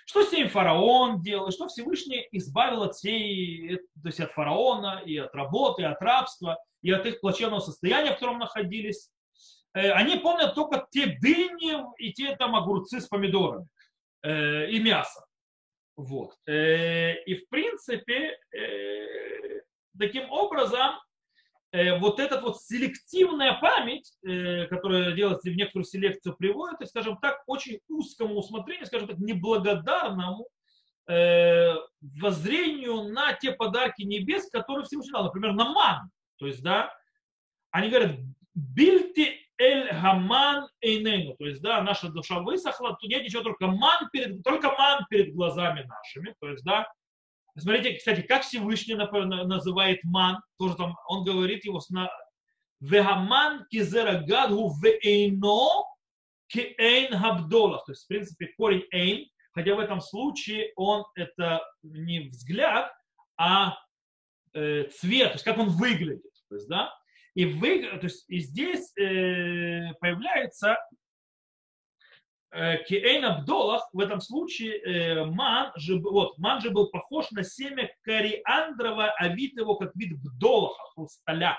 Что 0.07 0.23
с 0.23 0.31
ним 0.31 0.49
фараон 0.49 1.21
делал, 1.21 1.51
что 1.51 1.67
Всевышний 1.67 2.27
избавил 2.31 2.83
от 2.83 2.95
всей, 2.95 3.77
то 3.77 4.05
есть 4.07 4.19
от 4.19 4.31
фараона, 4.31 5.01
и 5.05 5.17
от 5.17 5.35
работы, 5.35 5.81
и 5.81 5.85
от 5.85 6.01
рабства, 6.01 6.57
и 6.81 6.91
от 6.91 7.05
их 7.05 7.19
плачевного 7.19 7.59
состояния, 7.59 8.11
в 8.11 8.15
котором 8.15 8.39
находились. 8.39 9.11
Э, 9.73 9.91
они 9.91 10.17
помнят 10.17 10.55
только 10.55 10.87
те 10.89 11.17
дыни 11.21 11.83
и 11.97 12.13
те 12.13 12.35
там 12.35 12.55
огурцы 12.55 13.01
с 13.01 13.07
помидорами 13.07 13.67
э, 14.23 14.69
и 14.69 14.79
мясо. 14.79 15.25
Вот. 15.95 16.33
Э, 16.47 17.21
и 17.23 17.35
в 17.35 17.49
принципе, 17.49 18.39
таким 19.99 20.31
образом, 20.31 20.95
вот 21.71 22.19
эта 22.19 22.39
вот 22.39 22.61
селективная 22.61 23.59
память, 23.59 24.13
которая 24.69 25.11
делается 25.11 25.49
в 25.49 25.55
некоторую 25.55 25.85
селекцию 25.85 26.35
приводит, 26.35 26.87
скажем 26.87 27.17
так, 27.17 27.43
очень 27.45 27.79
узкому 27.89 28.35
усмотрению, 28.35 28.85
скажем 28.85 29.07
так, 29.07 29.17
неблагодарному 29.17 30.47
воззрению 31.07 33.03
на 33.13 33.33
те 33.33 33.51
подарки 33.51 34.03
небес, 34.03 34.49
которые 34.49 34.85
Всевышний 34.85 35.13
дал, 35.13 35.25
например, 35.25 35.53
на 35.53 35.71
ман. 35.71 36.09
То 36.37 36.47
есть, 36.47 36.61
да, 36.61 36.93
они 37.71 37.89
говорят, 37.89 38.17
бильти 38.53 39.43
эль 39.57 39.89
гаман 39.91 40.69
эйнейну, 40.81 41.35
то 41.35 41.45
есть, 41.47 41.61
да, 41.61 41.81
наша 41.81 42.09
душа 42.09 42.39
высохла, 42.39 42.95
тут 42.99 43.09
нет 43.09 43.23
ничего, 43.23 43.41
только 43.41 43.67
ман 43.67 44.09
перед, 44.11 44.43
только 44.43 44.71
ман 44.71 45.05
перед 45.09 45.33
глазами 45.33 45.81
нашими, 45.81 46.35
то 46.39 46.49
есть, 46.49 46.63
да, 46.63 46.87
Смотрите, 47.57 47.97
кстати, 47.97 48.21
как 48.21 48.43
Всевышний 48.43 48.95
называет 48.95 50.03
ман, 50.03 50.41
тоже 50.59 50.75
там, 50.75 50.95
он 51.07 51.23
говорит 51.23 51.65
его 51.65 51.81
на 51.89 52.09
Вегаман 52.79 53.65
кизера 53.69 54.19
гадгу 54.19 54.71
вейно 54.81 55.83
кеэйн 56.47 57.19
габдолах. 57.19 57.85
То 57.85 57.91
есть, 57.91 58.05
в 58.05 58.07
принципе, 58.07 58.53
корень 58.57 58.85
эйн, 58.91 59.27
хотя 59.53 59.75
в 59.75 59.79
этом 59.79 60.01
случае 60.01 60.71
он 60.75 61.03
это 61.15 61.61
не 61.81 62.29
взгляд, 62.29 62.91
а 63.37 63.75
э, 64.53 64.83
цвет, 64.83 65.29
то 65.29 65.33
есть 65.33 65.43
как 65.43 65.57
он 65.57 65.69
выглядит. 65.69 66.33
То 66.49 66.55
есть, 66.55 66.67
да, 66.67 66.93
и, 67.33 67.45
вы, 67.45 67.83
то 67.83 68.05
есть, 68.05 68.25
и 68.29 68.39
здесь 68.39 68.95
э, 68.97 69.93
появляется 69.99 70.77
Киэйн 72.51 73.25
Абдолах, 73.25 73.89
в 73.91 73.99
этом 73.99 74.21
случае 74.21 74.79
э, 74.79 75.25
ман, 75.25 75.71
же, 75.75 75.99
вот, 75.99 76.37
ман 76.37 76.61
же 76.61 76.69
был 76.69 76.89
похож 76.89 77.29
на 77.31 77.43
семя 77.43 77.91
кориандрова, 78.03 79.13
а 79.17 79.27
вид 79.27 79.57
его 79.57 79.75
как 79.75 79.93
вид 79.95 80.17
бдолаха, 80.21 80.81
хрусталя. 80.93 81.57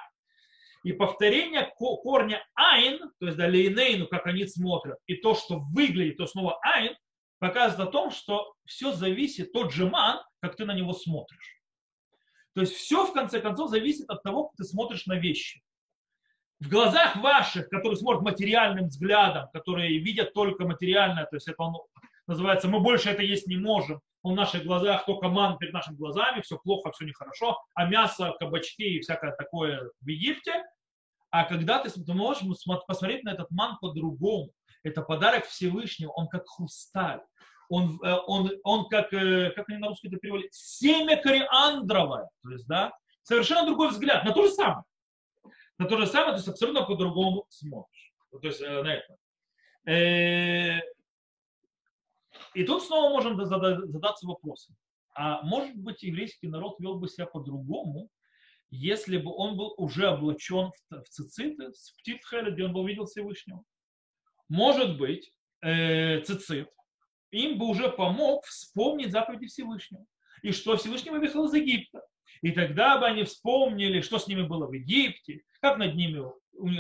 И 0.85 0.93
повторение 0.93 1.71
корня 1.77 2.43
айн, 2.55 2.99
то 3.21 3.27
есть 3.27 3.37
да, 3.37 3.47
лейнейну, 3.47 4.07
как 4.07 4.27
они 4.27 4.47
смотрят, 4.47 4.99
и 5.07 5.17
то, 5.17 5.35
что 5.35 5.61
выглядит, 5.75 6.17
то 6.17 6.27
снова 6.27 6.59
айн, 6.63 6.97
показывает 7.39 7.89
о 7.89 7.93
том, 7.93 8.11
что 8.11 8.55
все 8.65 8.93
зависит, 8.93 9.53
тот 9.53 9.73
же 9.73 9.89
ман, 9.89 10.23
как 10.41 10.57
ты 10.57 10.65
на 10.65 10.73
него 10.73 10.95
смотришь. 10.95 11.61
То 12.55 12.63
есть 12.63 12.75
все, 12.75 13.05
в 13.07 13.13
конце 13.13 13.41
концов, 13.41 13.71
зависит 13.71 14.09
от 14.09 14.23
того, 14.23 14.45
как 14.45 14.57
ты 14.57 14.65
смотришь 14.65 15.07
на 15.07 15.19
вещи 15.19 15.63
в 16.61 16.69
глазах 16.69 17.17
ваших, 17.17 17.69
которые 17.69 17.97
смотрят 17.97 18.23
материальным 18.23 18.89
взглядом, 18.89 19.49
которые 19.53 19.99
видят 19.99 20.35
только 20.35 20.65
материальное, 20.65 21.25
то 21.27 21.37
есть 21.37 21.49
это 21.49 21.63
он, 21.63 21.77
называется, 22.27 22.69
мы 22.69 22.81
больше 22.81 23.11
это 23.11 23.23
есть 23.23 23.47
не 23.47 23.57
можем, 23.57 24.01
он 24.23 24.33
в 24.33 24.37
наших 24.37 24.65
глазах 24.65 25.07
только 25.07 25.29
ман 25.29 25.59
перед 25.59 25.73
нашими 25.73 25.95
глазами, 25.95 26.41
все 26.41 26.59
плохо, 26.59 26.91
все 26.91 27.05
нехорошо, 27.05 27.59
а 27.75 27.87
мясо, 27.87 28.35
кабачки 28.41 28.97
и 28.97 29.01
всякое 29.01 29.33
такое 29.33 29.91
в 30.01 30.09
Египте. 30.09 30.65
А 31.31 31.45
когда 31.45 31.79
ты, 31.79 31.91
ты 31.91 32.15
можешь 32.15 32.43
посмотреть 32.87 33.23
на 33.23 33.31
этот 33.31 33.51
ман 33.51 33.79
по-другому, 33.81 34.51
это 34.83 35.03
подарок 35.03 35.45
Всевышнего, 35.47 36.11
он 36.11 36.27
как 36.29 36.49
хрусталь, 36.49 37.21
он, 37.69 38.01
э, 38.03 38.17
он, 38.27 38.51
он 38.65 38.89
как, 38.89 39.13
э, 39.13 39.51
как 39.55 39.69
они 39.69 39.79
на 39.79 39.89
русский 39.89 40.09
это 40.09 40.17
перевели, 40.17 40.49
семя 40.51 41.21
кориандровое, 41.23 42.29
то 42.43 42.51
есть, 42.51 42.67
да, 42.67 42.93
совершенно 43.23 43.67
другой 43.67 43.91
взгляд 43.91 44.25
на 44.25 44.33
то 44.33 44.47
же 44.47 44.51
самое 44.51 44.85
на 45.79 45.87
то 45.87 45.99
же 45.99 46.07
самое, 46.07 46.33
то 46.33 46.37
есть 46.37 46.49
абсолютно 46.49 46.85
по-другому 46.85 47.47
смотришь. 47.49 48.13
То 48.31 48.41
есть 48.43 48.61
э, 48.61 48.83
на 48.83 48.95
это. 48.95 49.17
Э, 49.87 50.81
и 52.55 52.65
тут 52.65 52.83
снова 52.83 53.11
можем 53.11 53.37
задаться 53.45 54.27
вопросом. 54.27 54.77
А 55.15 55.43
может 55.43 55.77
быть, 55.77 56.03
еврейский 56.03 56.49
народ 56.49 56.79
вел 56.79 56.97
бы 56.97 57.09
себя 57.09 57.27
по-другому, 57.27 58.09
если 58.71 59.17
бы 59.17 59.33
он 59.35 59.57
был 59.57 59.75
уже 59.79 60.09
облачен 60.09 60.71
в 60.91 61.05
цициты, 61.05 61.71
в 61.71 62.01
птитхеле, 62.01 62.53
где 62.53 62.65
он 62.65 62.73
был 62.73 62.87
видел 62.87 63.07
Всевышнего? 63.07 63.63
Может 64.49 64.99
быть, 64.99 65.33
э, 65.63 66.21
цицит 66.21 66.69
им 67.31 67.59
бы 67.59 67.67
уже 67.67 67.91
помог 67.91 68.45
вспомнить 68.47 69.13
заповеди 69.13 69.47
Всевышнего. 69.47 70.05
И 70.43 70.53
что 70.53 70.77
Всевышний 70.77 71.11
вывел 71.11 71.47
из 71.47 71.55
Египта. 71.55 72.03
И 72.43 72.53
тогда 72.53 72.99
бы 72.99 73.07
они 73.07 73.25
вспомнили, 73.25 74.01
что 74.01 74.19
с 74.19 74.29
ними 74.29 74.43
было 74.43 74.67
в 74.67 74.73
Египте, 74.73 75.43
как 75.61 75.79
над 75.79 75.95
ними, 75.95 76.25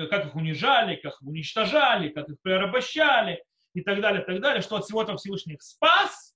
как 0.08 0.26
их 0.26 0.34
унижали, 0.34 0.96
как 0.96 1.14
их 1.14 1.22
уничтожали, 1.22 2.08
как 2.08 2.28
их 2.28 2.36
порабощали 2.42 3.42
и 3.74 3.82
так 3.82 4.00
далее, 4.00 4.22
так 4.22 4.40
далее, 4.40 4.62
что 4.62 4.76
от 4.76 4.84
всего 4.84 5.02
этого 5.02 5.18
Всевышний 5.18 5.54
их 5.54 5.62
спас, 5.62 6.34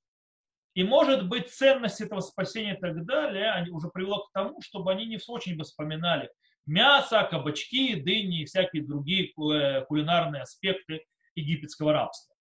и 0.74 0.84
может 0.84 1.28
быть 1.28 1.50
ценность 1.50 2.00
этого 2.00 2.20
спасения 2.20 2.76
и 2.76 2.80
так 2.80 3.04
далее 3.04 3.50
они 3.50 3.70
уже 3.70 3.88
привело 3.88 4.24
к 4.24 4.32
тому, 4.32 4.60
чтобы 4.62 4.90
они 4.92 5.06
не 5.06 5.18
очень 5.26 5.56
бы 5.56 5.64
вспоминали 5.64 6.30
мясо, 6.66 7.26
кабачки, 7.30 7.96
дыни 7.96 8.42
и 8.42 8.44
всякие 8.44 8.84
другие 8.84 9.26
э, 9.26 9.84
кулинарные 9.84 10.42
аспекты 10.42 11.04
египетского 11.34 11.92
рабства, 11.92 12.34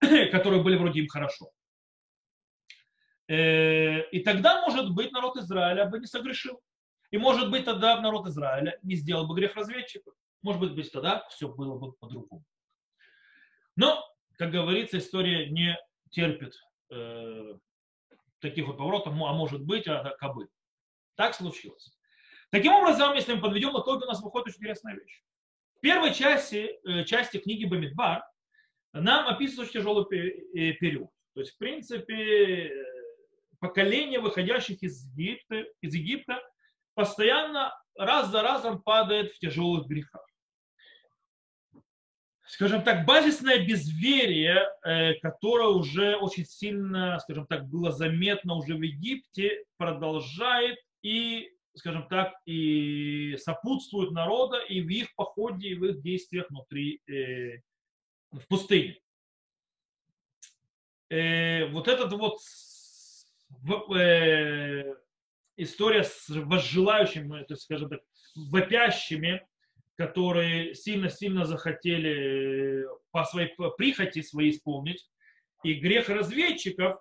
которые 0.32 0.62
были 0.62 0.76
вроде 0.76 1.00
им 1.00 1.08
хорошо. 1.08 1.50
Э, 3.28 4.08
и 4.10 4.20
тогда, 4.20 4.62
может 4.62 4.92
быть, 4.92 5.12
народ 5.12 5.36
Израиля 5.36 5.86
бы 5.86 6.00
не 6.00 6.06
согрешил. 6.06 6.60
И 7.10 7.18
может 7.18 7.50
быть 7.50 7.64
тогда 7.64 8.00
народ 8.00 8.26
Израиля 8.28 8.78
не 8.82 8.94
сделал 8.94 9.26
бы 9.26 9.34
грех 9.34 9.56
разведчиков. 9.56 10.14
Может 10.42 10.74
быть, 10.74 10.92
тогда 10.92 11.26
все 11.28 11.48
было 11.48 11.78
бы 11.78 11.92
по-другому. 11.92 12.44
Но, 13.76 14.02
как 14.38 14.50
говорится, 14.50 14.98
история 14.98 15.50
не 15.50 15.76
терпит 16.10 16.54
э, 16.90 17.54
таких 18.40 18.66
вот 18.66 18.78
поворотов, 18.78 19.12
а 19.12 19.32
может 19.32 19.62
быть, 19.62 19.86
а 19.86 20.14
кабы. 20.18 20.48
Так 21.16 21.34
случилось. 21.34 21.92
Таким 22.50 22.72
образом, 22.72 23.14
если 23.14 23.34
мы 23.34 23.40
подведем 23.40 23.70
итоги, 23.70 24.04
у 24.04 24.06
нас 24.06 24.22
выходит 24.22 24.48
очень 24.48 24.58
интересная 24.58 24.94
вещь. 24.94 25.22
В 25.76 25.80
первой 25.80 26.14
части, 26.14 26.78
э, 26.84 27.04
части 27.04 27.38
книги 27.38 27.64
Бамидбар 27.64 28.22
нам 28.92 29.28
описывается 29.28 29.62
очень 29.62 29.80
тяжелый 29.80 30.04
э, 30.04 30.72
период. 30.74 31.10
То 31.34 31.40
есть, 31.40 31.54
в 31.54 31.58
принципе, 31.58 32.72
поколение 33.60 34.20
выходящих 34.20 34.82
из 34.82 35.04
Египта, 35.14 35.64
из 35.80 35.94
Египта 35.94 36.40
постоянно 36.94 37.72
раз 37.96 38.30
за 38.30 38.42
разом 38.42 38.82
падает 38.82 39.32
в 39.32 39.38
тяжелых 39.38 39.86
грехах. 39.86 40.26
Скажем 42.46 42.82
так, 42.82 43.06
базисное 43.06 43.64
безверие, 43.64 44.66
э, 44.82 45.14
которое 45.20 45.68
уже 45.68 46.16
очень 46.16 46.44
сильно, 46.44 47.20
скажем 47.20 47.46
так, 47.46 47.68
было 47.68 47.92
заметно 47.92 48.54
уже 48.54 48.74
в 48.74 48.82
Египте, 48.82 49.64
продолжает 49.76 50.76
и, 51.02 51.52
скажем 51.76 52.08
так, 52.08 52.34
и 52.46 53.36
сопутствует 53.38 54.10
народа 54.10 54.58
и 54.58 54.80
в 54.80 54.88
их 54.88 55.14
походе, 55.14 55.68
и 55.68 55.74
в 55.76 55.84
их 55.84 56.02
действиях 56.02 56.50
внутри, 56.50 57.00
э, 57.06 57.60
в 58.32 58.44
пустыне. 58.48 58.98
Э, 61.08 61.66
вот 61.66 61.86
этот 61.86 62.12
вот 62.12 62.38
история 65.56 66.04
с 66.04 66.28
возжелающими, 66.28 67.42
то 67.44 67.54
есть, 67.54 67.62
скажем 67.62 67.88
так, 67.88 68.00
вопящими, 68.36 69.46
которые 69.96 70.74
сильно-сильно 70.74 71.44
захотели 71.44 72.84
э, 72.84 72.88
по 73.10 73.24
своей 73.24 73.54
прихоти 73.76 74.22
своей 74.22 74.50
исполнить. 74.50 75.06
И 75.62 75.74
грех 75.74 76.08
разведчиков, 76.08 76.98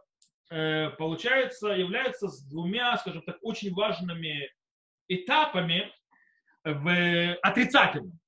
э, 0.51 0.89
получается, 0.97 1.69
является 1.69 2.27
с 2.27 2.43
двумя, 2.43 2.97
скажем 2.97 3.21
так, 3.23 3.37
очень 3.41 3.73
важными 3.73 4.51
этапами 5.07 5.91
в 6.65 7.35
отрицательном 7.41 8.19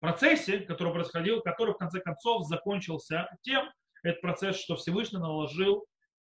процессе, 0.00 0.58
который 0.58 0.92
происходил, 0.92 1.40
который 1.40 1.74
в 1.74 1.78
конце 1.78 2.00
концов 2.00 2.46
закончился 2.46 3.28
тем, 3.42 3.70
этот 4.02 4.20
процесс, 4.20 4.56
что 4.56 4.76
Всевышний 4.76 5.18
наложил 5.18 5.86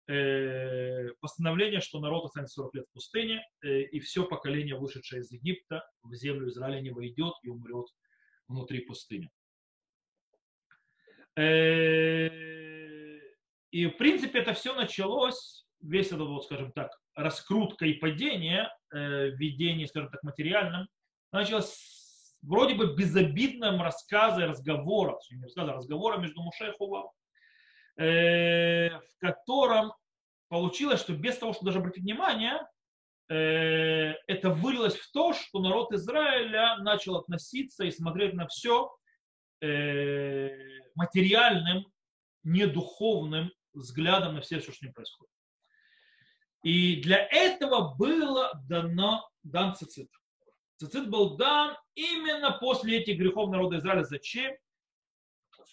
постановление, 0.06 1.80
что 1.80 1.98
народ 1.98 2.26
останется 2.26 2.54
40 2.54 2.74
лет 2.74 2.86
в 2.88 2.92
пустыне, 2.92 3.44
э, 3.62 3.82
и 3.82 3.98
все 4.00 4.24
поколение, 4.24 4.76
вышедшее 4.76 5.22
из 5.22 5.32
Египта, 5.32 5.84
в 6.02 6.14
землю 6.14 6.48
Израиля 6.48 6.80
не 6.80 6.90
войдет 6.90 7.34
и 7.42 7.48
умрет 7.48 7.86
внутри 8.46 8.80
пустыни. 8.80 9.30
Э, 11.36 12.28
и, 13.72 13.86
в 13.86 13.96
принципе, 13.98 14.38
это 14.38 14.54
все 14.54 14.74
началось, 14.74 15.66
весь 15.80 16.08
этот, 16.08 16.28
вот, 16.28 16.44
скажем 16.44 16.70
так, 16.72 16.90
раскрутка 17.14 17.86
и 17.86 17.94
падение 17.94 18.70
в 18.90 19.36
видении, 19.36 19.86
скажем 19.86 20.10
так, 20.10 20.22
материальном, 20.22 20.86
началось 21.32 22.36
вроде 22.42 22.74
бы 22.74 22.94
безобидном 22.94 23.82
рассказе, 23.82 24.44
разговора, 24.44 25.18
не 25.30 25.42
рассказа, 25.42 25.72
а 25.72 26.16
между 26.18 26.42
Муше 26.42 26.68
и 26.68 26.76
Хувалом, 26.76 27.10
э, 27.96 28.90
в 28.90 29.18
котором 29.18 29.92
получилось, 30.48 31.00
что 31.00 31.14
без 31.14 31.36
того, 31.38 31.52
чтобы 31.52 31.66
даже 31.66 31.78
обратить 31.78 32.02
внимание, 32.02 32.60
э, 33.28 34.14
это 34.26 34.50
вылилось 34.50 34.96
в 34.96 35.10
то, 35.12 35.32
что 35.32 35.60
народ 35.60 35.92
Израиля 35.92 36.76
начал 36.78 37.16
относиться 37.16 37.84
и 37.84 37.90
смотреть 37.90 38.34
на 38.34 38.46
все 38.46 38.94
э, 39.60 40.50
материальным, 40.94 41.86
недуховным 42.44 43.50
взглядом 43.72 44.34
на 44.34 44.40
все, 44.40 44.60
что 44.60 44.72
с 44.72 44.80
ним 44.80 44.92
происходит. 44.92 45.32
И 46.62 47.00
для 47.02 47.26
этого 47.30 47.94
было 47.96 48.50
дано, 48.68 49.28
дан 49.42 49.74
цицит. 49.74 50.10
Цицит 50.78 51.08
был 51.08 51.36
дан 51.36 51.76
именно 51.94 52.52
после 52.52 52.98
этих 52.98 53.18
грехов 53.18 53.50
народа 53.50 53.78
Израиля. 53.78 54.04
Зачем? 54.04 54.54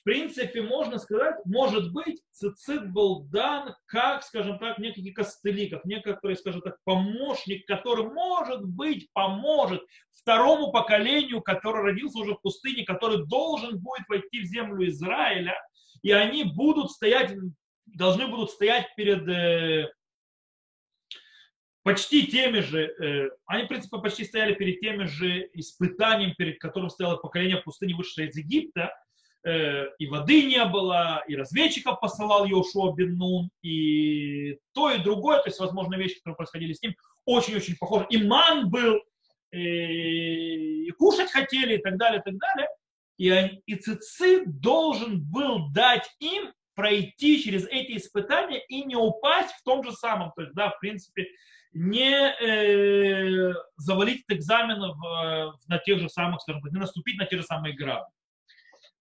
В 0.04 0.06
принципе, 0.06 0.62
можно 0.62 1.00
сказать, 1.00 1.38
может 1.46 1.94
быть, 1.94 2.22
цицит 2.32 2.92
был 2.92 3.24
дан 3.30 3.74
как, 3.86 4.24
скажем 4.24 4.60
так, 4.60 4.78
некий 4.78 5.10
костыли, 5.14 5.70
как 5.70 5.86
некоторый, 5.86 6.36
скажем 6.36 6.62
так, 6.62 6.76
помощник, 6.84 7.66
который, 7.66 8.04
может 8.04 8.66
быть, 8.66 9.08
поможет 9.14 9.82
второму 10.12 10.74
поколению, 10.74 11.42
который 11.42 11.84
родился 11.84 12.20
уже 12.20 12.34
в 12.34 12.42
пустыне, 12.42 12.84
который 12.84 13.26
должен 13.28 13.80
будет 13.80 14.06
войти 14.10 14.42
в 14.42 14.46
землю 14.46 14.86
Израиля, 14.90 15.58
и 16.02 16.12
они 16.12 16.44
будут 16.44 16.92
стоять, 16.92 17.34
должны 17.86 18.28
будут 18.28 18.52
стоять 18.52 18.94
перед 18.98 19.26
э, 19.30 19.90
почти 21.84 22.28
теми 22.28 22.60
же, 22.60 22.88
э, 22.88 23.30
они, 23.46 23.64
в 23.64 23.68
принципе, 23.70 24.00
почти 24.00 24.26
стояли 24.26 24.54
перед 24.54 24.82
теми 24.82 25.06
же 25.06 25.50
испытаниями, 25.54 26.36
перед 26.38 26.60
которым 26.60 26.90
стояло 26.90 27.16
поколение 27.16 27.62
пустыни, 27.62 27.94
вышедшее 27.94 28.28
из 28.28 28.36
Египта, 28.36 28.94
и 29.46 30.08
воды 30.08 30.46
не 30.46 30.64
было, 30.66 31.24
и 31.28 31.36
разведчиков 31.36 32.00
посылал 32.00 32.46
Йошуа 32.46 32.94
бен 32.94 33.18
Нун, 33.18 33.50
и 33.62 34.58
то, 34.74 34.90
и 34.90 35.00
другое, 35.04 35.40
то 35.40 35.50
есть, 35.50 35.60
возможно, 35.60 35.96
вещи, 35.96 36.16
которые 36.16 36.38
происходили 36.38 36.74
с 36.74 36.82
ним, 36.82 36.96
очень-очень 37.26 37.76
похожи. 37.78 38.06
И 38.10 38.18
ман 38.24 38.70
был, 38.70 39.02
и 39.52 40.90
кушать 40.98 41.32
хотели, 41.32 41.76
и 41.76 41.82
так 41.82 41.98
далее, 41.98 42.22
и 42.22 42.24
так 42.24 42.36
далее. 42.38 42.68
И, 43.18 43.74
и 43.74 43.76
Цицит 43.76 44.60
должен 44.60 45.22
был 45.22 45.70
дать 45.72 46.10
им 46.20 46.52
пройти 46.76 47.42
через 47.42 47.68
эти 47.68 47.98
испытания 47.98 48.64
и 48.68 48.84
не 48.84 48.96
упасть 48.96 49.54
в 49.56 49.64
том 49.64 49.84
же 49.84 49.92
самом. 49.92 50.32
То 50.36 50.42
есть, 50.44 50.54
да, 50.54 50.72
в 50.72 50.80
принципе, 50.80 51.28
не 51.74 52.14
э, 52.14 53.54
завалить 53.78 54.24
экзамен 54.28 54.80
в, 54.80 55.60
на 55.68 55.78
тех 55.80 56.00
же 56.00 56.10
самых, 56.10 56.42
скажем 56.42 56.62
так, 56.62 56.72
не 56.72 56.80
наступить 56.80 57.18
на 57.18 57.26
те 57.26 57.38
же 57.38 57.44
самые 57.44 57.76
грабли. 57.76 58.12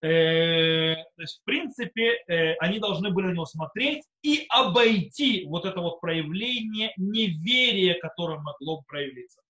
Э, 0.02 0.96
то 0.96 1.22
есть, 1.22 1.40
в 1.40 1.44
принципе, 1.44 2.18
э, 2.26 2.54
они 2.54 2.80
должны 2.80 3.10
были 3.10 3.26
на 3.28 3.32
него 3.32 3.46
смотреть 3.46 4.04
и 4.22 4.46
обойти 4.48 5.46
вот 5.46 5.64
это 5.64 5.80
вот 5.80 6.00
проявление 6.00 6.92
неверия, 6.96 7.94
которое 8.00 8.40
могло 8.40 8.82
проявиться. 8.82 9.40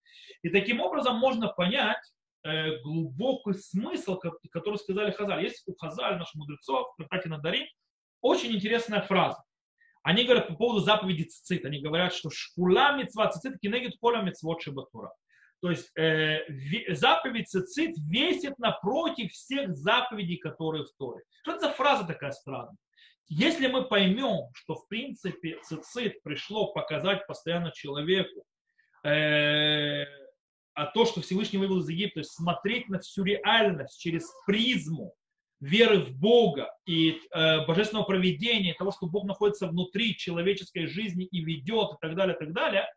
И 0.43 0.51
таким 0.51 0.81
образом 0.81 1.17
можно 1.17 1.49
понять 1.49 2.03
э, 2.45 2.77
глубокий 2.83 3.55
смысл, 3.55 4.19
который 4.51 4.77
сказали 4.77 5.13
Хазаль. 5.13 5.43
Есть 5.43 5.63
у 5.67 5.75
Хазаль, 5.75 6.19
наших 6.19 6.35
мудрецов, 6.35 6.93
в 6.93 6.97
трактате 6.97 7.31
на 7.31 7.39
Дарим, 7.39 7.67
очень 8.21 8.53
интересная 8.53 9.01
фраза. 9.01 9.43
Они 10.03 10.25
говорят 10.25 10.49
по 10.49 10.55
поводу 10.55 10.81
заповеди 10.81 11.23
цицит. 11.23 11.65
Они 11.65 11.81
говорят, 11.81 12.13
что 12.13 12.29
шкула 12.29 12.97
мецва 12.97 13.31
цицит 13.31 13.59
кинегит 13.61 13.99
поля 14.01 14.21
мецвот 14.21 14.61
шебатура. 14.61 15.13
То 15.63 15.71
есть 15.71 15.97
э, 15.97 16.41
заповедь 16.89 17.49
цицит 17.49 17.93
весит 18.09 18.59
напротив 18.59 19.31
всех 19.31 19.73
заповедей, 19.77 20.37
которые 20.37 20.85
в 20.85 20.91
Торе. 20.99 21.23
Что 21.43 21.53
это 21.53 21.69
за 21.69 21.73
фраза 21.73 22.05
такая 22.05 22.33
странная? 22.33 22.77
Если 23.29 23.69
мы 23.69 23.85
поймем, 23.85 24.51
что 24.55 24.75
в 24.75 24.89
принципе 24.89 25.59
цицит 25.63 26.21
пришло 26.25 26.73
показать 26.73 27.25
постоянно 27.29 27.71
человеку, 27.71 28.43
э, 29.05 30.05
а 30.75 30.87
то, 30.87 31.05
что 31.05 31.21
Всевышний 31.21 31.61
вывел 31.61 31.79
из 31.79 31.89
Египта, 31.89 32.15
то 32.15 32.21
есть 32.21 32.33
смотреть 32.33 32.89
на 32.89 32.99
всю 32.99 33.23
реальность 33.23 34.01
через 34.01 34.29
призму 34.47 35.15
веры 35.61 36.01
в 36.01 36.19
Бога 36.19 36.75
и 36.87 37.21
э, 37.31 37.65
божественного 37.67 38.05
проведения, 38.05 38.75
того, 38.75 38.91
что 38.91 39.07
Бог 39.07 39.27
находится 39.27 39.69
внутри 39.69 40.17
человеческой 40.17 40.87
жизни 40.87 41.25
и 41.25 41.41
ведет, 41.45 41.93
и 41.93 41.97
так 42.01 42.17
далее, 42.17 42.35
и 42.35 42.39
так 42.39 42.53
далее, 42.53 42.89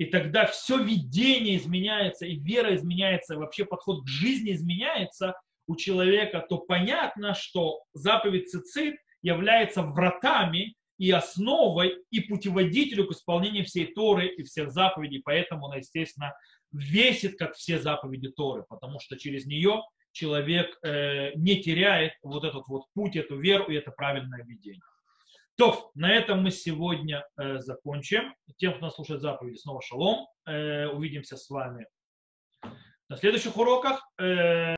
и 0.00 0.06
тогда 0.06 0.46
все 0.46 0.82
видение 0.82 1.58
изменяется, 1.58 2.24
и 2.24 2.36
вера 2.36 2.74
изменяется, 2.74 3.34
и 3.34 3.36
вообще 3.36 3.66
подход 3.66 4.02
к 4.02 4.08
жизни 4.08 4.52
изменяется 4.52 5.34
у 5.66 5.76
человека, 5.76 6.42
то 6.48 6.56
понятно, 6.56 7.34
что 7.34 7.82
заповедь 7.92 8.48
цицит 8.48 8.96
является 9.20 9.82
вратами 9.82 10.74
и 10.96 11.10
основой, 11.10 12.02
и 12.10 12.20
путеводителю 12.20 13.08
к 13.08 13.12
исполнению 13.12 13.66
всей 13.66 13.92
Торы 13.92 14.28
и 14.28 14.42
всех 14.42 14.70
заповедей. 14.70 15.20
Поэтому 15.22 15.66
она, 15.66 15.76
естественно, 15.76 16.32
весит, 16.72 17.36
как 17.36 17.54
все 17.56 17.78
заповеди 17.78 18.30
Торы, 18.30 18.64
потому 18.70 19.00
что 19.00 19.18
через 19.18 19.44
нее 19.44 19.82
человек 20.12 20.78
э, 20.82 21.32
не 21.34 21.60
теряет 21.60 22.14
вот 22.22 22.44
этот 22.44 22.66
вот 22.68 22.84
путь, 22.94 23.16
эту 23.16 23.38
веру 23.38 23.70
и 23.70 23.74
это 23.74 23.90
правильное 23.90 24.44
видение. 24.46 24.80
То, 25.60 25.90
на 25.94 26.10
этом 26.10 26.42
мы 26.42 26.52
сегодня 26.52 27.22
э, 27.36 27.58
закончим. 27.58 28.34
Тем, 28.56 28.72
кто 28.72 28.86
нас 28.86 28.94
слушает 28.94 29.20
заповеди, 29.20 29.58
снова 29.58 29.82
шалом. 29.82 30.26
Э, 30.46 30.86
увидимся 30.86 31.36
с 31.36 31.50
вами 31.50 31.86
на 33.10 33.16
следующих 33.18 33.58
уроках. 33.58 34.02
Э, 34.18 34.76